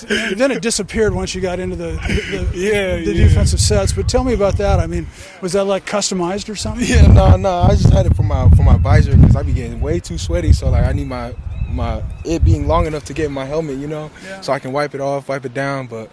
And 0.08 0.40
then 0.40 0.50
it 0.50 0.62
disappeared 0.62 1.14
once 1.14 1.34
you 1.34 1.40
got 1.40 1.60
into 1.60 1.76
the, 1.76 1.92
the, 1.92 2.50
Yeah, 2.54 2.96
the 2.96 3.12
yeah. 3.14 3.26
defensive 3.28 3.60
sets. 3.60 3.92
But 3.92 4.08
tell 4.08 4.24
me 4.24 4.34
about 4.34 4.56
that. 4.58 4.80
I 4.80 4.86
mean, 4.86 5.06
was 5.40 5.52
that 5.52 5.64
like 5.64 5.86
customized 5.86 6.48
or 6.48 6.56
something? 6.56 6.86
Yeah, 6.86 7.06
no, 7.06 7.36
no. 7.36 7.50
I 7.58 7.70
just 7.70 7.90
had 7.90 8.06
it 8.06 8.16
for 8.16 8.22
my 8.22 8.48
for 8.50 8.62
my 8.62 8.76
visor 8.78 9.16
because 9.16 9.36
I 9.36 9.42
be 9.42 9.52
getting 9.52 9.80
way 9.80 10.00
too 10.00 10.18
sweaty. 10.18 10.52
So 10.52 10.70
like, 10.70 10.84
I 10.84 10.92
need 10.92 11.06
my 11.06 11.34
my 11.68 12.02
it 12.24 12.44
being 12.44 12.66
long 12.66 12.86
enough 12.86 13.04
to 13.04 13.14
get 13.14 13.26
in 13.26 13.32
my 13.32 13.44
helmet, 13.44 13.78
you 13.78 13.86
know, 13.86 14.10
so 14.40 14.52
I 14.52 14.58
can 14.58 14.72
wipe 14.72 14.94
it 14.94 15.00
off, 15.00 15.28
wipe 15.28 15.44
it 15.44 15.54
down. 15.54 15.86
But 15.86 16.10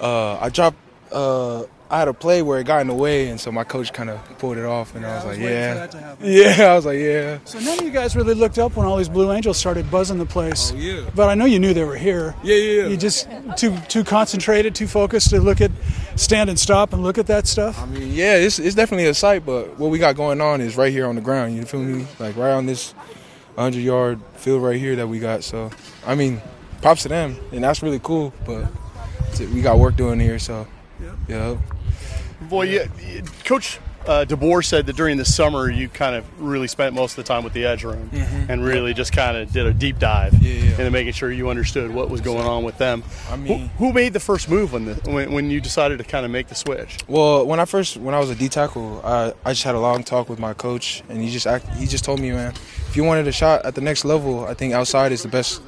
uh, 0.00 0.38
I 0.38 0.48
dropped. 0.50 0.76
Uh, 1.10 1.64
I 1.92 1.98
had 1.98 2.06
a 2.06 2.14
play 2.14 2.40
where 2.40 2.60
it 2.60 2.64
got 2.64 2.82
in 2.82 2.86
the 2.86 2.94
way, 2.94 3.28
and 3.28 3.40
so 3.40 3.50
my 3.50 3.64
coach 3.64 3.92
kind 3.92 4.10
of 4.10 4.38
pulled 4.38 4.56
it 4.56 4.64
off, 4.64 4.94
and 4.94 5.04
I 5.04 5.16
was, 5.16 5.24
I 5.24 5.28
was 5.28 5.38
like, 5.38 5.44
waiting 5.44 5.58
for 5.58 5.68
yeah, 5.68 5.74
that 5.74 5.90
to 5.90 5.98
happen. 5.98 6.32
yeah. 6.32 6.70
I 6.70 6.74
was 6.76 6.86
like, 6.86 6.98
yeah. 6.98 7.38
So 7.44 7.58
none 7.58 7.80
of 7.80 7.84
you 7.84 7.90
guys 7.90 8.14
really 8.14 8.34
looked 8.34 8.58
up 8.60 8.76
when 8.76 8.86
all 8.86 8.96
these 8.96 9.08
Blue 9.08 9.32
Angels 9.32 9.58
started 9.58 9.90
buzzing 9.90 10.18
the 10.18 10.24
place. 10.24 10.70
Oh, 10.72 10.76
yeah. 10.76 11.10
But 11.16 11.28
I 11.28 11.34
know 11.34 11.46
you 11.46 11.58
knew 11.58 11.74
they 11.74 11.82
were 11.82 11.96
here. 11.96 12.36
Yeah, 12.44 12.54
yeah, 12.54 12.82
yeah. 12.82 12.88
You 12.88 12.96
just 12.96 13.28
too 13.56 13.76
too 13.88 14.04
concentrated, 14.04 14.76
too 14.76 14.86
focused 14.86 15.30
to 15.30 15.40
look 15.40 15.60
at, 15.60 15.72
stand 16.14 16.48
and 16.48 16.58
stop 16.58 16.92
and 16.92 17.02
look 17.02 17.18
at 17.18 17.26
that 17.26 17.48
stuff. 17.48 17.82
I 17.82 17.86
mean, 17.86 18.12
yeah, 18.14 18.36
it's, 18.36 18.60
it's 18.60 18.76
definitely 18.76 19.08
a 19.08 19.14
sight, 19.14 19.44
but 19.44 19.76
what 19.76 19.90
we 19.90 19.98
got 19.98 20.14
going 20.14 20.40
on 20.40 20.60
is 20.60 20.76
right 20.76 20.92
here 20.92 21.08
on 21.08 21.16
the 21.16 21.20
ground. 21.20 21.56
You 21.56 21.64
feel 21.64 21.82
me? 21.82 22.06
Like 22.20 22.36
right 22.36 22.52
on 22.52 22.66
this 22.66 22.92
100 23.56 23.80
yard 23.80 24.20
field 24.36 24.62
right 24.62 24.78
here 24.78 24.94
that 24.94 25.08
we 25.08 25.18
got. 25.18 25.42
So, 25.42 25.70
I 26.06 26.14
mean, 26.14 26.40
props 26.82 27.02
to 27.02 27.08
them, 27.08 27.36
and 27.50 27.64
that's 27.64 27.82
really 27.82 28.00
cool. 28.00 28.32
But 28.46 28.70
we 29.40 29.60
got 29.60 29.80
work 29.80 29.96
doing 29.96 30.20
here, 30.20 30.38
so 30.38 30.68
yeah. 31.28 31.56
Voi, 32.50 32.62
yeah, 32.64 32.86
Coach 33.44 33.78
uh, 34.06 34.24
DeBoer 34.26 34.64
said 34.64 34.86
that 34.86 34.96
during 34.96 35.18
the 35.18 35.24
summer 35.24 35.70
you 35.70 35.88
kind 35.88 36.16
of 36.16 36.24
really 36.42 36.66
spent 36.66 36.96
most 36.96 37.12
of 37.16 37.24
the 37.24 37.28
time 37.32 37.44
with 37.44 37.52
the 37.52 37.64
edge 37.64 37.84
room 37.84 38.10
Mhm. 38.12 38.48
and 38.48 38.64
really 38.64 38.92
just 38.92 39.12
kind 39.12 39.36
of 39.36 39.52
did 39.52 39.66
a 39.66 39.72
deep 39.72 40.00
dive 40.00 40.34
into 40.34 40.90
making 40.90 41.12
sure 41.12 41.30
you 41.30 41.48
understood 41.48 41.92
what 41.94 42.10
was 42.10 42.20
going 42.20 42.44
on 42.44 42.64
with 42.64 42.76
them. 42.78 43.04
I 43.30 43.36
mean- 43.36 43.68
who, 43.78 43.86
who 43.86 43.92
made 43.92 44.12
the 44.14 44.18
first 44.20 44.48
move 44.48 44.72
when, 44.72 44.86
the, 44.86 44.94
when 45.08 45.30
when 45.32 45.50
you 45.50 45.60
decided 45.60 45.98
to 45.98 46.04
kind 46.04 46.24
of 46.24 46.32
make 46.32 46.48
the 46.48 46.56
switch? 46.56 46.96
Well, 47.06 47.46
when 47.46 47.60
I 47.60 47.66
first 47.66 47.98
when 47.98 48.14
I 48.14 48.18
was 48.18 48.30
a 48.30 48.34
D 48.34 48.48
tackle, 48.48 49.00
I, 49.04 49.32
I 49.44 49.52
just 49.52 49.62
had 49.62 49.76
a 49.76 49.80
long 49.80 50.02
talk 50.02 50.28
with 50.28 50.40
my 50.40 50.54
coach, 50.54 51.04
and 51.08 51.22
he 51.22 51.30
just 51.30 51.46
act, 51.46 51.68
he 51.76 51.86
just 51.86 52.04
told 52.04 52.18
me, 52.18 52.32
man, 52.32 52.52
if 52.88 52.96
you 52.96 53.04
wanted 53.04 53.28
a 53.28 53.32
shot 53.32 53.64
at 53.64 53.76
the 53.76 53.80
next 53.80 54.04
level, 54.04 54.44
I 54.46 54.54
think 54.54 54.74
outside 54.74 55.12
is 55.12 55.22
the 55.22 55.28
best 55.28 55.62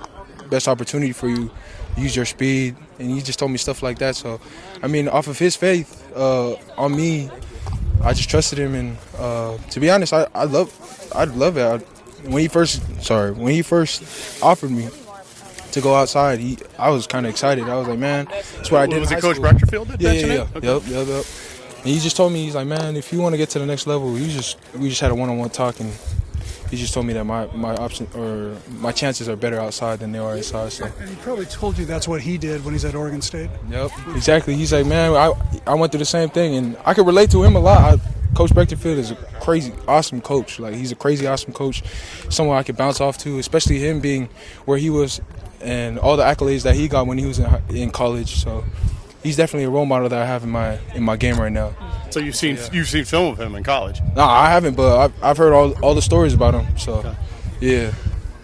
best 0.50 0.66
opportunity 0.66 1.12
for 1.12 1.28
you 1.28 1.50
use 1.96 2.16
your 2.16 2.24
speed, 2.24 2.74
and 2.98 3.08
he 3.10 3.20
just 3.20 3.38
told 3.38 3.52
me 3.52 3.58
stuff 3.58 3.82
like 3.82 3.98
that. 3.98 4.16
So, 4.16 4.40
I 4.82 4.86
mean, 4.88 5.06
off 5.08 5.28
of 5.28 5.38
his 5.38 5.54
faith 5.56 6.01
uh, 6.14 6.56
on 6.76 6.94
me, 6.94 7.30
I 8.02 8.12
just 8.12 8.28
trusted 8.28 8.58
him, 8.58 8.74
and 8.74 8.96
uh, 9.18 9.56
to 9.70 9.80
be 9.80 9.90
honest, 9.90 10.12
I, 10.12 10.26
I 10.34 10.44
love 10.44 10.72
I 11.14 11.24
love 11.24 11.56
it. 11.56 11.62
I, 11.62 11.78
when 12.28 12.40
he 12.42 12.48
first 12.48 12.80
sorry 13.02 13.32
when 13.32 13.52
he 13.52 13.62
first 13.62 14.42
offered 14.42 14.70
me 14.70 14.88
to 15.72 15.80
go 15.80 15.94
outside, 15.94 16.38
he 16.38 16.58
I 16.78 16.90
was 16.90 17.06
kind 17.06 17.26
of 17.26 17.30
excited. 17.30 17.68
I 17.68 17.76
was 17.76 17.88
like, 17.88 17.98
man, 17.98 18.26
that's 18.26 18.70
what 18.70 18.82
I 18.82 18.86
did. 18.86 19.00
Was 19.00 19.12
it 19.12 19.20
Coach 19.20 19.38
that 19.38 20.00
Yeah, 20.00 20.12
yeah, 20.12 20.26
yeah. 20.26 20.46
Okay. 20.56 20.66
Yep, 20.66 20.82
yep, 20.86 21.06
yep. 21.08 21.26
And 21.78 21.86
he 21.90 21.98
just 21.98 22.16
told 22.16 22.32
me, 22.32 22.44
he's 22.44 22.54
like, 22.54 22.68
man, 22.68 22.94
if 22.94 23.12
you 23.12 23.20
want 23.20 23.32
to 23.32 23.36
get 23.36 23.50
to 23.50 23.58
the 23.58 23.66
next 23.66 23.88
level, 23.88 24.16
you 24.16 24.28
just 24.28 24.56
we 24.74 24.88
just 24.88 25.00
had 25.00 25.10
a 25.10 25.14
one-on-one 25.14 25.50
talk, 25.50 25.80
and 25.80 25.92
he 26.72 26.78
just 26.78 26.94
told 26.94 27.04
me 27.04 27.12
that 27.12 27.24
my 27.24 27.44
my 27.48 27.74
option 27.76 28.08
or 28.14 28.56
my 28.80 28.92
chances 28.92 29.28
are 29.28 29.36
better 29.36 29.60
outside 29.60 29.98
than 29.98 30.10
they 30.10 30.18
are 30.18 30.34
inside. 30.34 30.72
So. 30.72 30.86
And 30.86 31.10
he 31.10 31.16
probably 31.16 31.44
told 31.44 31.76
you 31.76 31.84
that's 31.84 32.08
what 32.08 32.22
he 32.22 32.38
did 32.38 32.64
when 32.64 32.72
he's 32.72 32.86
at 32.86 32.94
Oregon 32.94 33.20
State. 33.20 33.50
Yep, 33.68 33.90
exactly. 34.16 34.54
He's 34.54 34.72
like, 34.72 34.86
man, 34.86 35.12
I 35.12 35.34
I 35.66 35.74
went 35.74 35.92
through 35.92 35.98
the 35.98 36.06
same 36.06 36.30
thing, 36.30 36.54
and 36.54 36.78
I 36.86 36.94
could 36.94 37.06
relate 37.06 37.30
to 37.32 37.44
him 37.44 37.56
a 37.56 37.60
lot. 37.60 37.78
I, 37.78 38.00
coach 38.34 38.52
Breckterfield 38.52 38.96
is 38.96 39.10
a 39.10 39.16
crazy, 39.42 39.74
awesome 39.86 40.22
coach. 40.22 40.58
Like 40.58 40.74
he's 40.74 40.92
a 40.92 40.96
crazy, 40.96 41.26
awesome 41.26 41.52
coach. 41.52 41.82
Someone 42.30 42.56
I 42.56 42.62
could 42.62 42.78
bounce 42.78 43.02
off 43.02 43.18
to, 43.18 43.38
especially 43.38 43.78
him 43.78 44.00
being 44.00 44.30
where 44.64 44.78
he 44.78 44.88
was, 44.88 45.20
and 45.60 45.98
all 45.98 46.16
the 46.16 46.24
accolades 46.24 46.62
that 46.62 46.74
he 46.74 46.88
got 46.88 47.06
when 47.06 47.18
he 47.18 47.26
was 47.26 47.38
in, 47.38 47.50
in 47.68 47.90
college. 47.90 48.36
So 48.42 48.64
he's 49.22 49.36
definitely 49.36 49.64
a 49.64 49.70
role 49.70 49.86
model 49.86 50.08
that 50.08 50.20
I 50.22 50.26
have 50.26 50.42
in 50.44 50.50
my 50.50 50.78
in 50.94 51.02
my 51.02 51.16
game 51.16 51.36
right 51.40 51.52
now. 51.52 51.72
So 52.10 52.20
you've 52.20 52.36
seen 52.36 52.58
you've 52.72 52.88
seen 52.88 53.04
film 53.04 53.32
of 53.32 53.40
him 53.40 53.54
in 53.54 53.62
college. 53.62 54.00
No, 54.16 54.22
I 54.22 54.50
haven't, 54.50 54.76
but 54.76 54.98
I've, 54.98 55.24
I've 55.24 55.36
heard 55.36 55.52
all 55.52 55.72
all 55.82 55.94
the 55.94 56.02
stories 56.02 56.34
about 56.34 56.54
him. 56.54 56.78
So 56.78 57.14
yeah. 57.60 57.92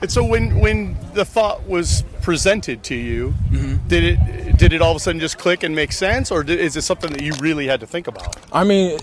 And 0.01 0.11
so 0.11 0.24
when 0.24 0.61
when 0.61 0.97
the 1.14 1.24
thought 1.24 1.66
was 1.66 2.05
presented 2.22 2.83
to 2.85 2.95
you, 2.95 3.35
Mm-hmm. 3.51 3.89
did 3.89 4.05
it 4.05 4.57
did 4.59 4.72
it 4.72 4.81
all 4.81 4.91
of 4.93 4.97
a 4.97 5.01
sudden 5.01 5.20
just 5.20 5.39
click 5.39 5.62
and 5.62 5.74
make 5.74 5.93
sense, 5.93 6.31
or 6.31 6.43
did, 6.43 6.61
is 6.61 6.76
it 6.76 6.83
something 6.83 7.11
that 7.12 7.22
you 7.22 7.33
really 7.41 7.66
had 7.66 7.81
to 7.81 7.87
think 7.87 8.07
about? 8.07 8.37
I 8.53 8.64
mean, 8.64 8.99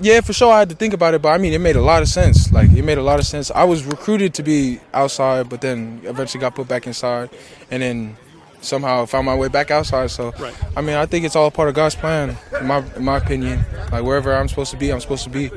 yeah, 0.00 0.20
for 0.20 0.32
sure 0.32 0.52
I 0.52 0.58
had 0.60 0.68
to 0.70 0.74
think 0.74 0.92
about 0.94 1.14
it, 1.14 1.22
but 1.22 1.28
I 1.30 1.38
mean, 1.38 1.52
it 1.52 1.60
made 1.60 1.76
a 1.76 1.82
lot 1.82 2.02
of 2.02 2.08
sense. 2.08 2.50
Like, 2.52 2.70
it 2.72 2.82
made 2.84 2.98
a 2.98 3.02
lot 3.02 3.20
of 3.20 3.26
sense. 3.26 3.50
I 3.50 3.64
was 3.64 3.84
recruited 3.84 4.34
to 4.34 4.42
be 4.42 4.80
outside, 4.92 5.48
but 5.48 5.60
then 5.60 6.00
eventually 6.04 6.40
got 6.40 6.54
put 6.54 6.66
back 6.68 6.86
inside, 6.86 7.30
and 7.70 7.82
then 7.82 8.16
somehow 8.64 9.04
found 9.06 9.26
my 9.26 9.34
way 9.34 9.48
back 9.48 9.70
outside. 9.70 10.10
So, 10.10 10.32
Right. 10.38 10.54
I 10.76 10.80
mean, 10.80 10.96
I 10.96 11.06
think 11.06 11.24
it's 11.24 11.36
all 11.36 11.50
part 11.50 11.68
of 11.68 11.74
God's 11.74 11.94
plan, 11.94 12.36
in 12.60 12.66
my 12.66 12.82
in 12.96 13.04
my 13.04 13.18
opinion. 13.18 13.64
Like 13.92 14.02
wherever 14.04 14.34
I'm 14.34 14.48
supposed 14.48 14.70
to 14.72 14.76
be, 14.76 14.92
I'm 14.92 15.00
supposed 15.00 15.24
to 15.24 15.30
be, 15.30 15.50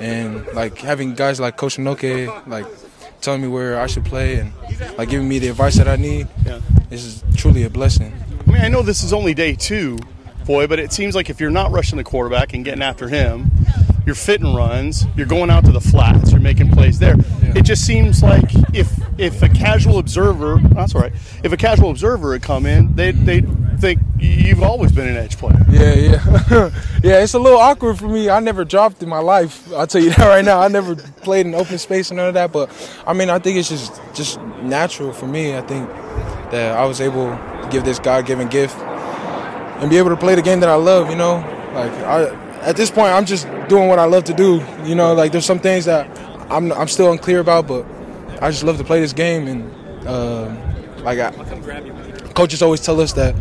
and 0.00 0.46
like 0.54 0.78
having 0.78 1.14
guys 1.14 1.38
like 1.40 1.56
Coach 1.56 1.76
Noke, 1.76 2.46
like 2.46 2.66
telling 3.20 3.42
me 3.42 3.48
where 3.48 3.80
I 3.80 3.86
should 3.86 4.04
play 4.04 4.36
and 4.36 4.52
like 4.98 5.08
giving 5.08 5.28
me 5.28 5.38
the 5.38 5.48
advice 5.48 5.76
that 5.76 5.88
I 5.88 5.96
need. 5.96 6.28
Yeah. 6.44 6.60
This 6.90 7.04
is 7.04 7.22
truly 7.36 7.62
a 7.64 7.70
blessing. 7.70 8.12
I 8.46 8.50
mean, 8.50 8.62
I 8.62 8.68
know 8.68 8.82
this 8.82 9.02
is 9.02 9.12
only 9.12 9.34
day 9.34 9.54
two, 9.54 9.98
Voi, 10.44 10.66
but 10.66 10.78
it 10.78 10.92
seems 10.92 11.14
like 11.14 11.28
if 11.30 11.40
you're 11.40 11.50
not 11.50 11.70
rushing 11.72 11.96
the 11.96 12.04
quarterback 12.04 12.54
and 12.54 12.64
getting 12.64 12.82
after 12.82 13.08
him, 13.08 13.50
you're 14.06 14.14
fitting 14.14 14.54
runs, 14.54 15.04
you're 15.16 15.26
going 15.26 15.50
out 15.50 15.64
to 15.64 15.72
the 15.72 15.80
flats, 15.80 16.30
you're 16.30 16.40
making 16.40 16.70
plays 16.70 16.98
there. 16.98 17.16
It 17.54 17.62
just 17.62 17.84
seems 17.84 18.22
like 18.22 18.44
if 18.72 18.88
if 19.18 19.42
a 19.42 19.48
casual 19.48 19.98
observer, 19.98 20.58
that's 20.72 20.94
all 20.94 21.00
right, 21.02 21.12
if 21.42 21.52
a 21.52 21.56
casual 21.56 21.90
observer 21.90 22.32
had 22.32 22.42
come 22.42 22.66
in, 22.66 22.94
they'd, 22.94 23.16
they'd 23.26 23.46
think 23.78 24.00
you've 24.18 24.62
always 24.62 24.92
been 24.92 25.08
an 25.08 25.16
edge 25.16 25.36
player. 25.36 25.58
Yeah, 25.68 25.94
yeah, 25.94 26.70
yeah. 27.02 27.22
It's 27.22 27.34
a 27.34 27.38
little 27.38 27.58
awkward 27.58 27.98
for 27.98 28.08
me. 28.08 28.30
I 28.30 28.40
never 28.40 28.64
dropped 28.64 29.02
in 29.02 29.08
my 29.08 29.18
life. 29.18 29.70
I'll 29.72 29.86
tell 29.86 30.02
you 30.02 30.10
that 30.16 30.26
right 30.26 30.44
now. 30.44 30.60
I 30.60 30.68
never 30.68 30.94
played 30.96 31.46
in 31.46 31.54
open 31.54 31.78
space 31.78 32.10
and 32.10 32.16
none 32.16 32.28
of 32.28 32.34
that. 32.34 32.52
But 32.52 32.70
I 33.06 33.12
mean, 33.12 33.28
I 33.30 33.38
think 33.38 33.58
it's 33.58 33.68
just 33.68 34.00
just 34.14 34.40
natural 34.62 35.12
for 35.12 35.26
me. 35.26 35.56
I 35.56 35.62
think 35.62 35.88
that 36.50 36.76
I 36.76 36.84
was 36.86 37.00
able 37.00 37.26
to 37.26 37.68
give 37.70 37.84
this 37.84 37.98
God-given 37.98 38.48
gift 38.48 38.76
and 38.78 39.90
be 39.90 39.98
able 39.98 40.10
to 40.10 40.16
play 40.16 40.34
the 40.34 40.42
game 40.42 40.60
that 40.60 40.68
I 40.68 40.76
love. 40.76 41.10
You 41.10 41.16
know, 41.16 41.36
like 41.74 41.92
I 41.92 42.45
at 42.66 42.76
this 42.76 42.90
point, 42.90 43.12
I'm 43.12 43.24
just 43.24 43.46
doing 43.68 43.88
what 43.88 43.98
I 43.98 44.04
love 44.04 44.24
to 44.24 44.34
do. 44.34 44.62
You 44.84 44.96
know, 44.96 45.14
like 45.14 45.30
there's 45.32 45.46
some 45.46 45.60
things 45.60 45.84
that 45.84 46.06
I'm 46.50 46.72
I'm 46.72 46.88
still 46.88 47.12
unclear 47.12 47.40
about, 47.40 47.68
but 47.68 47.86
I 48.42 48.50
just 48.50 48.64
love 48.64 48.76
to 48.78 48.84
play 48.84 49.00
this 49.00 49.12
game 49.12 49.46
and 49.46 50.06
uh, 50.06 50.54
like 51.02 51.18
I, 51.20 51.30
coaches 52.34 52.62
always 52.62 52.80
tell 52.80 53.00
us 53.00 53.12
that 53.14 53.34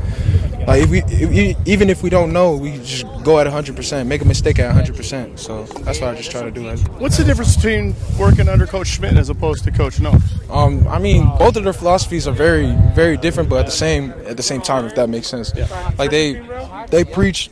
like 0.67 0.83
if 0.83 0.89
we, 0.89 1.03
if 1.07 1.57
even 1.67 1.89
if 1.89 2.01
we 2.03 2.09
don't 2.09 2.31
know 2.33 2.55
we 2.55 2.77
just 2.77 3.05
go 3.23 3.39
at 3.39 3.47
100% 3.47 4.07
make 4.07 4.21
a 4.21 4.25
mistake 4.25 4.59
at 4.59 4.73
100% 4.75 5.37
so 5.39 5.63
that's 5.83 5.99
what 5.99 6.09
i 6.09 6.15
just 6.15 6.31
try 6.31 6.41
to 6.41 6.51
do 6.51 6.65
What's 6.99 7.17
the 7.17 7.23
difference 7.23 7.55
between 7.55 7.95
working 8.19 8.47
under 8.49 8.65
Coach 8.67 8.87
Schmidt 8.87 9.17
as 9.17 9.29
opposed 9.29 9.63
to 9.65 9.71
Coach 9.71 9.99
Noakes? 9.99 10.23
um, 10.49 10.87
i 10.87 10.99
mean 10.99 11.25
both 11.37 11.55
of 11.55 11.63
their 11.63 11.73
philosophies 11.73 12.27
are 12.27 12.33
very 12.33 12.75
very 12.93 13.17
different 13.17 13.49
but 13.49 13.57
at 13.59 13.65
the 13.65 13.71
same 13.71 14.11
at 14.25 14.37
the 14.37 14.43
same 14.43 14.61
time 14.61 14.85
if 14.85 14.95
that 14.95 15.09
makes 15.09 15.27
sense 15.27 15.51
Yeah. 15.55 15.67
like 15.97 16.11
they 16.11 16.41
they 16.89 17.03
preach 17.03 17.49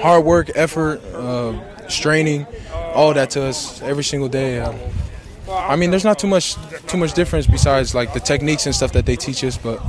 hard 0.00 0.24
work 0.24 0.50
effort 0.54 1.02
uh, 1.14 1.88
straining 1.88 2.46
all 2.94 3.12
that 3.14 3.30
to 3.30 3.42
us 3.42 3.80
every 3.82 4.04
single 4.04 4.28
day 4.28 4.60
um, 4.60 4.76
I 5.48 5.76
mean, 5.76 5.90
there's 5.92 6.04
not 6.04 6.18
too 6.18 6.26
much 6.26 6.56
too 6.88 6.96
much 6.96 7.12
difference 7.14 7.46
besides 7.46 7.94
like 7.94 8.12
the 8.12 8.18
techniques 8.18 8.66
and 8.66 8.74
stuff 8.74 8.90
that 8.92 9.06
they 9.06 9.14
teach 9.14 9.44
us, 9.44 9.56
but 9.56 9.80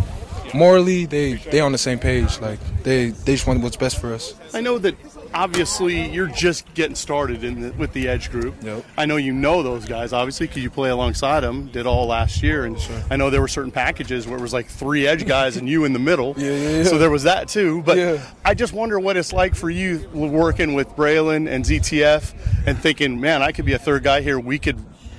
morally 0.54 1.06
they 1.06 1.34
they 1.36 1.60
on 1.60 1.72
the 1.72 1.78
same 1.78 2.00
page. 2.00 2.39
Like 2.39 2.60
they 2.84 3.10
they 3.10 3.34
just 3.34 3.48
want 3.48 3.62
what's 3.62 3.78
best 3.78 4.00
for 4.00 4.14
us. 4.14 4.34
I 4.54 4.62
know 4.62 4.78
that 4.80 4.95
obviously 5.34 6.10
you're 6.10 6.28
just 6.28 6.74
getting 6.74 6.95
started 6.95 7.43
in 7.43 7.62
the, 7.62 7.72
with 7.74 7.93
the 7.93 8.08
Edge 8.08 8.32
group. 8.32 8.56
I 8.98 9.06
know 9.06 9.18
you 9.18 9.34
know 9.34 9.62
those 9.64 9.86
guys 9.86 10.14
obviously 10.14 10.48
because 10.48 10.64
you 10.64 10.70
play 10.70 10.89
alongside 10.89 11.41
them. 11.41 11.68
Did 11.68 11.86
all 11.86 12.08
last 12.08 12.41
year, 12.41 12.66
and 12.66 12.78
I 13.12 13.18
know 13.18 13.30
there 13.30 13.41
were 13.41 13.48
certain 13.48 13.72
packages 13.72 14.26
where 14.28 14.38
it 14.38 14.41
was 14.41 14.54
like 14.54 14.68
three 14.68 15.06
Edge 15.06 15.26
guys 15.26 15.58
and 15.58 15.68
you 15.68 15.86
in 15.86 15.93
the 15.93 16.00
middle. 16.00 16.36
Yeah, 16.48 16.52
yeah, 16.52 16.70
yeah. 16.70 16.84
So 16.84 16.98
there 16.98 17.10
was 17.10 17.24
that 17.24 17.48
too. 17.50 17.82
But 17.84 17.98
Yeah. 17.98 18.22
I 18.45 18.54
just 18.54 18.72
wonder 18.72 19.00
what 19.00 19.18
it's 19.18 19.34
like 19.34 19.56
for 19.56 19.70
you 19.70 20.08
working 20.14 20.76
with 20.76 20.88
Bralen 20.89 21.50
and 21.50 21.66
ZTF 21.66 22.34
and 22.66 22.78
thinking, 22.78 23.20
man, 23.20 23.41
I 23.41 23.52
could 23.52 23.66
be 23.66 23.74
a 23.74 23.80
third 23.80 24.04
guy 24.04 24.22
here. 24.22 24.39
We 24.39 24.60
could. 24.60 24.78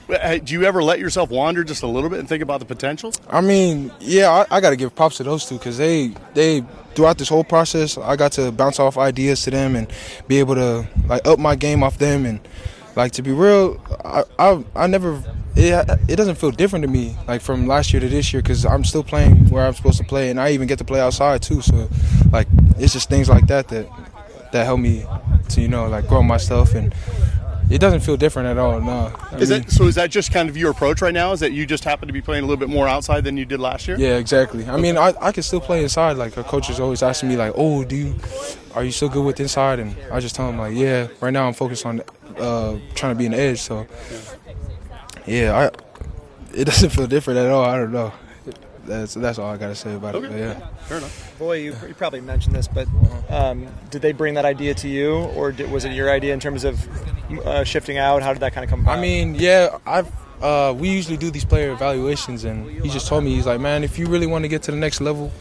Do 0.08 0.54
you 0.54 0.64
ever 0.64 0.82
let 0.82 0.98
yourself 0.98 1.28
wander 1.30 1.62
just 1.64 1.82
a 1.82 1.86
little 1.86 2.08
bit 2.08 2.18
and 2.18 2.28
think 2.28 2.42
about 2.42 2.60
the 2.60 2.66
potential? 2.66 3.12
I 3.28 3.42
mean, 3.42 3.92
yeah, 4.00 4.30
I, 4.50 4.56
I 4.56 4.60
got 4.60 4.70
to 4.70 4.76
give 4.76 4.94
props 4.94 5.18
to 5.18 5.22
those 5.22 5.44
two 5.46 5.58
because 5.58 5.76
they 5.76 6.12
they 6.32 6.64
throughout 6.94 7.18
this 7.18 7.28
whole 7.28 7.44
process, 7.44 7.98
I 7.98 8.16
got 8.16 8.32
to 8.32 8.50
bounce 8.50 8.80
off 8.80 8.96
ideas 8.96 9.42
to 9.42 9.50
them 9.50 9.76
and 9.76 9.86
be 10.26 10.38
able 10.38 10.54
to 10.54 10.88
like 11.06 11.26
up 11.26 11.38
my 11.38 11.56
game 11.56 11.82
off 11.82 11.98
them 11.98 12.24
and 12.24 12.40
like 12.96 13.12
to 13.12 13.22
be 13.22 13.32
real, 13.32 13.80
I 14.04 14.24
I, 14.38 14.64
I 14.74 14.86
never. 14.86 15.22
It, 15.60 15.90
it 16.08 16.16
doesn't 16.16 16.36
feel 16.36 16.52
different 16.52 16.84
to 16.84 16.88
me 16.88 17.16
like 17.26 17.40
from 17.40 17.66
last 17.66 17.92
year 17.92 17.98
to 17.98 18.08
this 18.08 18.32
year 18.32 18.40
because 18.40 18.64
I'm 18.64 18.84
still 18.84 19.02
playing 19.02 19.50
where 19.50 19.66
I'm 19.66 19.74
supposed 19.74 19.98
to 19.98 20.04
play 20.04 20.30
and 20.30 20.40
I 20.40 20.50
even 20.52 20.68
get 20.68 20.78
to 20.78 20.84
play 20.84 21.00
outside 21.00 21.42
too. 21.42 21.60
So 21.60 21.88
like 22.32 22.46
it's 22.78 22.92
just 22.92 23.08
things 23.08 23.28
like 23.28 23.48
that 23.48 23.68
that 23.68 23.88
that 24.52 24.64
help 24.64 24.80
me 24.80 25.04
to 25.50 25.60
you 25.60 25.68
know 25.68 25.88
like 25.88 26.06
grow 26.06 26.22
myself 26.22 26.74
and 26.74 26.94
it 27.70 27.78
doesn't 27.80 28.00
feel 28.00 28.16
different 28.16 28.48
at 28.48 28.58
all. 28.58 28.80
No. 28.80 29.12
I 29.30 29.36
Is 29.36 29.50
mean- 29.50 29.62
that 29.62 29.70
so? 29.70 29.84
Is 29.84 29.94
that 29.96 30.10
just 30.10 30.32
kind 30.32 30.48
of 30.48 30.56
your 30.56 30.70
approach 30.70 31.02
right 31.02 31.12
now? 31.14 31.32
Is 31.32 31.40
that 31.40 31.52
you 31.52 31.66
just 31.66 31.84
happen 31.84 32.06
to 32.08 32.12
be 32.12 32.20
playing 32.20 32.44
a 32.44 32.46
little 32.46 32.58
bit 32.58 32.68
more 32.68 32.88
outside 32.88 33.24
than 33.24 33.36
you 33.36 33.44
did 33.44 33.60
last 33.60 33.86
year? 33.88 33.98
Yeah, 33.98 34.16
exactly. 34.16 34.66
I 34.66 34.76
mean, 34.76 34.96
I, 34.96 35.12
I 35.20 35.32
can 35.32 35.42
still 35.42 35.60
play 35.60 35.82
inside. 35.82 36.16
Like, 36.16 36.36
our 36.38 36.44
coach 36.44 36.70
is 36.70 36.80
always 36.80 37.02
asking 37.02 37.28
me, 37.28 37.36
like, 37.36 37.52
oh, 37.56 37.84
do 37.84 37.96
you, 37.96 38.14
are 38.74 38.84
you 38.84 38.92
still 38.92 39.08
good 39.08 39.24
with 39.24 39.40
inside? 39.40 39.78
And 39.80 39.96
I 40.12 40.20
just 40.20 40.34
tell 40.34 40.48
him, 40.48 40.58
like, 40.58 40.74
yeah, 40.74 41.08
right 41.20 41.32
now 41.32 41.46
I'm 41.46 41.54
focused 41.54 41.84
on 41.84 42.02
uh, 42.38 42.76
trying 42.94 43.14
to 43.14 43.18
be 43.18 43.26
an 43.26 43.34
edge. 43.34 43.60
So, 43.60 43.86
yeah, 45.26 45.56
I, 45.56 45.66
it 46.56 46.64
doesn't 46.66 46.90
feel 46.90 47.06
different 47.06 47.38
at 47.40 47.50
all. 47.50 47.64
I 47.64 47.76
don't 47.76 47.92
know. 47.92 48.12
That's 48.86 49.12
that's 49.12 49.38
all 49.38 49.50
I 49.50 49.58
got 49.58 49.68
to 49.68 49.74
say 49.74 49.94
about 49.94 50.14
it. 50.14 50.22
But 50.22 50.32
yeah. 50.32 50.54
Fair 50.86 50.96
enough. 50.96 51.27
Voi, 51.38 51.56
you, 51.58 51.76
you 51.86 51.94
probably 51.94 52.20
mentioned 52.20 52.54
this, 52.54 52.66
but 52.66 52.88
um, 53.30 53.68
did 53.90 54.02
they 54.02 54.10
bring 54.12 54.34
that 54.34 54.44
idea 54.44 54.74
to 54.74 54.88
you, 54.88 55.14
or 55.14 55.52
did, 55.52 55.70
was 55.70 55.84
it 55.84 55.92
your 55.92 56.10
idea 56.10 56.34
in 56.34 56.40
terms 56.40 56.64
of 56.64 56.76
uh, 57.46 57.62
shifting 57.62 57.96
out? 57.96 58.22
How 58.22 58.32
did 58.32 58.40
that 58.40 58.52
kind 58.52 58.64
of 58.64 58.70
come 58.70 58.80
about? 58.80 58.98
I 58.98 59.00
mean, 59.00 59.36
yeah, 59.36 59.78
I've. 59.86 60.10
Uh, 60.42 60.72
we 60.76 60.88
usually 60.88 61.16
do 61.16 61.30
these 61.30 61.44
player 61.44 61.72
evaluations, 61.72 62.44
and 62.44 62.68
he 62.82 62.88
just 62.88 63.06
told 63.08 63.24
me 63.24 63.34
he's 63.34 63.46
like, 63.46 63.60
man, 63.60 63.82
if 63.82 63.98
you 63.98 64.06
really 64.06 64.26
want 64.26 64.44
to 64.44 64.48
get 64.48 64.62
to 64.64 64.70
the 64.70 64.76
next 64.76 65.00
level, 65.00 65.32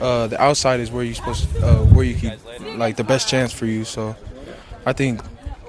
uh, 0.00 0.26
the 0.26 0.40
outside 0.40 0.80
is 0.80 0.90
where 0.90 1.04
you're 1.04 1.14
supposed, 1.14 1.46
uh, 1.62 1.76
where 1.76 2.04
you 2.04 2.14
keep 2.14 2.32
like, 2.78 2.96
the 2.96 3.04
best 3.04 3.28
chance 3.28 3.52
for 3.52 3.66
you. 3.66 3.84
So, 3.84 4.16
I 4.86 4.94
think 4.94 5.20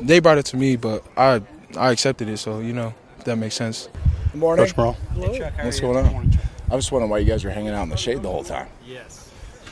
they 0.01 0.19
brought 0.19 0.37
it 0.37 0.45
to 0.47 0.57
me, 0.57 0.77
but 0.77 1.03
I, 1.17 1.41
I 1.77 1.91
accepted 1.91 2.29
it. 2.29 2.37
So, 2.37 2.59
you 2.59 2.71
know, 2.71 2.93
if 3.17 3.25
that 3.25 3.35
makes 3.35 3.55
sense. 3.55 3.89
Good 4.31 4.39
morning. 4.39 4.65
Coach 4.65 4.77
Morrell. 4.77 4.93
What's 5.15 5.79
going 5.81 5.97
on? 5.97 6.31
I 6.71 6.75
was 6.75 6.91
wondering 6.91 7.09
why 7.09 7.17
you 7.17 7.25
guys 7.25 7.43
were 7.43 7.49
hanging 7.49 7.73
out 7.73 7.83
in 7.83 7.89
the 7.89 7.97
shade 7.97 8.21
the 8.21 8.29
whole 8.29 8.43
time. 8.43 8.67
Yes. 8.85 9.29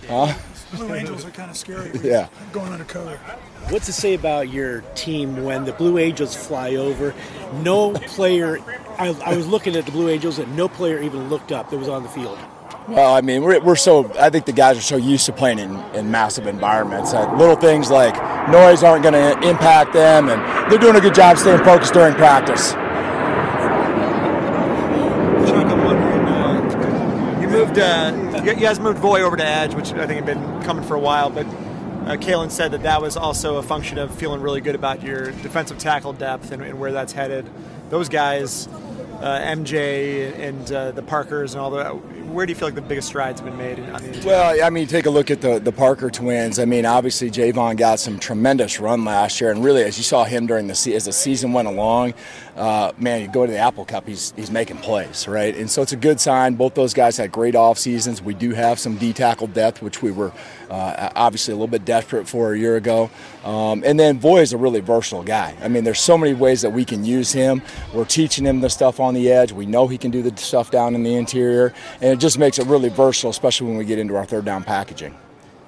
Huh? 0.07 0.33
Blue 0.73 0.93
Angels 0.93 1.25
are 1.25 1.31
kind 1.31 1.51
of 1.51 1.57
scary. 1.57 1.91
Yeah. 2.01 2.27
Going 2.51 2.71
undercover. 2.71 3.17
What's 3.69 3.85
to 3.85 3.93
say 3.93 4.13
about 4.13 4.49
your 4.49 4.81
team 4.95 5.43
when 5.43 5.65
the 5.65 5.73
Blue 5.73 5.97
Angels 5.97 6.35
fly 6.35 6.75
over? 6.75 7.13
No 7.61 7.91
player. 7.93 8.59
I, 8.97 9.09
I 9.25 9.35
was 9.35 9.47
looking 9.47 9.75
at 9.75 9.85
the 9.85 9.91
Blue 9.91 10.09
Angels, 10.09 10.39
and 10.39 10.55
no 10.55 10.67
player 10.67 11.01
even 11.01 11.29
looked 11.29 11.51
up 11.51 11.69
that 11.69 11.77
was 11.77 11.89
on 11.89 12.03
the 12.03 12.09
field. 12.09 12.39
Well, 12.87 13.13
I 13.13 13.21
mean, 13.21 13.43
we're, 13.43 13.59
we're 13.59 13.75
so, 13.75 14.11
I 14.17 14.29
think 14.29 14.45
the 14.45 14.53
guys 14.53 14.77
are 14.77 14.81
so 14.81 14.95
used 14.95 15.25
to 15.25 15.33
playing 15.33 15.59
in, 15.59 15.77
in 15.93 16.09
massive 16.09 16.47
environments 16.47 17.11
that 17.11 17.37
little 17.37 17.57
things 17.57 17.91
like 17.91 18.15
noise 18.49 18.81
aren't 18.81 19.03
going 19.03 19.13
to 19.13 19.47
impact 19.47 19.91
them, 19.93 20.29
and 20.29 20.71
they're 20.71 20.79
doing 20.79 20.95
a 20.95 21.01
good 21.01 21.13
job 21.13 21.37
staying 21.37 21.63
focused 21.65 21.93
during 21.93 22.15
practice. 22.15 22.71
Chuck, 25.49 25.65
I'm 25.65 25.83
wondering. 25.83 26.27
Uh, 26.27 27.39
you 27.41 27.49
moved. 27.78 28.36
Uh, 28.36 28.43
you 28.43 28.55
guys 28.55 28.80
moved 28.80 28.99
Voi 28.99 29.21
over 29.21 29.38
to 29.38 29.45
edge, 29.45 29.73
which 29.75 29.91
I 29.93 30.07
think 30.07 30.25
had 30.25 30.25
been 30.25 30.61
coming 30.63 30.84
for 30.84 30.95
a 30.95 30.99
while, 30.99 31.30
but 31.30 31.45
uh, 31.45 32.17
Kalen 32.17 32.51
said 32.51 32.71
that 32.71 32.84
that 32.84 33.01
was 33.01 33.17
also 33.17 33.57
a 33.57 33.63
function 33.63 33.97
of 33.97 34.13
feeling 34.15 34.41
really 34.41 34.61
good 34.61 34.75
about 34.75 35.03
your 35.03 35.32
defensive 35.32 35.78
tackle 35.78 36.13
depth 36.13 36.51
and, 36.51 36.61
and 36.63 36.80
where 36.80 36.91
that's 36.91 37.13
headed. 37.13 37.49
Those 37.89 38.09
guys, 38.09 38.67
uh, 38.67 39.39
MJ 39.41 40.38
and 40.39 40.71
uh, 40.71 40.91
the 40.91 41.03
Parkers 41.03 41.53
and 41.53 41.61
all 41.61 41.69
the 41.69 41.99
where 42.28 42.45
do 42.45 42.51
you 42.51 42.55
feel 42.55 42.67
like 42.67 42.75
the 42.75 42.82
biggest 42.82 43.07
strides 43.07 43.39
have 43.39 43.49
been 43.49 43.57
made 43.57 43.78
the? 43.78 44.23
Well, 44.25 44.63
I 44.63 44.69
mean, 44.69 44.88
take 44.88 45.05
a 45.05 45.09
look 45.09 45.32
at 45.32 45.41
the, 45.41 45.59
the 45.59 45.71
Parker 45.71 46.09
twins. 46.09 46.59
I 46.59 46.65
mean, 46.65 46.86
obviously 46.86 47.30
Javon 47.30 47.78
got 47.78 47.99
some 47.99 48.19
tremendous 48.19 48.80
run 48.80 49.05
last 49.05 49.39
year, 49.41 49.51
and 49.51 49.63
really, 49.63 49.84
as 49.84 49.97
you 49.97 50.03
saw 50.03 50.23
him 50.23 50.47
during 50.47 50.67
the 50.67 50.93
as 50.95 51.05
the 51.05 51.13
season 51.13 51.53
went 51.53 51.67
along, 51.67 52.13
uh, 52.55 52.91
man, 52.97 53.21
you 53.21 53.28
go 53.28 53.45
to 53.45 53.51
the 53.51 53.57
Apple 53.57 53.86
Cup, 53.86 54.07
he's 54.07 54.34
he's 54.36 54.51
making 54.51 54.78
plays, 54.78 55.28
right? 55.28 55.55
And 55.55 55.69
so 55.69 55.82
it's 55.82 55.93
a 55.93 55.97
good 55.97 56.19
sign. 56.19 56.55
Both 56.55 56.73
those 56.73 56.93
guys 56.93 57.17
had 57.17 57.32
great 57.32 57.55
off 57.55 57.78
seasons. 57.78 58.21
We 58.21 58.34
do 58.34 58.51
have 58.51 58.80
some 58.80 58.97
D 58.97 59.13
tackle 59.13 59.47
depth, 59.47 59.82
which 59.82 60.01
we 60.01 60.11
were 60.11 60.32
uh, 60.69 61.09
obviously 61.15 61.53
a 61.53 61.55
little 61.55 61.67
bit 61.67 61.86
desperate 61.86 62.28
for 62.28 62.53
a 62.53 62.59
year 62.59 62.75
ago. 62.75 63.09
Um, 63.45 63.84
and 63.86 63.99
then 63.99 64.19
Voi 64.19 64.41
is 64.41 64.51
a 64.51 64.57
really 64.57 64.82
versatile 64.82 65.23
guy. 65.23 65.55
I 65.61 65.69
mean, 65.69 65.84
there's 65.86 65.99
so 66.01 66.17
many 66.17 66.34
ways 66.34 66.61
that 66.63 66.71
we 66.71 66.84
can 66.84 67.05
use 67.05 67.32
him. 67.32 67.61
We're 67.93 68.05
teaching 68.05 68.45
him 68.45 68.59
the 68.59 68.69
stuff 68.69 68.99
on 68.99 69.13
the 69.13 69.32
edge. 69.32 69.51
We 69.51 69.65
know 69.65 69.88
he 69.88 69.97
can 69.97 70.11
do 70.11 70.21
the 70.21 70.36
stuff 70.38 70.71
down 70.71 70.95
in 70.95 71.03
the 71.03 71.15
interior, 71.15 71.73
and 72.01 72.16
it 72.18 72.20
just 72.20 72.39
makes 72.39 72.57
it 72.57 72.65
really 72.65 72.89
versatile, 72.89 73.30
especially 73.30 73.68
when 73.68 73.78
we 73.78 73.86
get 73.86 73.99
into 73.99 74.15
our 74.15 74.26
third 74.26 74.43
down 74.43 74.63
packaging. 74.63 75.15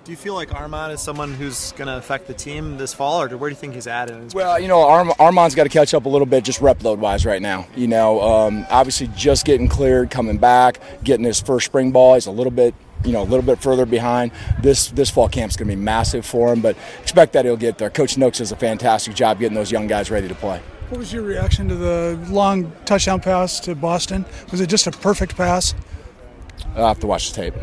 Do 0.04 0.12
you 0.12 0.18
feel 0.18 0.34
like 0.34 0.52
Armand 0.56 0.91
is 0.91 1.00
someone 1.00 1.32
who's 1.36 1.74
going 1.74 1.88
to 1.88 1.97
affect 1.97 2.26
the 2.26 2.34
team 2.34 2.78
this 2.78 2.91
fall, 2.91 3.22
or 3.22 3.38
where 3.38 3.52
do 3.52 3.54
you 3.54 3.60
think 3.60 3.76
he's 3.76 3.86
at? 3.86 4.10
In 4.10 4.24
his 4.24 4.34
Well, 4.34 4.60
you 4.60 4.68
know, 4.68 4.82
Arm- 4.82 5.14
Armand's 5.20 5.54
got 5.54 5.66
to 5.66 5.70
catch 5.70 5.93
up 5.93 6.06
a 6.06 6.10
little 6.10 6.26
bit 6.26 6.43
just 6.43 6.60
rep 6.60 6.84
load 6.84 7.00
wise 7.00 7.24
right 7.24 7.41
now. 7.41 7.68
You 7.76 7.88
know, 7.88 8.20
um, 8.22 8.66
obviously 8.72 9.12
just 9.16 9.45
getting 9.45 9.68
cleared, 9.68 10.10
coming 10.10 10.39
back, 10.39 10.82
getting 11.04 11.24
his 11.24 11.39
first 11.39 11.68
spring 11.68 11.91
ball. 11.91 12.16
He's 12.16 12.26
a 12.26 12.32
little 12.32 12.52
bit 12.52 12.74
you 13.06 13.12
know 13.12 13.22
a 13.22 13.30
little 13.30 13.45
bit 13.45 13.62
further 13.62 13.86
behind. 13.86 14.32
This 14.60 14.88
this 14.88 15.12
fall 15.12 15.30
camp's 15.30 15.56
going 15.56 15.70
to 15.70 15.76
be 15.76 15.82
massive 15.82 16.26
for 16.26 16.52
him, 16.52 16.62
but 16.62 16.76
expect 17.00 17.34
that 17.34 17.45
he'll 17.45 17.58
get 17.58 17.78
there. 17.78 17.91
Coach 17.91 18.18
Nooks 18.18 18.39
does 18.39 18.52
a 18.52 18.56
fantastic 18.56 19.14
job 19.14 19.38
getting 19.38 19.56
those 19.56 19.72
young 19.72 19.86
guys 19.86 20.10
ready 20.10 20.28
to 20.28 20.36
play. 20.36 20.60
What 20.89 20.97
was 20.97 21.14
your 21.14 21.22
reaction 21.22 21.70
to 21.70 21.76
the 21.76 22.20
long 22.32 22.72
touchdown 22.86 23.20
pass 23.20 23.60
to 23.60 23.76
Boston? 23.76 24.26
Was 24.50 24.60
it 24.60 24.70
just 24.70 24.88
a 24.88 24.91
perfect 24.91 25.38
pass? 25.38 25.76
I'll 26.76 26.88
have 26.88 26.99
to 26.99 27.07
watch 27.07 27.32
the 27.32 27.41
tape. 27.41 27.53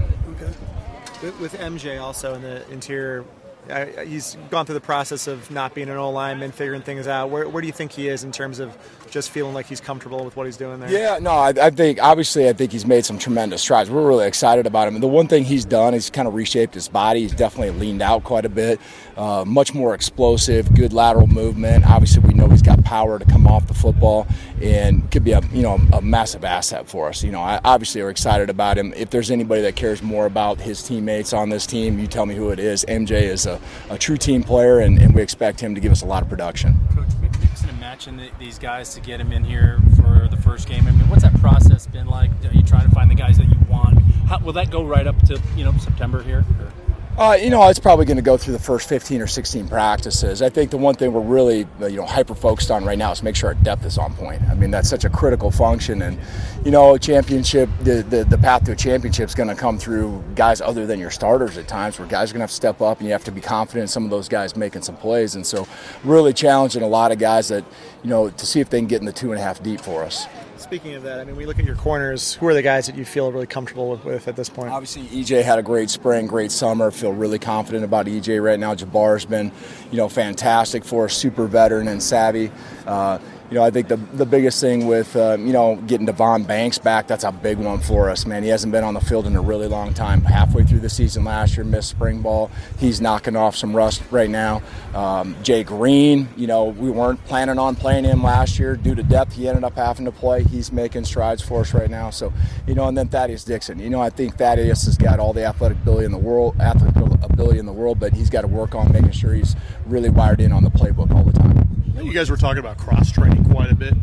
With, 1.23 1.41
with 1.41 1.55
MJ 1.55 2.01
also 2.01 2.35
in 2.35 2.43
the 2.43 2.69
interior, 2.71 3.25
I, 3.71 4.05
he's 4.05 4.37
gone 4.51 4.67
through 4.67 4.75
the 4.75 4.81
process 4.81 5.27
of 5.27 5.51
not 5.51 5.75
being 5.75 5.89
an 5.89 5.97
O 5.97 6.11
lineman, 6.11 6.53
figuring 6.53 6.83
things 6.83 7.07
out. 7.07 7.31
Where, 7.31 7.49
where 7.49 7.61
do 7.61 7.67
you 7.67 7.73
think 7.73 7.93
he 7.93 8.09
is 8.09 8.25
in 8.25 8.33
terms 8.33 8.59
of 8.59 8.77
just 9.11 9.31
feeling 9.31 9.55
like 9.55 9.67
he's 9.67 9.81
comfortable 9.81 10.25
with 10.25 10.37
what 10.37 10.47
he's 10.47 10.57
doing 10.57 10.81
there? 10.81 10.91
Yeah, 10.91 11.19
no, 11.21 11.33
I, 11.33 11.49
I 11.61 11.71
think 11.71 12.03
obviously 12.03 12.49
I 12.49 12.53
think 12.53 12.73
he's 12.73 12.87
made 12.87 13.05
some 13.05 13.19
tremendous 13.19 13.63
strides. 13.63 13.91
We're 13.91 14.07
really 14.07 14.27
excited 14.27 14.67
about 14.67 14.89
him. 14.89 14.95
And 14.95 15.03
the 15.03 15.09
one 15.09 15.29
thing 15.29 15.45
he's 15.45 15.65
done 15.65 15.95
is 15.95 16.11
kind 16.11 16.29
of 16.29 16.35
reshaped 16.35 16.75
his 16.75 16.89
body. 16.89 17.21
He's 17.21 17.35
definitely 17.35 17.79
leaned 17.79 18.03
out 18.03 18.25
quite 18.25 18.45
a 18.45 18.49
bit, 18.49 18.81
uh, 19.17 19.45
much 19.47 19.75
more 19.75 19.95
explosive, 19.95 20.73
good 20.75 20.93
lateral 20.93 21.27
movement. 21.27 21.87
Obviously, 21.87 22.23
we 22.23 22.35
know 22.35 22.49
he's 22.49 22.63
got 22.63 22.83
power 22.85 23.19
to 23.19 23.25
come 23.25 23.47
off 23.47 23.67
the 23.67 23.75
football 23.75 24.27
and 24.63 25.11
could 25.11 25.25
be 25.25 25.33
a 25.33 25.41
you 25.53 25.63
know 25.63 25.81
a 25.93 26.01
massive 26.01 26.45
asset 26.45 26.89
for 26.89 27.09
us. 27.09 27.23
You 27.23 27.33
know, 27.33 27.41
I 27.41 27.61
obviously 27.65 28.01
are 28.01 28.11
excited 28.11 28.51
about 28.51 28.79
him. 28.79 28.93
If 28.97 29.11
there's 29.11 29.31
anybody 29.31 29.63
that 29.63 29.77
cares 29.77 30.03
more 30.03 30.27
about 30.27 30.61
his 30.61 30.83
teammates 30.83 31.33
on 31.33 31.49
this 31.51 31.67
team, 31.67 31.99
you 31.99 32.07
tell 32.07 32.27
me 32.27 32.35
who 32.35 32.51
it 32.51 32.59
is. 32.59 32.85
MJ 32.89 33.23
is 33.23 33.47
a, 33.47 33.56
a 33.91 33.99
true 33.99 34.17
team 34.17 34.43
player, 34.43 34.81
and, 34.81 34.99
and 34.99 35.15
we 35.15 35.23
expect 35.23 35.61
him 35.61 35.75
to 35.75 35.81
give 35.81 35.93
us 35.93 36.03
a 36.03 36.07
lot 36.07 36.23
of 36.23 36.29
production. 36.29 36.79
Coach, 36.95 37.07
mixing 37.21 37.69
and 37.69 37.81
matching 37.81 38.17
the, 38.17 38.31
these 38.39 38.59
guys 38.59 38.95
to 38.95 39.01
get 39.01 39.21
him 39.21 39.33
in 39.33 39.45
here 39.45 39.81
for 39.97 40.29
the 40.31 40.37
first 40.37 40.69
game. 40.69 40.87
I 40.87 40.91
mean, 40.93 41.09
what's 41.09 41.23
that 41.23 41.39
process 41.41 41.87
been 41.87 42.07
like? 42.07 42.31
Are 42.45 42.53
you 42.53 42.63
trying 42.63 42.89
to 42.89 42.95
find 42.95 43.11
the 43.11 43.15
guys 43.15 43.39
that 43.39 43.47
you 43.47 43.59
want? 43.69 43.99
How, 44.29 44.39
will 44.41 44.53
that 44.55 44.71
go 44.71 44.85
right 44.85 45.07
up 45.07 45.19
to 45.27 45.41
you 45.57 45.65
know 45.65 45.73
September 45.79 46.23
here? 46.23 46.45
Or? 46.61 46.73
Uh, 47.19 47.35
you 47.41 47.49
know, 47.49 47.67
it's 47.67 47.79
probably 47.79 48.05
going 48.05 48.19
to 48.19 48.23
go 48.23 48.37
through 48.37 48.53
the 48.53 48.59
first 48.59 48.87
15 48.91 49.23
or 49.23 49.27
16 49.27 49.69
practices. 49.69 50.43
I 50.43 50.51
think 50.51 50.71
the 50.71 50.77
one 50.77 50.95
thing 50.95 51.15
we're 51.15 51.23
really, 51.23 51.67
uh, 51.81 51.87
you 51.87 51.97
know, 51.97 52.05
hyper 52.05 52.35
focused 52.35 52.71
on 52.71 52.85
right 52.85 52.99
now 52.99 53.11
is 53.11 53.23
make 53.23 53.35
sure 53.35 53.49
our 53.49 53.55
depth 53.55 53.87
is 53.87 53.97
on 53.97 54.13
point. 54.15 54.43
I 54.43 54.55
mean, 54.55 54.71
that's 54.71 54.91
such 54.91 55.07
a 55.07 55.09
critical 55.09 55.51
function, 55.51 56.03
and 56.03 56.19
you 56.63 56.71
know, 56.71 56.99
championship, 56.99 57.71
the 57.81 58.03
the, 58.03 58.25
the 58.25 58.37
path 58.37 58.65
to 58.65 58.73
a 58.73 58.77
championship 58.77 59.31
is 59.31 59.35
going 59.35 59.49
to 59.49 59.55
come 59.55 59.79
through 59.79 60.23
guys 60.35 60.61
other 60.61 60.85
than 60.85 61.01
your 61.01 61.11
starters 61.11 61.57
at 61.57 61.67
times, 61.67 61.99
where 61.99 62.07
guys 62.07 62.31
are 62.31 62.35
going 62.35 62.41
to 62.41 62.43
have 62.43 62.51
to 62.51 62.57
step 62.57 62.83
up, 62.83 62.99
and 62.99 63.07
you 63.07 63.13
have 63.13 63.25
to 63.25 63.33
be 63.33 63.41
confident 63.41 63.85
in 63.85 63.89
some 63.89 64.05
of 64.05 64.11
those 64.11 64.29
guys 64.29 64.55
making 64.55 64.83
some 64.83 64.97
plays, 64.99 65.37
and 65.37 65.47
so 65.47 65.67
really 66.05 66.35
challenging 66.35 66.83
a 66.83 66.89
lot 66.89 67.13
of 67.13 67.19
guys 67.19 67.49
that, 67.49 67.65
you 68.03 68.11
know, 68.11 68.29
to 68.29 68.45
see 68.45 68.61
if 68.61 68.69
they 68.69 68.79
can 68.79 68.87
get 68.87 69.01
in 69.01 69.07
the 69.07 69.13
two 69.13 69.33
and 69.33 69.41
a 69.41 69.43
half 69.43 69.63
deep 69.63 69.81
for 69.81 70.05
us. 70.05 70.27
Speaking 70.67 70.95
of 70.95 71.05
that, 71.05 71.21
I 71.21 71.25
mean, 71.25 71.37
we 71.37 71.47
look 71.47 71.61
at 71.61 71.65
your 71.65 71.77
corners. 71.77 72.35
Who 72.35 72.49
are 72.49 72.55
the 72.55 72.61
guys 72.61 72.87
that 72.87 72.97
you 72.97 73.05
feel 73.05 73.31
really 73.31 73.47
comfortable 73.47 73.89
with, 73.89 74.05
with, 74.05 74.27
at 74.27 74.35
this 74.35 74.49
point? 74.49 74.73
Obviously, 74.73 75.05
EJ 75.05 75.45
had 75.45 75.61
a 75.61 75.63
great 75.63 75.91
spring, 75.91 76.27
great 76.27 76.51
summer. 76.51 76.91
Feel 76.91 77.13
really 77.13 77.39
confident 77.39 77.85
about 77.85 78.07
EJ 78.07 78.43
right 78.43 78.59
now. 78.59 78.75
Jabbar's 78.75 79.25
been, 79.25 79.53
you 79.93 79.97
know, 79.97 80.09
fantastic 80.09 80.85
for 80.85 81.05
us, 81.05 81.15
super 81.15 81.47
veteran 81.47 81.87
and 81.87 82.03
savvy. 82.03 82.51
Uh, 82.85 83.21
you 83.51 83.55
know, 83.55 83.63
I 83.63 83.71
think 83.71 83.89
the 83.89 83.97
the 83.97 84.27
biggest 84.27 84.61
thing 84.61 84.87
with 84.87 85.15
uh, 85.15 85.37
you 85.39 85.53
know 85.53 85.77
getting 85.87 86.07
Davon 86.07 86.43
Banks 86.43 86.79
back, 86.79 87.07
that's 87.07 87.25
a 87.25 87.31
big 87.31 87.59
one 87.59 87.79
for 87.79 88.11
us, 88.11 88.27
man. 88.27 88.43
He 88.43 88.49
hasn't 88.49 88.73
been 88.73 88.83
on 88.83 88.95
the 88.95 89.01
field 89.01 89.27
in 89.27 89.37
a 89.37 89.41
really 89.41 89.69
long 89.69 89.95
time. 89.95 90.23
Halfway 90.23 90.65
through 90.65 90.81
the 90.81 90.91
season 90.91 91.25
last 91.25 91.57
year, 91.57 91.65
missed 91.65 91.91
spring 91.91 92.23
ball. 92.23 92.51
He's 92.79 93.01
knocking 93.01 93.37
off 93.37 93.55
some 93.55 93.75
rust 93.75 94.03
right 94.11 94.29
now. 94.29 94.63
Um, 94.95 95.37
Jay 95.43 95.63
Green, 95.63 96.29
you 96.37 96.49
know, 96.49 96.65
we 96.65 96.91
weren't 96.91 97.25
planning 97.27 97.59
on 97.59 97.77
playing 97.77 98.05
him 98.05 98.23
last 98.23 98.59
year 98.59 98.77
due 98.77 98.97
to 98.97 99.03
depth. 99.03 99.35
He 99.35 99.49
ended 99.49 99.63
up 99.63 99.77
having 99.77 100.07
to 100.07 100.13
play. 100.13 100.43
He's 100.43 100.73
making 100.73 101.05
strides 101.05 101.41
for 101.41 101.61
us 101.61 101.73
right 101.73 101.91
now. 101.91 102.11
So, 102.11 102.33
you 102.67 102.75
know, 102.75 102.89
and 102.89 102.99
then 102.99 103.09
Thaddeus 103.09 103.45
Dixon. 103.45 103.79
You 103.79 103.91
know, 103.91 104.01
I 104.01 104.11
think 104.11 104.37
Thaddeus 104.37 104.87
has 104.87 104.99
got 104.99 105.21
all 105.21 105.33
the 105.33 105.45
athletic 105.45 105.79
ability 105.79 106.07
in 106.07 106.13
the 106.13 106.19
world, 106.19 106.61
athletic 106.61 106.97
ability 107.23 107.59
in 107.61 107.67
the 107.67 107.73
world, 107.73 108.01
but 108.01 108.13
he's 108.13 108.31
got 108.31 108.43
to 108.43 108.49
work 108.49 108.75
on 108.75 108.93
making 108.93 109.13
sure 109.13 109.35
he's 109.35 109.55
really 109.85 110.11
wired 110.11 110.41
in 110.41 110.51
on 110.51 110.65
the 110.65 110.71
playbook 110.71 111.15
all 111.15 111.23
the 111.23 111.33
time. 111.33 111.66
You 112.03 112.13
guys 112.13 112.31
were 112.31 112.37
talking 112.37 112.59
about 112.59 112.79
cross 112.79 113.11
training 113.11 113.45
quite 113.45 113.71
a 113.71 113.75
bit. 113.75 113.95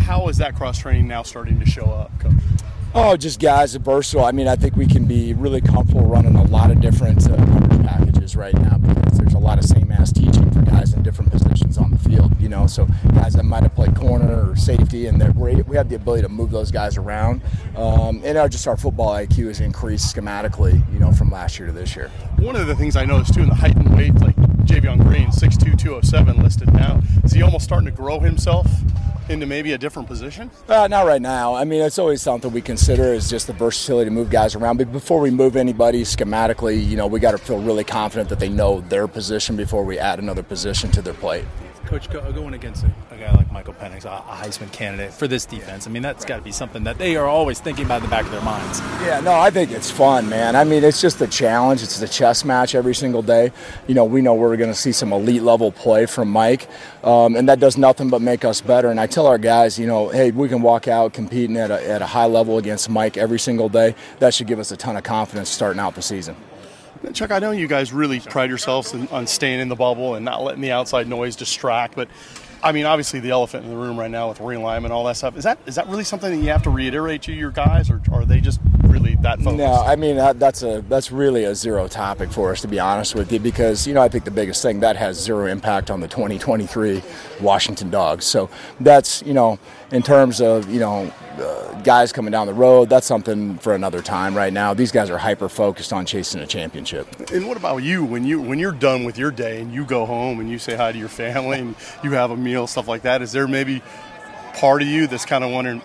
How 0.00 0.28
is 0.28 0.38
that 0.38 0.56
cross 0.56 0.78
training 0.78 1.06
now 1.06 1.22
starting 1.22 1.60
to 1.60 1.66
show 1.66 1.84
up, 1.84 2.18
Coach? 2.18 2.32
Oh, 2.94 3.16
just 3.16 3.40
guys 3.40 3.76
are 3.76 3.78
versatile. 3.78 4.24
I 4.24 4.32
mean, 4.32 4.48
I 4.48 4.56
think 4.56 4.76
we 4.76 4.86
can 4.86 5.06
be 5.06 5.32
really 5.34 5.60
comfortable 5.60 6.06
running 6.06 6.34
a 6.36 6.44
lot 6.44 6.70
of 6.70 6.80
different 6.80 7.26
uh, 7.26 7.36
coverage 7.36 7.86
packages 7.86 8.36
right 8.36 8.54
now 8.54 8.78
because 8.78 9.18
there's 9.18 9.34
a 9.34 9.38
lot 9.38 9.58
of 9.58 9.64
same 9.64 9.90
ass 9.92 10.12
teaching 10.12 10.50
for 10.50 10.62
guys 10.62 10.92
in 10.92 11.02
different 11.02 11.30
positions 11.30 11.78
on 11.78 11.90
the 11.90 11.98
field. 11.98 12.38
You 12.40 12.48
know, 12.48 12.66
so 12.66 12.86
guys 13.14 13.34
that 13.34 13.44
might 13.44 13.62
have 13.62 13.74
played 13.74 13.94
corner 13.96 14.50
or 14.50 14.56
safety, 14.56 15.06
and 15.06 15.20
that 15.20 15.34
we 15.34 15.76
have 15.76 15.88
the 15.88 15.96
ability 15.96 16.22
to 16.22 16.28
move 16.28 16.50
those 16.50 16.70
guys 16.70 16.96
around. 16.96 17.42
Um, 17.76 18.20
and 18.24 18.36
our, 18.36 18.48
just 18.48 18.66
our 18.66 18.76
football 18.76 19.10
IQ 19.10 19.48
has 19.48 19.60
increased 19.60 20.14
schematically, 20.14 20.82
you 20.92 20.98
know, 20.98 21.12
from 21.12 21.30
last 21.30 21.58
year 21.58 21.66
to 21.66 21.72
this 21.72 21.96
year. 21.96 22.08
One 22.38 22.56
of 22.56 22.66
the 22.66 22.74
things 22.74 22.96
I 22.96 23.04
noticed 23.04 23.34
too 23.34 23.42
in 23.42 23.48
the 23.48 23.54
height 23.54 23.76
and 23.76 23.94
weight, 23.96 24.14
like 24.16 24.31
Javion 24.72 25.04
Green, 25.06 25.28
6'2", 25.28 25.78
207 25.78 26.42
listed 26.42 26.72
now, 26.72 26.98
is 27.24 27.32
he 27.32 27.42
almost 27.42 27.64
starting 27.64 27.84
to 27.84 27.90
grow 27.90 28.18
himself 28.20 28.66
into 29.28 29.44
maybe 29.44 29.72
a 29.74 29.78
different 29.78 30.08
position? 30.08 30.50
Uh, 30.66 30.88
not 30.88 31.06
right 31.06 31.20
now. 31.20 31.54
I 31.54 31.64
mean, 31.64 31.82
it's 31.82 31.98
always 31.98 32.22
something 32.22 32.50
we 32.50 32.62
consider 32.62 33.12
is 33.12 33.28
just 33.28 33.46
the 33.46 33.52
versatility 33.52 34.08
to 34.08 34.10
move 34.10 34.30
guys 34.30 34.54
around. 34.54 34.78
But 34.78 34.90
before 34.90 35.20
we 35.20 35.30
move 35.30 35.56
anybody 35.56 36.04
schematically, 36.04 36.82
you 36.82 36.96
know, 36.96 37.06
we 37.06 37.20
got 37.20 37.32
to 37.32 37.38
feel 37.38 37.60
really 37.60 37.84
confident 37.84 38.30
that 38.30 38.40
they 38.40 38.48
know 38.48 38.80
their 38.80 39.06
position 39.06 39.56
before 39.56 39.84
we 39.84 39.98
add 39.98 40.18
another 40.18 40.42
position 40.42 40.90
to 40.92 41.02
their 41.02 41.14
plate. 41.14 41.44
Coach, 41.92 42.08
going 42.08 42.54
against 42.54 42.84
a, 42.84 43.14
a 43.14 43.18
guy 43.18 43.30
like 43.32 43.52
Michael 43.52 43.74
Penix, 43.74 44.06
a, 44.06 44.08
a 44.08 44.34
Heisman 44.34 44.72
candidate 44.72 45.12
for 45.12 45.28
this 45.28 45.44
defense, 45.44 45.86
I 45.86 45.90
mean, 45.90 46.02
that's 46.02 46.24
got 46.24 46.36
to 46.36 46.42
be 46.42 46.50
something 46.50 46.84
that 46.84 46.96
they 46.96 47.16
are 47.16 47.26
always 47.26 47.60
thinking 47.60 47.84
about 47.84 47.96
in 47.96 48.04
the 48.04 48.08
back 48.08 48.24
of 48.24 48.30
their 48.30 48.40
minds. 48.40 48.80
Yeah, 49.02 49.20
no, 49.20 49.34
I 49.34 49.50
think 49.50 49.70
it's 49.70 49.90
fun, 49.90 50.26
man. 50.30 50.56
I 50.56 50.64
mean, 50.64 50.84
it's 50.84 51.02
just 51.02 51.20
a 51.20 51.26
challenge. 51.26 51.82
It's 51.82 52.00
the 52.00 52.08
chess 52.08 52.46
match 52.46 52.74
every 52.74 52.94
single 52.94 53.20
day. 53.20 53.52
You 53.88 53.94
know, 53.94 54.06
we 54.06 54.22
know 54.22 54.32
we're 54.32 54.56
going 54.56 54.70
to 54.70 54.74
see 54.74 54.92
some 54.92 55.12
elite 55.12 55.42
level 55.42 55.70
play 55.70 56.06
from 56.06 56.30
Mike, 56.30 56.66
um, 57.04 57.36
and 57.36 57.46
that 57.50 57.60
does 57.60 57.76
nothing 57.76 58.08
but 58.08 58.22
make 58.22 58.42
us 58.42 58.62
better. 58.62 58.90
And 58.90 58.98
I 58.98 59.06
tell 59.06 59.26
our 59.26 59.36
guys, 59.36 59.78
you 59.78 59.86
know, 59.86 60.08
hey, 60.08 60.30
we 60.30 60.48
can 60.48 60.62
walk 60.62 60.88
out 60.88 61.12
competing 61.12 61.58
at 61.58 61.70
a, 61.70 61.86
at 61.86 62.00
a 62.00 62.06
high 62.06 62.24
level 62.24 62.56
against 62.56 62.88
Mike 62.88 63.18
every 63.18 63.38
single 63.38 63.68
day. 63.68 63.94
That 64.18 64.32
should 64.32 64.46
give 64.46 64.60
us 64.60 64.72
a 64.72 64.78
ton 64.78 64.96
of 64.96 65.02
confidence 65.02 65.50
starting 65.50 65.78
out 65.78 65.94
the 65.94 66.00
season. 66.00 66.36
Chuck, 67.12 67.30
I 67.30 67.38
know 67.40 67.50
you 67.50 67.66
guys 67.66 67.92
really 67.92 68.20
pride 68.20 68.48
yourselves 68.48 68.94
on 68.94 69.26
staying 69.26 69.60
in 69.60 69.68
the 69.68 69.76
bubble 69.76 70.14
and 70.14 70.24
not 70.24 70.42
letting 70.42 70.60
the 70.60 70.70
outside 70.70 71.08
noise 71.08 71.36
distract, 71.36 71.96
but 71.96 72.08
I 72.62 72.70
mean, 72.72 72.86
obviously 72.86 73.18
the 73.20 73.30
elephant 73.30 73.64
in 73.64 73.70
the 73.70 73.76
room 73.76 73.98
right 73.98 74.10
now 74.10 74.28
with 74.28 74.38
realignment 74.38 74.84
and 74.84 74.92
all 74.92 75.04
that 75.04 75.16
stuff. 75.16 75.36
Is 75.36 75.44
that 75.44 75.58
is 75.66 75.74
that 75.74 75.88
really 75.88 76.04
something 76.04 76.30
that 76.30 76.42
you 76.42 76.50
have 76.50 76.62
to 76.62 76.70
reiterate 76.70 77.22
to 77.22 77.32
your 77.32 77.50
guys, 77.50 77.90
or, 77.90 78.00
or 78.10 78.20
are 78.20 78.24
they 78.24 78.40
just 78.40 78.60
really 78.92 79.16
that 79.16 79.38
focused? 79.38 79.58
No, 79.58 79.72
I 79.72 79.96
mean 79.96 80.16
that, 80.16 80.38
that's 80.38 80.62
a 80.62 80.84
that's 80.88 81.10
really 81.10 81.44
a 81.44 81.54
zero 81.54 81.88
topic 81.88 82.30
for 82.30 82.52
us 82.52 82.60
to 82.60 82.68
be 82.68 82.78
honest 82.78 83.14
with 83.14 83.32
you, 83.32 83.40
because 83.40 83.86
you 83.86 83.94
know 83.94 84.02
I 84.02 84.08
think 84.08 84.24
the 84.24 84.30
biggest 84.30 84.62
thing 84.62 84.80
that 84.80 84.96
has 84.96 85.18
zero 85.20 85.46
impact 85.46 85.90
on 85.90 86.00
the 86.00 86.08
2023 86.08 87.02
Washington 87.40 87.90
Dogs. 87.90 88.24
So 88.24 88.50
that's 88.80 89.22
you 89.22 89.34
know 89.34 89.58
in 89.90 90.02
terms 90.02 90.40
of 90.40 90.70
you 90.70 90.80
know 90.80 91.12
uh, 91.38 91.80
guys 91.80 92.12
coming 92.12 92.30
down 92.30 92.46
the 92.46 92.54
road, 92.54 92.88
that's 92.88 93.06
something 93.06 93.58
for 93.58 93.74
another 93.74 94.02
time. 94.02 94.36
Right 94.36 94.52
now, 94.52 94.74
these 94.74 94.92
guys 94.92 95.10
are 95.10 95.18
hyper 95.18 95.48
focused 95.48 95.92
on 95.92 96.04
chasing 96.04 96.40
a 96.40 96.46
championship. 96.46 97.08
And 97.30 97.48
what 97.48 97.56
about 97.56 97.78
you 97.78 98.04
when 98.04 98.24
you 98.24 98.40
when 98.40 98.58
you're 98.58 98.72
done 98.72 99.04
with 99.04 99.18
your 99.18 99.30
day 99.30 99.60
and 99.60 99.72
you 99.72 99.84
go 99.84 100.04
home 100.04 100.40
and 100.40 100.50
you 100.50 100.58
say 100.58 100.76
hi 100.76 100.92
to 100.92 100.98
your 100.98 101.08
family 101.08 101.58
and 101.58 101.74
you 102.04 102.12
have 102.12 102.30
a 102.30 102.36
meal, 102.36 102.66
stuff 102.66 102.88
like 102.88 103.02
that? 103.02 103.22
Is 103.22 103.32
there 103.32 103.48
maybe 103.48 103.82
part 104.54 104.82
of 104.82 104.88
you 104.88 105.06
that's 105.06 105.24
kind 105.24 105.42
of 105.42 105.50
wondering, 105.50 105.82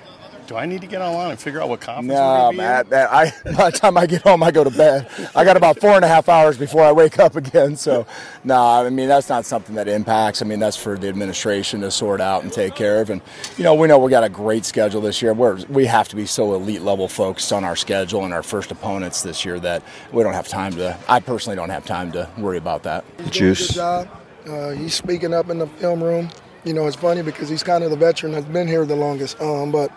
do 0.48 0.56
I 0.56 0.66
need 0.66 0.82
to 0.82 0.88
get 0.88 1.02
online 1.02 1.32
and 1.32 1.40
figure 1.40 1.62
out 1.62 1.70
what 1.70 1.82
conference? 1.82 2.10
we're 2.10 2.16
No, 2.16 2.38
gonna 2.38 2.52
be 2.52 2.58
man. 2.58 2.86
in? 2.86 2.90
That, 2.90 3.12
I, 3.12 3.34
by 3.58 3.70
the 3.70 3.78
time 3.78 3.98
I 3.98 4.06
get 4.06 4.22
home, 4.22 4.42
I 4.42 4.52
go 4.52 4.64
to 4.64 4.70
bed. 4.72 5.08
I 5.36 5.44
got 5.44 5.58
about 5.58 5.80
four 5.80 5.92
and 5.92 6.06
a 6.06 6.08
half 6.08 6.30
hours 6.30 6.58
before 6.58 6.84
I 6.84 6.92
wake 6.94 7.20
up 7.20 7.36
again. 7.36 7.76
So, 7.76 8.08
no, 8.44 8.56
I 8.56 8.90
mean, 8.90 9.10
that's 9.10 9.30
not 9.30 9.46
something 9.46 9.76
that 9.76 9.88
impacts. 9.88 10.42
I 10.42 10.46
mean, 10.46 10.60
that's 10.60 10.78
for 10.78 10.98
the 10.98 11.10
administration 11.10 11.82
to 11.82 11.92
sort 11.92 12.22
out 12.22 12.44
and 12.44 12.52
take 12.52 12.76
care 12.76 13.02
of. 13.02 13.10
And, 13.10 13.22
you 13.58 13.64
know, 13.66 13.76
we 13.76 13.88
know 13.88 14.00
we 14.00 14.10
got 14.10 14.24
a 14.24 14.30
great 14.30 14.64
schedule 14.66 15.02
this 15.02 15.22
year. 15.22 15.34
We're, 15.34 15.58
we 15.66 15.86
have 15.86 16.08
to 16.10 16.16
be 16.16 16.26
so 16.26 16.54
elite 16.56 16.82
level 16.82 17.08
focused 17.10 17.52
on 17.52 17.64
our 17.64 17.76
schedule 17.76 18.24
and 18.24 18.34
our 18.34 18.44
first 18.44 18.72
opponents 18.72 19.22
this 19.22 19.44
year 19.44 19.60
that 19.60 19.84
we 20.14 20.24
don't 20.24 20.34
have 20.34 20.48
time 20.48 20.72
to, 20.78 20.98
I 21.10 21.20
personally 21.20 21.58
don't 21.58 21.70
have 21.70 21.86
time 21.86 22.12
to 22.14 22.30
worry 22.38 22.58
about 22.58 22.84
that. 22.84 23.04
Doing 23.18 23.52
a 23.52 23.56
good 23.56 23.58
job. 23.74 24.10
Uh, 24.48 24.70
he's 24.70 24.94
speaking 24.94 25.34
up 25.34 25.50
in 25.50 25.58
the 25.58 25.68
film 25.68 26.02
room. 26.02 26.30
You 26.64 26.74
know, 26.74 26.88
it's 26.88 26.96
funny 26.98 27.22
because 27.22 27.48
he's 27.50 27.64
kind 27.64 27.84
of 27.84 27.92
the 27.92 27.98
veteran 27.98 28.32
that's 28.34 28.46
been 28.46 28.68
here 28.68 28.86
the 28.86 28.96
longest. 28.96 29.40
Um, 29.42 29.72
but 29.72 29.92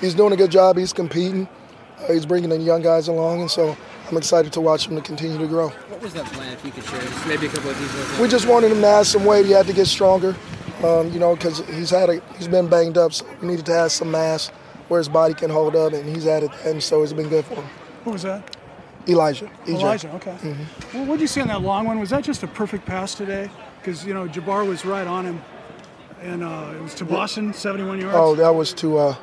he's 0.00 0.14
doing 0.14 0.32
a 0.32 0.36
good 0.36 0.50
job. 0.50 0.76
He's 0.76 0.92
competing. 0.92 1.48
Uh, 2.00 2.12
he's 2.12 2.26
bringing 2.26 2.50
the 2.50 2.58
young 2.58 2.82
guys 2.82 3.08
along, 3.08 3.40
and 3.40 3.50
so 3.50 3.76
I'm 4.10 4.16
excited 4.16 4.52
to 4.54 4.60
watch 4.60 4.86
him 4.88 4.96
to 4.96 5.02
continue 5.02 5.38
to 5.38 5.46
grow. 5.46 5.68
What 5.68 6.02
was 6.02 6.12
that 6.14 6.26
plan, 6.26 6.52
if 6.52 6.64
you 6.64 6.70
could 6.72 6.84
share? 6.84 7.00
Just 7.00 7.26
maybe 7.26 7.46
a 7.46 7.50
couple 7.50 7.70
of 7.70 7.78
details. 7.78 8.18
We 8.20 8.28
just 8.28 8.46
wanted 8.46 8.72
him 8.72 8.80
to 8.80 8.86
add 8.86 9.06
some 9.06 9.24
weight. 9.24 9.46
He 9.46 9.52
had 9.52 9.66
to 9.66 9.72
get 9.72 9.86
stronger. 9.86 10.34
Um, 10.82 11.10
you 11.12 11.18
know, 11.18 11.34
because 11.34 11.60
he's 11.68 11.88
had 11.90 12.10
a, 12.10 12.20
he's 12.36 12.48
been 12.48 12.68
banged 12.68 12.98
up, 12.98 13.12
so 13.14 13.24
we 13.40 13.48
needed 13.48 13.64
to 13.66 13.72
add 13.74 13.90
some 13.92 14.10
mass 14.10 14.48
where 14.88 14.98
his 14.98 15.08
body 15.08 15.32
can 15.32 15.48
hold 15.48 15.76
up, 15.76 15.92
and 15.94 16.04
he's 16.14 16.26
added 16.26 16.50
that, 16.50 16.66
and 16.66 16.82
so 16.82 17.02
it's 17.02 17.12
been 17.12 17.28
good 17.28 17.44
for 17.46 17.54
him. 17.54 17.64
Who 18.04 18.10
was 18.10 18.22
that? 18.22 18.56
Elijah. 19.08 19.50
EJ. 19.66 19.68
Elijah. 19.80 20.10
Okay. 20.16 20.36
Mhm. 20.42 20.56
Well, 20.94 21.04
what 21.06 21.14
did 21.14 21.20
you 21.22 21.26
see 21.26 21.40
on 21.40 21.48
that 21.48 21.62
long 21.62 21.86
one? 21.86 22.00
Was 22.00 22.10
that 22.10 22.24
just 22.24 22.42
a 22.42 22.46
perfect 22.46 22.84
pass 22.86 23.14
today? 23.14 23.48
Because 23.80 24.04
you 24.04 24.12
know 24.14 24.26
Jabbar 24.26 24.66
was 24.66 24.84
right 24.84 25.06
on 25.06 25.24
him, 25.24 25.42
and 26.22 26.42
uh, 26.42 26.72
it 26.74 26.82
was 26.82 26.94
to 26.96 27.04
Boston, 27.04 27.52
71 27.54 28.00
yards. 28.00 28.16
Oh, 28.18 28.34
that 28.34 28.54
was 28.54 28.72
to 28.74 28.98
uh, 28.98 29.16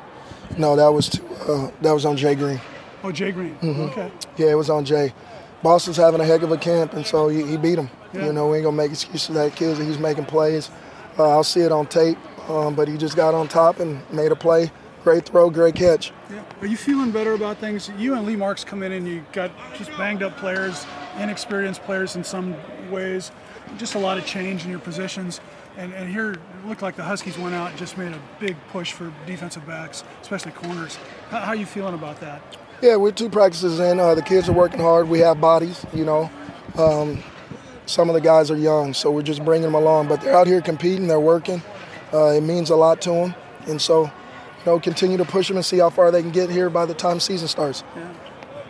no, 0.58 0.76
that 0.76 0.88
was 0.92 1.18
uh, 1.48 1.70
that 1.80 1.92
was 1.92 2.04
on 2.04 2.16
Jay 2.16 2.34
Green. 2.34 2.60
Oh, 3.04 3.10
Jay 3.12 3.32
Green. 3.32 3.56
Mhm. 3.60 3.90
Okay. 3.90 4.10
Yeah, 4.36 4.50
it 4.50 4.54
was 4.54 4.70
on 4.70 4.84
Jay. 4.84 5.12
Boston's 5.62 5.96
having 5.96 6.20
a 6.20 6.24
heck 6.24 6.42
of 6.42 6.50
a 6.52 6.56
camp, 6.56 6.92
and 6.94 7.06
so 7.06 7.28
he, 7.28 7.42
he 7.44 7.56
beat 7.56 7.78
him. 7.78 7.88
Yeah. 8.12 8.26
You 8.26 8.32
know, 8.32 8.48
we 8.48 8.58
ain't 8.58 8.64
gonna 8.64 8.76
make 8.76 8.90
excuses 8.90 9.26
for 9.26 9.32
that 9.34 9.54
kid. 9.56 9.78
He's 9.78 9.98
making 9.98 10.24
plays. 10.26 10.70
Uh, 11.18 11.28
I'll 11.28 11.44
see 11.44 11.60
it 11.60 11.72
on 11.72 11.86
tape, 11.86 12.18
um, 12.48 12.74
but 12.74 12.88
he 12.88 12.96
just 12.96 13.16
got 13.16 13.34
on 13.34 13.48
top 13.48 13.80
and 13.80 14.00
made 14.12 14.32
a 14.32 14.36
play. 14.36 14.70
Great 15.04 15.26
throw, 15.26 15.50
great 15.50 15.74
catch. 15.74 16.12
Yeah. 16.30 16.42
Are 16.60 16.66
you 16.66 16.76
feeling 16.76 17.10
better 17.10 17.32
about 17.34 17.58
things? 17.58 17.90
You 17.98 18.14
and 18.14 18.24
Lee 18.24 18.36
Marks 18.36 18.62
come 18.64 18.82
in 18.84 18.92
and 18.92 19.06
you 19.06 19.24
got 19.32 19.50
just 19.76 19.90
banged 19.98 20.22
up 20.22 20.36
players, 20.36 20.86
inexperienced 21.18 21.82
players 21.82 22.14
in 22.14 22.22
some 22.22 22.54
ways, 22.90 23.32
just 23.78 23.94
a 23.96 23.98
lot 23.98 24.16
of 24.16 24.24
change 24.24 24.64
in 24.64 24.70
your 24.70 24.78
positions. 24.78 25.40
And, 25.76 25.92
and 25.94 26.10
here 26.10 26.32
it 26.32 26.40
looked 26.66 26.82
like 26.82 26.96
the 26.96 27.02
Huskies 27.02 27.38
went 27.38 27.54
out 27.54 27.70
and 27.70 27.78
just 27.78 27.96
made 27.96 28.12
a 28.12 28.20
big 28.38 28.56
push 28.68 28.92
for 28.92 29.12
defensive 29.26 29.66
backs, 29.66 30.04
especially 30.20 30.52
corners. 30.52 30.98
How, 31.30 31.40
how 31.40 31.48
are 31.48 31.56
you 31.56 31.66
feeling 31.66 31.94
about 31.94 32.20
that? 32.20 32.42
Yeah, 32.82 32.96
we're 32.96 33.12
two 33.12 33.30
practices 33.30 33.80
in. 33.80 33.98
Uh, 34.00 34.14
the 34.14 34.22
kids 34.22 34.48
are 34.48 34.52
working 34.52 34.80
hard. 34.80 35.08
We 35.08 35.20
have 35.20 35.40
bodies, 35.40 35.86
you 35.94 36.04
know. 36.04 36.30
Um, 36.76 37.22
some 37.86 38.08
of 38.10 38.14
the 38.14 38.20
guys 38.20 38.50
are 38.50 38.56
young, 38.56 38.92
so 38.92 39.10
we're 39.10 39.22
just 39.22 39.44
bringing 39.44 39.64
them 39.64 39.74
along. 39.74 40.08
But 40.08 40.20
they're 40.20 40.36
out 40.36 40.46
here 40.46 40.60
competing. 40.60 41.06
They're 41.06 41.20
working. 41.20 41.62
Uh, 42.12 42.32
it 42.32 42.42
means 42.42 42.70
a 42.70 42.76
lot 42.76 43.00
to 43.02 43.10
them, 43.10 43.34
and 43.66 43.80
so, 43.80 44.04
you 44.04 44.10
know, 44.66 44.78
continue 44.78 45.16
to 45.16 45.24
push 45.24 45.48
them 45.48 45.56
and 45.56 45.64
see 45.64 45.78
how 45.78 45.88
far 45.90 46.10
they 46.10 46.20
can 46.20 46.32
get 46.32 46.50
here 46.50 46.68
by 46.68 46.84
the 46.84 46.94
time 46.94 47.20
season 47.20 47.48
starts. 47.48 47.82
Know, 47.96 48.11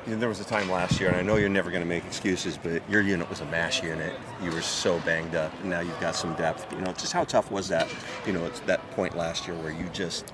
there 0.07 0.29
was 0.29 0.41
a 0.41 0.45
time 0.45 0.71
last 0.71 1.01
year, 1.01 1.09
and 1.09 1.17
I 1.17 1.23
know 1.23 1.37
you're 1.37 1.49
never 1.49 1.71
going 1.71 1.83
to 1.83 1.89
make 1.89 2.05
excuses, 2.05 2.59
but 2.59 2.89
your 2.91 3.01
unit 3.01 3.29
was 3.31 3.41
a 3.41 3.45
mash 3.47 3.83
unit. 3.83 4.13
You 4.43 4.51
were 4.51 4.63
so 4.63 4.99
banged 5.01 5.35
up, 5.35 5.53
and 5.61 5.71
now 5.71 5.81
you've 5.81 6.01
got 6.01 6.17
some 6.17 6.35
depth. 6.35 6.71
You 6.73 6.81
know, 6.81 6.93
just 6.93 7.13
how 7.13 7.25
tough 7.25 7.51
was 7.51 7.69
that? 7.69 7.89
You 8.27 8.33
know, 8.33 8.45
it's 8.45 8.61
that 8.61 8.89
point 8.93 9.17
last 9.17 9.47
year 9.47 9.57
where 9.57 9.73
you 9.73 9.89
just 9.93 10.33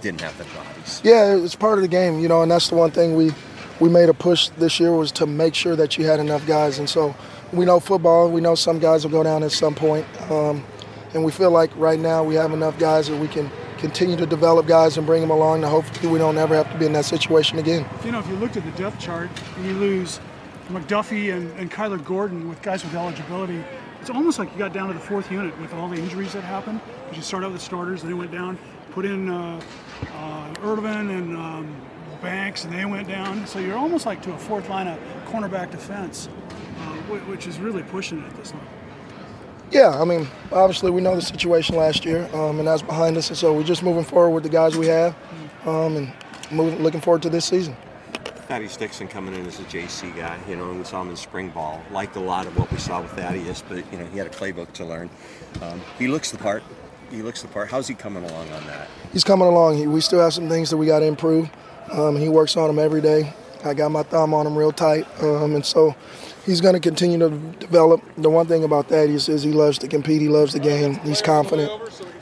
didn't 0.00 0.20
have 0.20 0.36
the 0.36 0.44
bodies. 0.44 1.00
Yeah, 1.02 1.34
it's 1.36 1.54
part 1.56 1.78
of 1.78 1.82
the 1.82 1.88
game, 1.88 2.20
you 2.20 2.28
know, 2.28 2.42
and 2.42 2.50
that's 2.50 2.68
the 2.68 2.76
one 2.76 2.90
thing 2.90 3.16
we 3.16 3.32
we 3.80 3.88
made 3.88 4.08
a 4.08 4.14
push 4.14 4.50
this 4.50 4.78
year 4.78 4.92
was 4.92 5.10
to 5.12 5.26
make 5.26 5.54
sure 5.54 5.74
that 5.74 5.98
you 5.98 6.06
had 6.06 6.20
enough 6.20 6.46
guys, 6.46 6.78
and 6.78 6.88
so 6.88 7.14
we 7.52 7.64
know 7.64 7.80
football. 7.80 8.30
We 8.30 8.40
know 8.40 8.54
some 8.54 8.78
guys 8.78 9.04
will 9.04 9.10
go 9.10 9.22
down 9.22 9.42
at 9.42 9.52
some 9.52 9.74
point, 9.74 10.06
um, 10.30 10.64
and 11.14 11.24
we 11.24 11.32
feel 11.32 11.50
like 11.50 11.74
right 11.76 11.98
now 11.98 12.22
we 12.22 12.34
have 12.34 12.52
enough 12.52 12.78
guys 12.78 13.08
that 13.08 13.18
we 13.18 13.28
can 13.28 13.50
continue 13.84 14.16
to 14.16 14.24
develop 14.24 14.66
guys 14.66 14.96
and 14.96 15.06
bring 15.06 15.20
them 15.20 15.30
along. 15.30 15.60
To 15.60 15.68
hopefully 15.68 16.10
we 16.10 16.18
don't 16.18 16.38
ever 16.38 16.54
have 16.54 16.72
to 16.72 16.78
be 16.78 16.86
in 16.86 16.94
that 16.94 17.04
situation 17.04 17.58
again. 17.58 17.84
You 18.02 18.12
know, 18.12 18.18
if 18.18 18.26
you 18.26 18.36
looked 18.36 18.56
at 18.56 18.64
the 18.64 18.70
depth 18.82 18.98
chart 18.98 19.28
and 19.56 19.66
you 19.66 19.74
lose 19.74 20.20
McDuffie 20.68 21.34
and, 21.34 21.50
and 21.58 21.70
Kyler 21.70 22.02
Gordon 22.02 22.48
with 22.48 22.62
guys 22.62 22.82
with 22.82 22.94
eligibility, 22.94 23.62
it's 24.00 24.08
almost 24.08 24.38
like 24.38 24.50
you 24.52 24.58
got 24.58 24.72
down 24.72 24.88
to 24.88 24.94
the 24.94 25.00
fourth 25.00 25.30
unit 25.30 25.58
with 25.60 25.74
all 25.74 25.90
the 25.90 25.96
injuries 25.96 26.32
that 26.32 26.42
happened. 26.42 26.80
Because 27.02 27.18
you 27.18 27.22
start 27.22 27.44
out 27.44 27.52
with 27.52 27.60
starters, 27.60 28.00
then 28.00 28.10
they 28.10 28.16
went 28.16 28.32
down, 28.32 28.58
put 28.92 29.04
in 29.04 29.28
uh, 29.28 29.60
uh, 30.14 30.54
Irvin 30.62 31.10
and 31.10 31.36
um, 31.36 31.76
Banks, 32.22 32.64
and 32.64 32.72
they 32.72 32.86
went 32.86 33.06
down. 33.06 33.46
So 33.46 33.58
you're 33.58 33.76
almost 33.76 34.06
like 34.06 34.22
to 34.22 34.32
a 34.32 34.38
fourth 34.38 34.70
line 34.70 34.88
of 34.88 34.98
cornerback 35.26 35.70
defense, 35.70 36.30
uh, 36.78 36.94
which 37.28 37.46
is 37.46 37.58
really 37.58 37.82
pushing 37.82 38.22
it 38.22 38.24
at 38.24 38.36
this 38.36 38.54
level. 38.54 38.66
Yeah, 39.74 40.00
I 40.00 40.04
mean, 40.04 40.28
obviously 40.52 40.92
we 40.92 41.00
know 41.00 41.16
the 41.16 41.20
situation 41.20 41.74
last 41.74 42.04
year, 42.04 42.30
um, 42.32 42.60
and 42.60 42.68
that's 42.68 42.80
behind 42.80 43.16
us, 43.16 43.28
and 43.30 43.36
so 43.36 43.52
we're 43.52 43.64
just 43.64 43.82
moving 43.82 44.04
forward 44.04 44.30
with 44.30 44.44
the 44.44 44.48
guys 44.48 44.76
we 44.76 44.86
have, 44.86 45.16
um, 45.66 45.96
and 45.96 46.12
moving, 46.52 46.80
looking 46.80 47.00
forward 47.00 47.22
to 47.22 47.28
this 47.28 47.44
season. 47.44 47.76
Thaddeus 48.46 48.76
Dixon 48.76 49.08
coming 49.08 49.34
in 49.34 49.44
as 49.46 49.58
a 49.58 49.64
JC 49.64 50.14
guy, 50.16 50.38
you 50.48 50.54
know, 50.54 50.70
and 50.70 50.78
we 50.78 50.84
saw 50.84 51.02
him 51.02 51.10
in 51.10 51.16
spring 51.16 51.48
ball. 51.48 51.82
Liked 51.90 52.14
a 52.14 52.20
lot 52.20 52.46
of 52.46 52.56
what 52.56 52.70
we 52.70 52.78
saw 52.78 53.02
with 53.02 53.10
Thaddeus, 53.12 53.64
but 53.68 53.78
you 53.90 53.98
know, 53.98 54.06
he 54.06 54.16
had 54.16 54.28
a 54.28 54.30
playbook 54.30 54.72
to 54.74 54.84
learn. 54.84 55.10
Um, 55.60 55.80
he 55.98 56.06
looks 56.06 56.30
the 56.30 56.38
part. 56.38 56.62
He 57.10 57.22
looks 57.22 57.42
the 57.42 57.48
part. 57.48 57.68
How's 57.68 57.88
he 57.88 57.94
coming 57.94 58.22
along 58.22 58.48
on 58.52 58.64
that? 58.68 58.86
He's 59.12 59.24
coming 59.24 59.48
along. 59.48 59.78
He, 59.78 59.88
we 59.88 60.00
still 60.00 60.20
have 60.20 60.34
some 60.34 60.48
things 60.48 60.70
that 60.70 60.76
we 60.76 60.86
got 60.86 61.00
to 61.00 61.06
improve. 61.06 61.50
Um, 61.90 62.14
he 62.14 62.28
works 62.28 62.56
on 62.56 62.68
them 62.68 62.78
every 62.78 63.00
day. 63.00 63.34
I 63.64 63.74
got 63.74 63.90
my 63.90 64.02
thumb 64.02 64.34
on 64.34 64.46
him 64.46 64.56
real 64.56 64.72
tight, 64.72 65.06
um, 65.22 65.54
and 65.54 65.64
so 65.64 65.94
he's 66.44 66.60
going 66.60 66.74
to 66.74 66.80
continue 66.80 67.18
to 67.18 67.30
develop. 67.58 68.02
The 68.16 68.30
one 68.30 68.46
thing 68.46 68.64
about 68.64 68.88
Thaddeus 68.88 69.28
is 69.28 69.42
he 69.42 69.52
loves 69.52 69.78
to 69.78 69.88
compete. 69.88 70.20
He 70.20 70.28
loves 70.28 70.52
the 70.52 70.60
game. 70.60 70.94
He's 71.00 71.22
confident, 71.22 71.70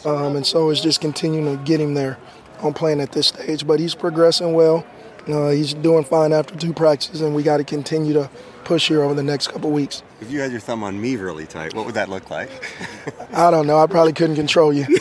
um, 0.06 0.36
and 0.36 0.46
so 0.46 0.70
it's 0.70 0.80
just 0.80 1.00
continuing 1.00 1.56
to 1.56 1.62
get 1.64 1.80
him 1.80 1.94
there 1.94 2.18
on 2.60 2.72
playing 2.72 3.00
at 3.00 3.12
this 3.12 3.28
stage. 3.28 3.66
But 3.66 3.80
he's 3.80 3.94
progressing 3.94 4.54
well. 4.54 4.86
Uh, 5.28 5.50
he's 5.50 5.74
doing 5.74 6.04
fine 6.04 6.32
after 6.32 6.56
two 6.56 6.72
practices, 6.72 7.20
and 7.20 7.34
we 7.34 7.42
got 7.42 7.58
to 7.58 7.64
continue 7.64 8.12
to 8.12 8.28
push 8.64 8.88
here 8.88 9.02
over 9.02 9.14
the 9.14 9.22
next 9.22 9.48
couple 9.48 9.70
weeks. 9.70 10.02
If 10.20 10.30
you 10.30 10.40
had 10.40 10.50
your 10.50 10.60
thumb 10.60 10.82
on 10.82 11.00
me 11.00 11.16
really 11.16 11.46
tight, 11.46 11.74
what 11.74 11.86
would 11.86 11.94
that 11.94 12.08
look 12.08 12.30
like? 12.30 12.50
I 13.32 13.50
don't 13.50 13.66
know. 13.66 13.78
I 13.78 13.86
probably 13.86 14.12
couldn't 14.12 14.36
control 14.36 14.72
you. 14.72 14.84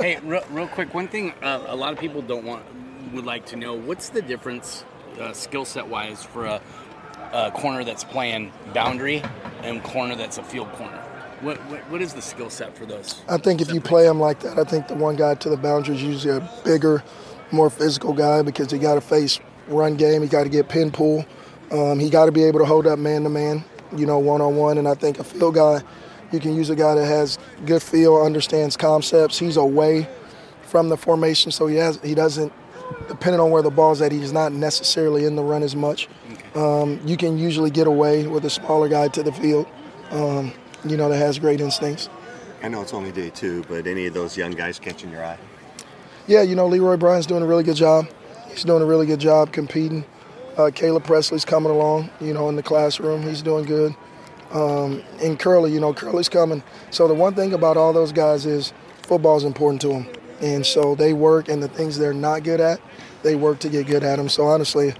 hey, 0.00 0.18
real, 0.22 0.44
real 0.50 0.68
quick, 0.68 0.92
one 0.94 1.08
thing 1.08 1.32
uh, 1.42 1.64
a 1.66 1.76
lot 1.76 1.92
of 1.92 1.98
people 1.98 2.22
don't 2.22 2.44
want 2.44 2.64
would 3.12 3.26
like 3.26 3.46
to 3.46 3.56
know: 3.56 3.74
what's 3.74 4.08
the 4.08 4.22
difference, 4.22 4.84
uh, 5.20 5.32
skill 5.32 5.64
set 5.64 5.86
wise, 5.86 6.22
for 6.22 6.46
a, 6.46 6.60
a 7.32 7.50
corner 7.52 7.84
that's 7.84 8.04
playing 8.04 8.52
boundary 8.72 9.22
and 9.62 9.82
corner 9.82 10.14
that's 10.14 10.38
a 10.38 10.42
field 10.42 10.70
corner? 10.72 11.02
What 11.40 11.58
what, 11.66 11.80
what 11.90 12.02
is 12.02 12.14
the 12.14 12.22
skill 12.22 12.50
set 12.50 12.76
for 12.76 12.86
those? 12.86 13.22
I 13.28 13.36
think 13.36 13.60
if 13.60 13.72
you 13.72 13.80
play 13.80 14.04
them 14.04 14.18
like 14.18 14.40
that, 14.40 14.58
I 14.58 14.64
think 14.64 14.88
the 14.88 14.94
one 14.94 15.16
guy 15.16 15.34
to 15.34 15.50
the 15.50 15.56
boundary 15.56 15.96
is 15.96 16.02
usually 16.02 16.36
a 16.36 16.50
bigger, 16.64 17.02
more 17.52 17.68
physical 17.68 18.12
guy 18.12 18.42
because 18.42 18.70
he 18.70 18.78
got 18.78 18.94
to 18.94 19.00
face 19.00 19.38
run 19.68 19.96
game. 19.96 20.22
He 20.22 20.28
got 20.28 20.44
to 20.44 20.48
get 20.48 20.68
pin 20.68 20.90
pull. 20.90 21.24
Um, 21.70 21.98
he 21.98 22.10
got 22.10 22.26
to 22.26 22.32
be 22.32 22.44
able 22.44 22.60
to 22.60 22.64
hold 22.64 22.86
up 22.86 22.98
man 22.98 23.24
to 23.24 23.28
man, 23.28 23.64
you 23.96 24.06
know, 24.06 24.18
one 24.18 24.40
on 24.40 24.56
one. 24.56 24.78
And 24.78 24.86
I 24.86 24.94
think 24.94 25.18
a 25.18 25.24
field 25.24 25.56
guy, 25.56 25.82
you 26.32 26.40
can 26.40 26.54
use 26.54 26.70
a 26.70 26.76
guy 26.76 26.94
that 26.94 27.04
has 27.04 27.38
good 27.66 27.82
feel, 27.82 28.16
understands 28.22 28.76
concepts. 28.76 29.38
He's 29.38 29.56
away 29.56 30.08
from 30.62 30.88
the 30.88 30.96
formation, 30.96 31.50
so 31.52 31.66
he 31.66 31.76
has 31.76 31.98
he 32.02 32.14
doesn't. 32.14 32.52
Depending 33.08 33.40
on 33.40 33.50
where 33.50 33.62
the 33.62 33.70
ball's 33.70 34.02
at, 34.02 34.12
he's 34.12 34.32
not 34.32 34.52
necessarily 34.52 35.24
in 35.24 35.36
the 35.36 35.42
run 35.42 35.62
as 35.62 35.76
much. 35.76 36.08
Um, 36.54 37.00
you 37.04 37.16
can 37.16 37.38
usually 37.38 37.70
get 37.70 37.86
away 37.86 38.26
with 38.26 38.44
a 38.44 38.50
smaller 38.50 38.88
guy 38.88 39.08
to 39.08 39.22
the 39.22 39.32
field, 39.32 39.66
um, 40.10 40.52
you 40.84 40.96
know, 40.96 41.08
that 41.08 41.18
has 41.18 41.38
great 41.38 41.60
instincts. 41.60 42.08
I 42.62 42.68
know 42.68 42.82
it's 42.82 42.94
only 42.94 43.12
day 43.12 43.30
two, 43.30 43.62
but 43.68 43.86
any 43.86 44.06
of 44.06 44.14
those 44.14 44.36
young 44.36 44.52
guys 44.52 44.78
catching 44.78 45.10
your 45.10 45.24
eye? 45.24 45.38
Yeah, 46.26 46.42
you 46.42 46.56
know, 46.56 46.66
Leroy 46.66 46.96
Bryant's 46.96 47.26
doing 47.26 47.42
a 47.42 47.46
really 47.46 47.62
good 47.62 47.76
job. 47.76 48.08
He's 48.48 48.64
doing 48.64 48.82
a 48.82 48.86
really 48.86 49.06
good 49.06 49.20
job 49.20 49.52
competing. 49.52 50.04
Uh, 50.56 50.70
Caleb 50.74 51.04
Presley's 51.04 51.44
coming 51.44 51.70
along, 51.70 52.10
you 52.20 52.32
know, 52.32 52.48
in 52.48 52.56
the 52.56 52.62
classroom. 52.62 53.22
He's 53.22 53.42
doing 53.42 53.66
good. 53.66 53.94
Um, 54.50 55.02
and 55.22 55.38
Curly, 55.38 55.72
you 55.72 55.80
know, 55.80 55.92
Curly's 55.92 56.28
coming. 56.28 56.62
So 56.90 57.06
the 57.06 57.14
one 57.14 57.34
thing 57.34 57.52
about 57.52 57.76
all 57.76 57.92
those 57.92 58.12
guys 58.12 58.46
is 58.46 58.72
football's 59.02 59.44
important 59.44 59.82
to 59.82 59.88
them. 59.88 60.06
And 60.40 60.64
so 60.64 60.94
they 60.94 61.12
work, 61.12 61.48
and 61.48 61.62
the 61.62 61.68
things 61.68 61.98
they're 61.98 62.14
not 62.14 62.42
good 62.42 62.60
at, 62.60 62.80
they 63.26 63.34
work 63.34 63.58
to 63.58 63.68
get 63.68 63.86
good 63.86 64.04
at 64.04 64.16
them. 64.16 64.28
So 64.28 64.46
honestly, 64.46 64.94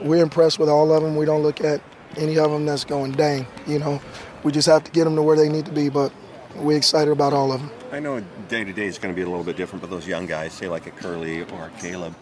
we're 0.00 0.22
impressed 0.22 0.58
with 0.58 0.68
all 0.68 0.92
of 0.94 1.02
them. 1.02 1.16
We 1.16 1.26
don't 1.26 1.42
look 1.42 1.60
at 1.60 1.82
any 2.16 2.38
of 2.38 2.50
them 2.50 2.64
that's 2.64 2.84
going, 2.84 3.12
dang, 3.12 3.46
you 3.66 3.80
know. 3.80 4.00
We 4.44 4.52
just 4.52 4.68
have 4.68 4.84
to 4.84 4.90
get 4.92 5.04
them 5.04 5.16
to 5.16 5.22
where 5.22 5.36
they 5.36 5.48
need 5.48 5.66
to 5.66 5.72
be, 5.72 5.88
but 5.88 6.12
we're 6.54 6.76
excited 6.76 7.10
about 7.10 7.32
all 7.32 7.52
of 7.52 7.60
them. 7.60 7.70
I 7.90 7.98
know 7.98 8.22
day 8.48 8.62
to 8.62 8.72
day 8.72 8.86
is 8.86 8.98
going 8.98 9.12
to 9.12 9.16
be 9.16 9.22
a 9.22 9.28
little 9.28 9.44
bit 9.44 9.56
different, 9.56 9.80
but 9.80 9.90
those 9.90 10.06
young 10.06 10.26
guys, 10.26 10.52
say 10.52 10.68
like 10.68 10.86
a 10.86 10.92
Curly 10.92 11.42
or 11.42 11.66
a 11.66 11.72
Caleb, 11.80 12.14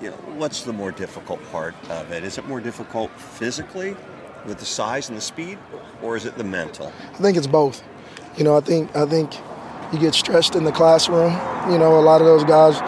you 0.00 0.10
know, 0.10 0.16
what's 0.36 0.62
the 0.62 0.72
more 0.72 0.92
difficult 0.92 1.42
part 1.50 1.74
of 1.90 2.12
it? 2.12 2.22
Is 2.22 2.38
it 2.38 2.46
more 2.46 2.60
difficult 2.60 3.10
physically 3.18 3.96
with 4.46 4.58
the 4.58 4.64
size 4.64 5.08
and 5.08 5.16
the 5.16 5.22
speed, 5.22 5.58
or 6.02 6.16
is 6.16 6.26
it 6.26 6.36
the 6.36 6.44
mental? 6.44 6.92
I 7.14 7.16
think 7.16 7.36
it's 7.36 7.46
both. 7.46 7.82
You 8.36 8.44
know, 8.44 8.56
I 8.56 8.60
think 8.60 8.94
I 8.94 9.06
think 9.06 9.32
you 9.92 9.98
get 9.98 10.14
stressed 10.14 10.54
in 10.54 10.64
the 10.64 10.72
classroom. 10.72 11.32
You 11.70 11.78
know, 11.78 11.98
a 11.98 12.02
lot 12.02 12.20
of 12.20 12.26
those 12.26 12.44
guys 12.44 12.78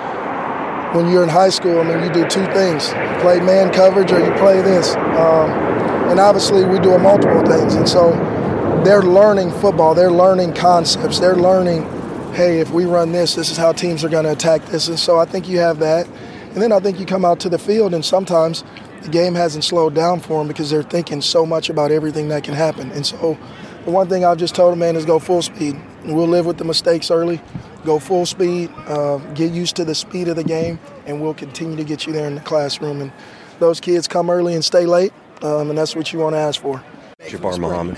when 0.96 1.10
you're 1.10 1.22
in 1.22 1.28
high 1.28 1.50
school, 1.50 1.78
I 1.80 1.84
mean, 1.84 2.02
you 2.02 2.12
do 2.12 2.26
two 2.28 2.46
things: 2.52 2.88
you 2.88 3.20
play 3.20 3.38
man 3.40 3.72
coverage 3.72 4.10
or 4.12 4.18
you 4.18 4.32
play 4.38 4.62
this. 4.62 4.96
Um, 4.96 5.50
and 6.08 6.18
obviously, 6.18 6.64
we 6.64 6.78
do 6.78 6.96
multiple 6.98 7.44
things, 7.44 7.74
and 7.74 7.88
so 7.88 8.12
they're 8.84 9.02
learning 9.02 9.50
football. 9.60 9.94
They're 9.94 10.10
learning 10.10 10.54
concepts. 10.54 11.18
They're 11.18 11.36
learning, 11.36 11.82
hey, 12.32 12.60
if 12.60 12.70
we 12.70 12.84
run 12.84 13.12
this, 13.12 13.34
this 13.34 13.50
is 13.50 13.56
how 13.56 13.72
teams 13.72 14.04
are 14.04 14.08
going 14.08 14.24
to 14.24 14.32
attack 14.32 14.64
this. 14.66 14.86
And 14.86 14.98
so 14.98 15.18
I 15.18 15.24
think 15.24 15.48
you 15.48 15.58
have 15.58 15.80
that. 15.80 16.06
And 16.52 16.62
then 16.62 16.72
I 16.72 16.78
think 16.78 17.00
you 17.00 17.06
come 17.06 17.24
out 17.24 17.40
to 17.40 17.48
the 17.48 17.58
field, 17.58 17.92
and 17.92 18.04
sometimes 18.04 18.62
the 19.02 19.08
game 19.08 19.34
hasn't 19.34 19.64
slowed 19.64 19.94
down 19.94 20.20
for 20.20 20.38
them 20.38 20.48
because 20.48 20.70
they're 20.70 20.82
thinking 20.82 21.20
so 21.20 21.44
much 21.44 21.68
about 21.68 21.90
everything 21.90 22.28
that 22.28 22.44
can 22.44 22.54
happen. 22.54 22.92
And 22.92 23.04
so 23.04 23.36
the 23.84 23.90
one 23.90 24.08
thing 24.08 24.24
I've 24.24 24.38
just 24.38 24.54
told 24.54 24.72
them, 24.72 24.78
man, 24.78 24.96
is 24.96 25.04
go 25.04 25.18
full 25.18 25.42
speed. 25.42 25.76
We'll 26.04 26.28
live 26.28 26.46
with 26.46 26.58
the 26.58 26.64
mistakes 26.64 27.10
early. 27.10 27.40
Go 27.86 28.00
full 28.00 28.26
speed. 28.26 28.68
Uh, 28.88 29.18
get 29.34 29.52
used 29.52 29.76
to 29.76 29.84
the 29.84 29.94
speed 29.94 30.26
of 30.26 30.34
the 30.34 30.42
game, 30.42 30.80
and 31.06 31.22
we'll 31.22 31.34
continue 31.34 31.76
to 31.76 31.84
get 31.84 32.04
you 32.04 32.12
there 32.12 32.26
in 32.26 32.34
the 32.34 32.40
classroom. 32.40 33.00
And 33.00 33.12
those 33.60 33.78
kids 33.78 34.08
come 34.08 34.28
early 34.28 34.54
and 34.54 34.64
stay 34.64 34.86
late, 34.86 35.12
um, 35.42 35.70
and 35.70 35.78
that's 35.78 35.94
what 35.94 36.12
you 36.12 36.18
want 36.18 36.34
to 36.34 36.38
ask 36.38 36.60
for. 36.60 36.82
Jabbar 37.20 37.58
Muhammad. 37.60 37.96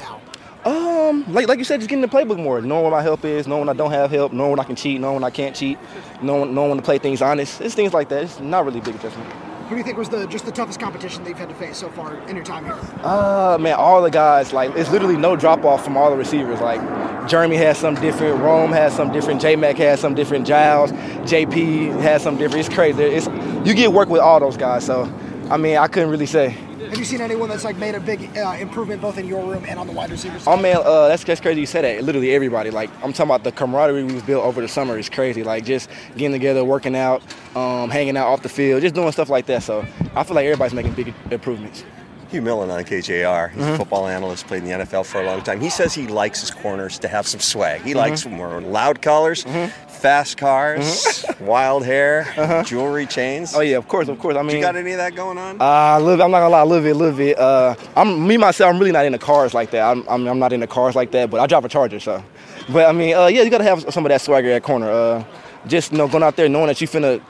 Um, 0.67 1.25
like 1.33 1.49
like 1.49 1.59
you 1.59 1.65
said, 1.65 1.81
just 1.81 1.89
getting 1.89 2.03
the 2.03 2.09
playbook 2.09 2.39
more, 2.39 2.61
knowing 2.61 2.85
what 2.85 2.91
my 2.91 3.01
help 3.01 3.25
is, 3.25 3.47
knowing 3.47 3.61
when 3.61 3.69
I 3.71 3.79
don't 3.79 3.91
have 3.91 4.11
help, 4.11 4.35
knowing 4.35 4.51
when 4.51 4.61
I 4.61 4.65
can 4.65 4.77
cheat, 4.77 5.01
knowing 5.01 5.15
when 5.15 5.25
I 5.25 5.31
can't 5.31 5.57
cheat, 5.57 5.79
knowing 6.21 6.55
knowing 6.55 6.69
when 6.69 6.79
to 6.79 6.85
play 6.85 6.99
things 6.99 7.23
honest. 7.23 7.63
It's 7.63 7.75
things 7.75 7.95
like 7.95 8.11
that. 8.11 8.25
It's 8.25 8.41
not 8.41 8.67
really 8.67 8.81
a 8.81 8.83
big 8.83 8.97
adjustment. 8.97 9.48
Who 9.69 9.75
do 9.75 9.81
you 9.81 9.85
think 9.85 9.99
was 9.99 10.09
the 10.09 10.27
just 10.27 10.47
the 10.47 10.51
toughest 10.51 10.81
competition 10.81 11.23
that 11.25 11.29
you've 11.29 11.39
had 11.39 11.51
to 11.51 11.55
face 11.55 11.77
so 11.77 11.91
far 11.91 12.17
in 12.27 12.35
your 12.35 12.45
time 12.45 12.65
here? 12.65 12.79
Uh, 13.03 13.59
man, 13.61 13.75
all 13.75 14.01
the 14.01 14.11
guys, 14.11 14.55
like, 14.55 14.75
it's 14.75 14.91
literally 14.91 15.19
no 15.19 15.37
drop 15.37 15.63
off 15.63 15.85
from 15.85 15.95
all 15.95 16.11
the 16.11 16.17
receivers. 16.17 16.59
Like, 16.59 16.81
Jeremy 17.29 17.57
has 17.57 17.77
some 17.77 17.95
different, 17.97 18.41
Rome 18.41 18.73
has 18.73 18.97
some 18.97 19.13
different, 19.13 19.43
J 19.43 19.57
Mac 19.57 19.77
has 19.77 20.01
some 20.01 20.15
different, 20.15 20.47
Giles, 20.47 20.91
JP 20.93 22.01
has 22.01 22.23
some 22.23 22.39
different. 22.39 22.65
It's 22.65 22.75
crazy. 22.75 23.03
It's 23.03 23.27
you 23.67 23.75
get 23.75 23.93
work 23.93 24.09
with 24.09 24.23
all 24.23 24.41
those 24.41 24.57
guys. 24.57 24.87
So, 24.87 25.05
I 25.51 25.59
mean, 25.59 25.77
I 25.77 25.87
couldn't 25.87 26.09
really 26.09 26.25
say. 26.25 26.57
Have 26.91 26.99
you 26.99 27.05
seen 27.05 27.21
anyone 27.21 27.49
that's 27.49 27.65
like 27.65 27.77
made 27.77 27.95
a 27.95 28.01
big 28.01 28.37
uh, 28.37 28.57
improvement 28.59 29.01
both 29.03 29.19
in 29.19 29.27
your 29.27 29.45
room 29.45 29.65
and 29.69 29.79
on 29.79 29.87
the 29.87 29.93
wide 29.93 30.11
receivers? 30.11 30.45
Oh 30.47 30.57
man, 30.57 30.77
uh, 30.85 31.09
that's 31.09 31.25
that's 31.25 31.41
crazy 31.41 31.61
you 31.61 31.67
said 31.67 31.85
that. 31.85 32.03
Literally 32.05 32.33
everybody. 32.33 32.71
Like 32.71 32.91
I'm 33.03 33.13
talking 33.13 33.27
about 33.31 33.45
the 33.45 33.53
camaraderie 33.53 34.05
we 34.05 34.15
was 34.15 34.23
built 34.23 34.45
over 34.45 34.61
the 34.61 34.69
summer 34.69 34.99
is 34.99 35.09
crazy. 35.09 35.43
Like 35.43 35.65
just 35.65 35.89
getting 36.17 36.33
together, 36.33 36.65
working 36.65 36.97
out, 36.97 37.23
um, 37.57 37.91
hanging 37.91 38.17
out 38.17 38.29
off 38.29 38.43
the 38.43 38.49
field, 38.49 38.83
just 38.83 38.95
doing 38.95 39.11
stuff 39.13 39.29
like 39.29 39.47
that. 39.47 39.63
So 39.63 39.85
I 40.15 40.23
feel 40.25 40.35
like 40.35 40.45
everybody's 40.47 40.75
making 40.75 40.93
big 40.95 41.15
improvements. 41.31 41.85
Hugh 42.31 42.43
Millen 42.43 42.71
on 42.71 42.85
KJR. 42.85 43.49
He's 43.55 43.65
Mhm. 43.65 43.75
a 43.75 43.77
football 43.79 44.07
analyst, 44.07 44.47
played 44.47 44.63
in 44.63 44.69
the 44.69 44.73
NFL 44.85 45.03
for 45.05 45.19
a 45.23 45.25
long 45.25 45.41
time. 45.41 45.61
He 45.63 45.71
says 45.71 45.95
he 45.95 46.07
likes 46.07 46.41
his 46.43 46.51
corners 46.51 46.99
to 46.99 47.09
have 47.09 47.27
some 47.27 47.41
swag. 47.41 47.81
He 47.81 47.93
Mhm. 47.93 47.97
likes 47.97 48.27
more 48.27 48.61
loud 48.61 49.01
colors, 49.01 49.47
fast 49.99 50.37
cars, 50.37 51.25
wild 51.41 51.85
hair, 51.85 52.63
jewelry, 52.65 53.07
chains. 53.07 53.55
Oh 53.55 53.61
yeah, 53.61 53.77
of 53.77 53.89
course, 53.89 54.09
of 54.09 54.19
course. 54.19 54.37
I 54.37 54.43
mean, 54.43 54.57
you 54.57 54.63
got 54.63 54.77
any 54.77 54.93
of 54.93 54.99
that 54.99 55.15
going 55.15 55.39
on? 55.39 55.61
Uh, 55.61 55.99
a 55.99 56.01
little, 56.01 56.25
I'm 56.25 56.31
not 56.31 56.39
gonna 56.41 56.51
lie, 56.51 56.61
a 56.61 56.65
little 56.65 56.85
bit, 56.85 56.95
a 56.95 56.99
little 56.99 57.17
bit. 57.17 57.39
Uh, 57.39 57.75
I'm 57.97 58.27
me 58.27 58.37
myself. 58.37 58.73
I'm 58.73 58.79
really 58.79 58.93
not 58.93 59.05
into 59.05 59.19
cars 59.19 59.55
like 59.55 59.71
that. 59.73 59.83
I'm, 59.83 60.05
I'm, 60.09 60.27
I'm 60.27 60.39
not 60.39 60.53
into 60.53 60.67
cars 60.67 60.95
like 60.95 61.11
that. 61.13 61.31
But 61.31 61.41
I 61.41 61.47
drive 61.47 61.65
a 61.65 61.69
Charger, 61.69 62.01
so. 62.01 62.23
But 62.73 62.87
I 62.89 62.93
mean, 62.93 63.15
uh, 63.15 63.27
yeah, 63.27 63.43
you 63.43 63.51
gotta 63.51 63.65
have 63.65 63.93
some 63.93 64.05
of 64.05 64.11
that 64.11 64.21
swagger 64.21 64.51
at 64.51 64.63
corner. 64.63 64.91
Uh, 64.91 65.25
just 65.67 65.91
you 65.93 65.99
know, 65.99 66.07
going 66.09 66.23
out 66.23 66.37
there 66.37 66.49
knowing 66.49 66.69
that 66.69 66.81
you 66.81 66.87
finna, 66.87 67.21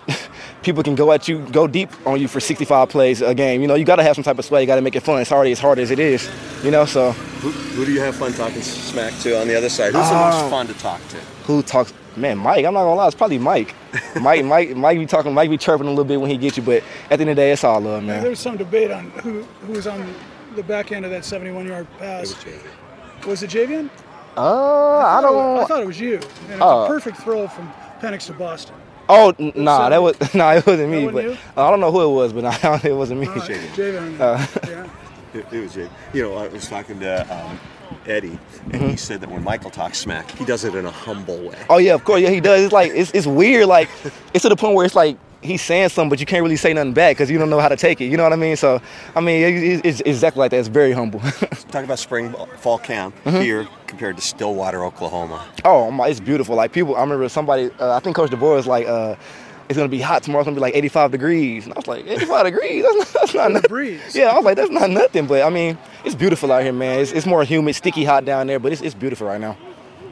people 0.63 0.83
can 0.83 0.95
go 0.95 1.11
at 1.13 1.27
you, 1.29 1.41
go 1.51 1.67
deep 1.67 1.91
on 2.07 2.21
you 2.21 2.29
for 2.29 2.41
65 2.41 2.89
plays 2.91 3.23
a 3.23 3.35
game. 3.35 3.63
You 3.63 3.69
know, 3.69 3.75
you 3.75 3.85
gotta 3.85 4.03
have 4.03 4.15
some 4.15 4.23
type 4.25 4.39
of 4.39 4.45
swag. 4.45 4.61
You 4.63 4.67
gotta 4.67 4.83
make 4.83 4.95
it 4.97 5.01
fun. 5.03 5.21
It's 5.21 5.33
already 5.33 5.53
as 5.53 5.59
hard 5.59 5.79
as 5.79 5.91
it 5.91 5.99
is. 5.99 6.29
You 6.63 6.71
know, 6.71 6.85
so. 6.85 7.13
Who, 7.13 7.51
who 7.51 7.85
do 7.87 7.93
you 7.93 8.01
have 8.01 8.17
fun 8.17 8.33
talking 8.35 8.61
smack 8.61 9.15
to 9.21 9.41
on 9.41 9.49
the 9.49 9.57
other 9.57 9.69
side? 9.69 9.95
Who's 9.95 10.09
the 10.09 10.15
Uh, 10.17 10.31
most 10.31 10.51
fun 10.51 10.67
to 10.67 10.75
talk 10.75 11.01
to? 11.09 11.17
Who 11.47 11.63
talks? 11.63 11.93
Man, 12.21 12.39
Mike. 12.39 12.65
I'm 12.65 12.75
not 12.75 12.81
gonna 12.83 12.95
lie. 12.95 13.07
It's 13.07 13.17
probably 13.17 13.39
Mike. 13.39 13.75
Mike, 14.21 14.45
Mike, 14.45 14.77
Mike 14.77 14.99
be 14.99 15.07
talking. 15.07 15.33
Mike 15.35 15.51
be 15.51 15.57
chirping 15.59 15.87
a 15.87 15.91
little 15.91 16.05
bit 16.05 16.21
when 16.21 16.31
he 16.31 16.37
gets 16.37 16.57
you. 16.57 16.63
But 16.63 16.83
at 17.11 17.17
the 17.17 17.21
end 17.23 17.23
of 17.23 17.27
the 17.29 17.35
day, 17.37 17.53
it's 17.53 17.65
all 17.65 17.81
love, 17.81 18.03
man. 18.03 18.21
There 18.23 18.31
was 18.31 18.41
some 18.41 18.57
debate 18.57 18.91
on 18.91 19.11
who 19.23 19.43
who 19.67 19.73
was 19.73 19.87
on 19.87 20.15
the 20.57 20.63
back 20.63 20.93
end 20.93 21.05
of 21.05 21.11
that 21.11 21.23
71-yard 21.23 21.87
pass. 21.99 22.35
Was 23.27 23.43
it 23.43 23.51
Javian? 23.51 23.91
Uh, 24.37 24.41
I 24.99 25.19
I 25.19 25.21
don't. 25.23 25.57
It, 25.59 25.61
I 25.63 25.65
thought 25.67 25.83
it 25.83 25.87
was 25.87 26.01
you. 26.01 26.15
And 26.15 26.23
it's 26.55 26.63
Uh, 26.63 26.85
a 26.85 26.87
perfect 26.89 27.19
throw 27.19 27.49
from 27.49 27.73
Penix 28.01 28.27
to 28.27 28.33
Boston. 28.33 28.75
Oh 29.09 29.35
n- 29.39 29.53
nah, 29.57 29.89
that 29.89 30.03
was 30.03 30.17
nah, 30.35 30.53
it 30.55 30.67
wasn't 30.67 30.91
me. 30.91 31.07
That 31.07 31.13
But 31.15 31.25
wasn't 31.25 31.41
uh, 31.57 31.67
I 31.67 31.71
don't 31.71 31.81
know 31.81 31.91
who 31.91 32.03
it 32.03 32.15
was, 32.15 32.33
but 32.33 32.45
nah, 32.63 32.79
it 32.85 32.93
wasn't 32.95 33.21
me. 33.21 33.27
Javian. 33.27 34.21
Uh, 34.21 34.87
It, 35.35 35.45
it 35.53 35.61
was 35.61 35.77
it. 35.77 35.91
You 36.15 36.23
know, 36.23 36.37
I 36.37 36.49
was 36.49 36.67
talking 36.69 36.99
to 37.01 37.21
um, 37.35 37.61
Eddie, 38.07 38.39
and 38.73 38.83
he 38.91 38.97
said 38.97 39.21
that 39.21 39.31
when 39.31 39.43
Michael 39.45 39.71
talks 39.71 39.99
smack, 39.99 40.31
he 40.33 40.45
does 40.45 40.65
it 40.65 40.75
in 40.75 40.87
a 40.87 40.91
humble 40.91 41.39
way. 41.41 41.59
oh 41.71 41.79
yeah, 41.79 41.95
of 41.95 42.05
course, 42.05 42.21
yeah, 42.23 42.31
he 42.31 42.41
does. 42.41 42.63
It's 42.65 42.73
like 42.73 42.93
it's, 42.95 43.11
it's 43.13 43.27
weird. 43.27 43.67
Like 43.67 43.89
it's 44.35 44.43
to 44.43 44.49
the 44.49 44.57
point 44.57 44.75
where 44.75 44.85
it's 44.87 44.95
like 44.95 45.17
he's 45.43 45.63
saying 45.63 45.89
something, 45.91 46.09
but 46.11 46.19
you 46.21 46.27
can't 46.27 46.43
really 46.43 46.57
say 46.57 46.73
nothing 46.73 46.93
back 46.93 47.17
because 47.17 47.31
you 47.31 47.39
don't 47.39 47.49
know 47.51 47.61
how 47.61 47.69
to 47.69 47.77
take 47.77 48.01
it. 48.01 48.07
You 48.07 48.17
know 48.17 48.25
what 48.25 48.33
I 48.33 48.37
mean? 48.37 48.57
So 48.57 48.81
I 49.15 49.21
mean, 49.21 49.43
it, 49.43 49.63
it- 49.63 49.87
it's 49.87 50.01
exactly 50.01 50.41
like 50.41 50.51
that. 50.51 50.59
It's 50.59 50.69
very 50.69 50.93
humble. 50.93 51.21
Talk 51.71 51.85
about 51.85 51.99
spring 51.99 52.35
fall 52.59 52.79
camp 52.79 53.15
Mhm. 53.25 53.43
here 53.43 53.69
compared 53.87 54.17
to 54.17 54.23
Stillwater, 54.23 54.85
Oklahoma. 54.85 55.47
oh 55.65 55.91
my, 55.91 56.09
it's 56.09 56.21
beautiful. 56.21 56.57
Like 56.57 56.73
people, 56.73 56.97
I 56.97 57.01
remember 57.03 57.29
somebody. 57.29 57.71
Uh, 57.79 57.95
I 57.95 58.01
think 58.01 58.17
Coach 58.17 58.31
DeBoer 58.31 58.55
was 58.57 58.67
like. 58.67 58.87
Uh, 58.87 59.15
it's 59.69 59.77
gonna 59.77 59.89
be 59.89 60.01
hot 60.01 60.23
tomorrow. 60.23 60.41
It's 60.43 60.47
gonna 60.47 60.55
be 60.57 60.61
like 60.61 60.75
85 60.77 61.11
degrees, 61.11 61.65
and 61.65 61.75
I 61.75 61.77
was 61.79 61.87
like, 61.87 62.07
85 62.07 62.45
degrees? 62.47 62.85
That's 62.85 62.97
not, 62.97 63.09
that's 63.23 63.35
not 63.35 63.53
nothing. 63.53 63.69
breeze. 63.69 64.15
Yeah, 64.15 64.27
I 64.27 64.37
was 64.37 64.45
like, 64.45 64.57
that's 64.57 64.71
not 64.71 64.91
nothing. 64.91 65.27
But 65.27 65.43
I 65.43 65.51
mean, 65.51 65.79
it's 66.05 66.15
beautiful 66.15 66.51
out 66.53 66.63
here, 66.63 66.73
man. 66.73 67.01
It's, 67.01 67.13
it's 67.13 67.27
more 67.27 67.45
humid, 67.45 67.75
sticky 67.75 68.05
hot 68.05 68.25
down 68.25 68.47
there, 68.47 68.59
but 68.59 68.73
it's, 68.73 68.81
it's 68.83 68.95
beautiful 68.95 69.27
right 69.27 69.41
now. 69.41 69.57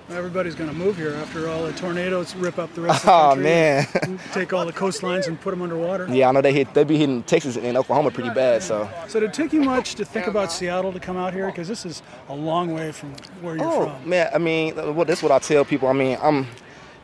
Everybody's 0.09 0.55
going 0.55 0.71
to 0.71 0.77
move 0.77 0.97
here 0.97 1.15
after 1.15 1.49
all 1.49 1.65
the 1.65 1.73
tornadoes 1.73 2.37
rip 2.37 2.61
up 2.61 2.73
the 2.75 2.81
rest 2.81 3.05
of 3.05 3.07
the 3.07 3.13
oh, 3.13 3.29
country. 3.35 3.43
Oh 3.43 3.45
man. 3.45 4.21
Take 4.33 4.53
all 4.53 4.65
the 4.65 4.73
coastlines 4.73 5.27
and 5.27 5.41
put 5.41 5.51
them 5.51 5.63
underwater. 5.63 6.07
Yeah, 6.09 6.29
I 6.29 6.33
know 6.33 6.41
they 6.41 6.53
hit. 6.53 6.73
They 6.75 6.85
be 6.85 6.97
hitting 6.97 7.25
Texas 7.25 7.57
and 7.57 7.77
Oklahoma 7.77 8.13
pretty 8.13 8.31
bad. 8.31 8.63
So. 8.63 8.89
So 9.09 9.19
did 9.19 9.31
it 9.31 9.35
take 9.35 9.53
you 9.53 9.63
much 9.63 9.97
to 9.97 10.05
think 10.05 10.29
about 10.29 10.53
Seattle 10.53 10.93
to 10.93 11.01
come 11.01 11.17
out 11.17 11.33
here? 11.33 11.47
Because 11.47 11.67
this 11.67 11.85
is 11.85 12.03
a 12.29 12.35
long 12.37 12.73
way 12.73 12.93
from 12.93 13.15
where 13.41 13.57
you're 13.57 13.67
Oh 13.67 13.87
from. 13.99 14.09
man, 14.09 14.31
I 14.33 14.39
mean, 14.39 14.77
well, 14.77 15.05
that's 15.05 15.25
what 15.25 15.33
I 15.33 15.41
tell 15.41 15.65
people. 15.65 15.89
I 15.89 15.93
mean, 15.93 16.17
I'm 16.23 16.47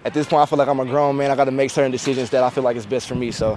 at 0.05 0.15
this 0.15 0.27
point. 0.27 0.43
I 0.43 0.47
feel 0.47 0.59
like 0.59 0.69
I'm 0.69 0.81
a 0.81 0.85
grown 0.85 1.17
man. 1.17 1.31
I 1.31 1.37
got 1.37 1.45
to 1.45 1.51
make 1.51 1.71
certain 1.71 1.93
decisions 1.93 2.31
that 2.31 2.43
I 2.43 2.51
feel 2.51 2.65
like 2.65 2.77
is 2.77 2.87
best 2.87 3.09
for 3.09 3.15
me. 3.15 3.31
So. 3.31 3.57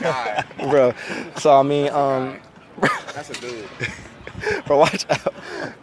Guy. 0.00 0.44
bro. 0.58 0.92
So 1.36 1.58
I 1.58 1.62
mean, 1.62 1.88
um, 1.90 2.38
That's 3.14 3.30
a 3.30 3.34
dude. 3.40 3.68
bro, 4.66 4.78
watch 4.78 5.06
out. 5.10 5.34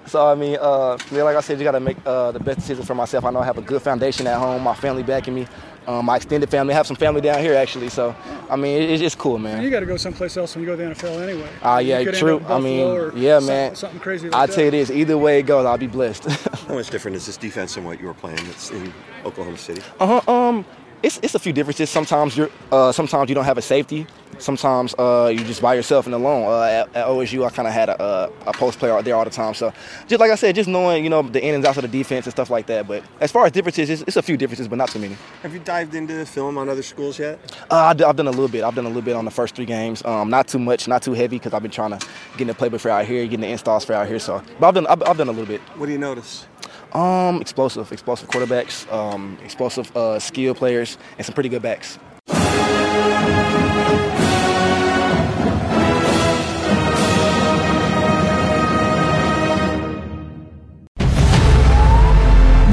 So 0.05 0.25
I 0.27 0.35
mean, 0.35 0.57
uh, 0.59 0.97
like 1.11 1.35
I 1.35 1.41
said, 1.41 1.57
you 1.57 1.63
got 1.63 1.71
to 1.71 1.79
make 1.79 1.97
uh, 2.05 2.31
the 2.31 2.39
best 2.39 2.59
decisions 2.59 2.87
for 2.87 2.95
myself. 2.95 3.25
I 3.25 3.31
know 3.31 3.39
I 3.39 3.45
have 3.45 3.57
a 3.57 3.61
good 3.61 3.81
foundation 3.81 4.27
at 4.27 4.37
home. 4.37 4.63
My 4.63 4.75
family 4.75 5.03
backing 5.03 5.35
me. 5.35 5.47
Um, 5.85 6.05
my 6.05 6.15
extended 6.15 6.49
family. 6.49 6.73
I 6.73 6.77
have 6.77 6.87
some 6.87 6.95
family 6.95 7.19
down 7.19 7.39
here 7.41 7.55
actually. 7.55 7.89
So 7.89 8.15
I 8.49 8.55
mean, 8.55 8.81
it, 8.81 8.89
it's 8.91 9.01
just 9.01 9.17
cool, 9.17 9.37
man. 9.37 9.55
And 9.55 9.63
you 9.65 9.69
got 9.69 9.81
to 9.81 9.85
go 9.85 9.97
someplace 9.97 10.37
else 10.37 10.55
when 10.55 10.63
you 10.63 10.69
go 10.69 10.77
to 10.77 10.83
the 10.83 10.95
NFL 10.95 11.21
anyway. 11.21 11.49
Ah, 11.61 11.79
You 11.79 11.89
yeah, 11.95 12.11
true. 12.11 12.41
I 12.47 12.59
mean, 12.59 13.11
yeah, 13.15 13.39
some- 13.39 13.47
man. 13.47 13.75
Something 13.75 13.99
crazy 13.99 14.29
like 14.29 14.35
I 14.41 14.45
that. 14.45 14.55
tell 14.55 14.65
you 14.65 14.71
this, 14.71 14.89
either 14.91 15.17
way 15.17 15.39
it 15.39 15.43
goes, 15.43 15.65
I'll 15.65 15.77
be 15.77 15.87
blessed. 15.87 16.25
How 16.67 16.75
much 16.75 16.89
different 16.89 17.17
is 17.17 17.25
this 17.25 17.35
defense 17.37 17.75
than 17.75 17.83
what 17.83 17.99
you 17.99 18.07
were 18.07 18.13
playing 18.13 18.37
that's 18.45 18.71
in 18.71 18.93
Oklahoma 19.25 19.57
City? 19.57 19.81
Uh 19.99 20.21
huh. 20.21 20.31
Um, 20.31 20.65
it's 21.03 21.19
it's 21.21 21.35
a 21.35 21.39
few 21.39 21.53
differences. 21.53 21.89
Sometimes 21.89 22.35
you're 22.35 22.49
uh, 22.71 22.91
sometimes 22.91 23.29
you 23.29 23.35
don't 23.35 23.45
have 23.45 23.57
a 23.57 23.61
safety. 23.61 24.07
Sometimes 24.39 24.95
uh, 24.97 25.31
you 25.31 25.43
just 25.43 25.61
by 25.61 25.75
yourself 25.75 26.05
and 26.07 26.15
alone. 26.15 26.45
Uh, 26.51 26.63
at, 26.63 26.95
at 26.95 27.05
OSU, 27.07 27.45
I 27.45 27.51
kind 27.51 27.67
of 27.67 27.73
had 27.73 27.89
a, 27.89 28.03
a, 28.03 28.31
a 28.47 28.53
post 28.53 28.79
player 28.79 28.93
out 28.97 29.05
there 29.05 29.15
all 29.15 29.23
the 29.23 29.29
time. 29.29 29.53
So 29.53 29.71
just 30.07 30.19
like 30.19 30.31
I 30.31 30.35
said, 30.35 30.55
just 30.55 30.67
knowing 30.67 31.03
you 31.03 31.09
know 31.09 31.21
the 31.21 31.45
in 31.45 31.53
and 31.53 31.65
outs 31.65 31.77
of 31.77 31.83
the 31.83 31.87
defense 31.87 32.25
and 32.25 32.31
stuff 32.31 32.49
like 32.49 32.65
that. 32.67 32.87
But 32.87 33.03
as 33.19 33.31
far 33.31 33.45
as 33.45 33.51
differences, 33.51 33.89
it's, 33.89 34.01
it's 34.03 34.17
a 34.17 34.21
few 34.21 34.35
differences, 34.37 34.67
but 34.67 34.77
not 34.77 34.89
too 34.89 34.99
many. 34.99 35.15
Have 35.43 35.53
you 35.53 35.59
dived 35.59 35.93
into 35.93 36.25
film 36.25 36.57
on 36.57 36.67
other 36.67 36.81
schools 36.81 37.19
yet? 37.19 37.37
Uh, 37.69 37.75
I 37.75 37.93
d- 37.93 38.03
I've 38.05 38.15
done 38.15 38.27
a 38.27 38.31
little 38.31 38.47
bit. 38.47 38.63
I've 38.63 38.75
done 38.75 38.85
a 38.85 38.89
little 38.89 39.03
bit 39.03 39.15
on 39.15 39.25
the 39.25 39.31
first 39.31 39.55
three 39.55 39.65
games. 39.65 40.03
Um, 40.05 40.29
not 40.29 40.47
too 40.47 40.59
much, 40.59 40.87
not 40.87 41.03
too 41.03 41.13
heavy, 41.13 41.37
because 41.37 41.53
I've 41.53 41.61
been 41.61 41.71
trying 41.71 41.91
to 41.97 42.05
get 42.37 42.47
the 42.47 42.53
playbook 42.53 42.79
for 42.79 42.89
out 42.89 43.05
here, 43.05 43.23
getting 43.25 43.41
the 43.41 43.47
installs 43.49 43.85
for 43.85 43.93
out 43.93 44.07
here. 44.07 44.19
So, 44.19 44.41
but 44.59 44.67
I've 44.69 44.73
done 44.73 44.87
I've, 44.87 45.03
I've 45.03 45.17
done 45.17 45.27
a 45.27 45.31
little 45.31 45.45
bit. 45.45 45.61
What 45.77 45.85
do 45.85 45.91
you 45.91 45.99
notice? 45.99 46.47
Um, 46.93 47.41
explosive, 47.41 47.91
explosive 47.91 48.29
quarterbacks, 48.29 48.91
um, 48.93 49.37
explosive 49.43 49.95
uh, 49.97 50.19
skill 50.19 50.53
players, 50.53 50.97
and 51.17 51.25
some 51.25 51.33
pretty 51.33 51.49
good 51.49 51.63
backs. 51.63 51.97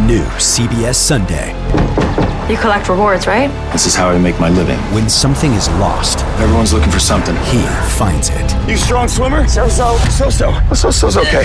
New 0.07 0.25
CBS 0.37 0.97
Sunday. 0.97 1.55
You 2.51 2.57
collect 2.57 2.89
rewards, 2.89 3.27
right? 3.29 3.49
This 3.73 3.87
is 3.87 3.95
how 3.95 4.09
I 4.11 4.19
make 4.19 4.39
my 4.41 4.49
living. 4.51 4.77
When 4.93 5.09
something 5.09 5.53
is 5.53 5.69
lost, 5.79 6.25
everyone's 6.41 6.73
looking 6.73 6.91
for 6.91 6.99
something. 6.99 7.37
He 7.45 7.63
finds 7.97 8.29
it. 8.29 8.69
You 8.69 8.77
strong 8.77 9.07
swimmer? 9.09 9.47
So 9.47 9.69
so. 9.69 9.97
So 10.11 10.29
so. 10.29 10.53
So 10.75 10.91
so's 10.91 11.17
okay. 11.17 11.45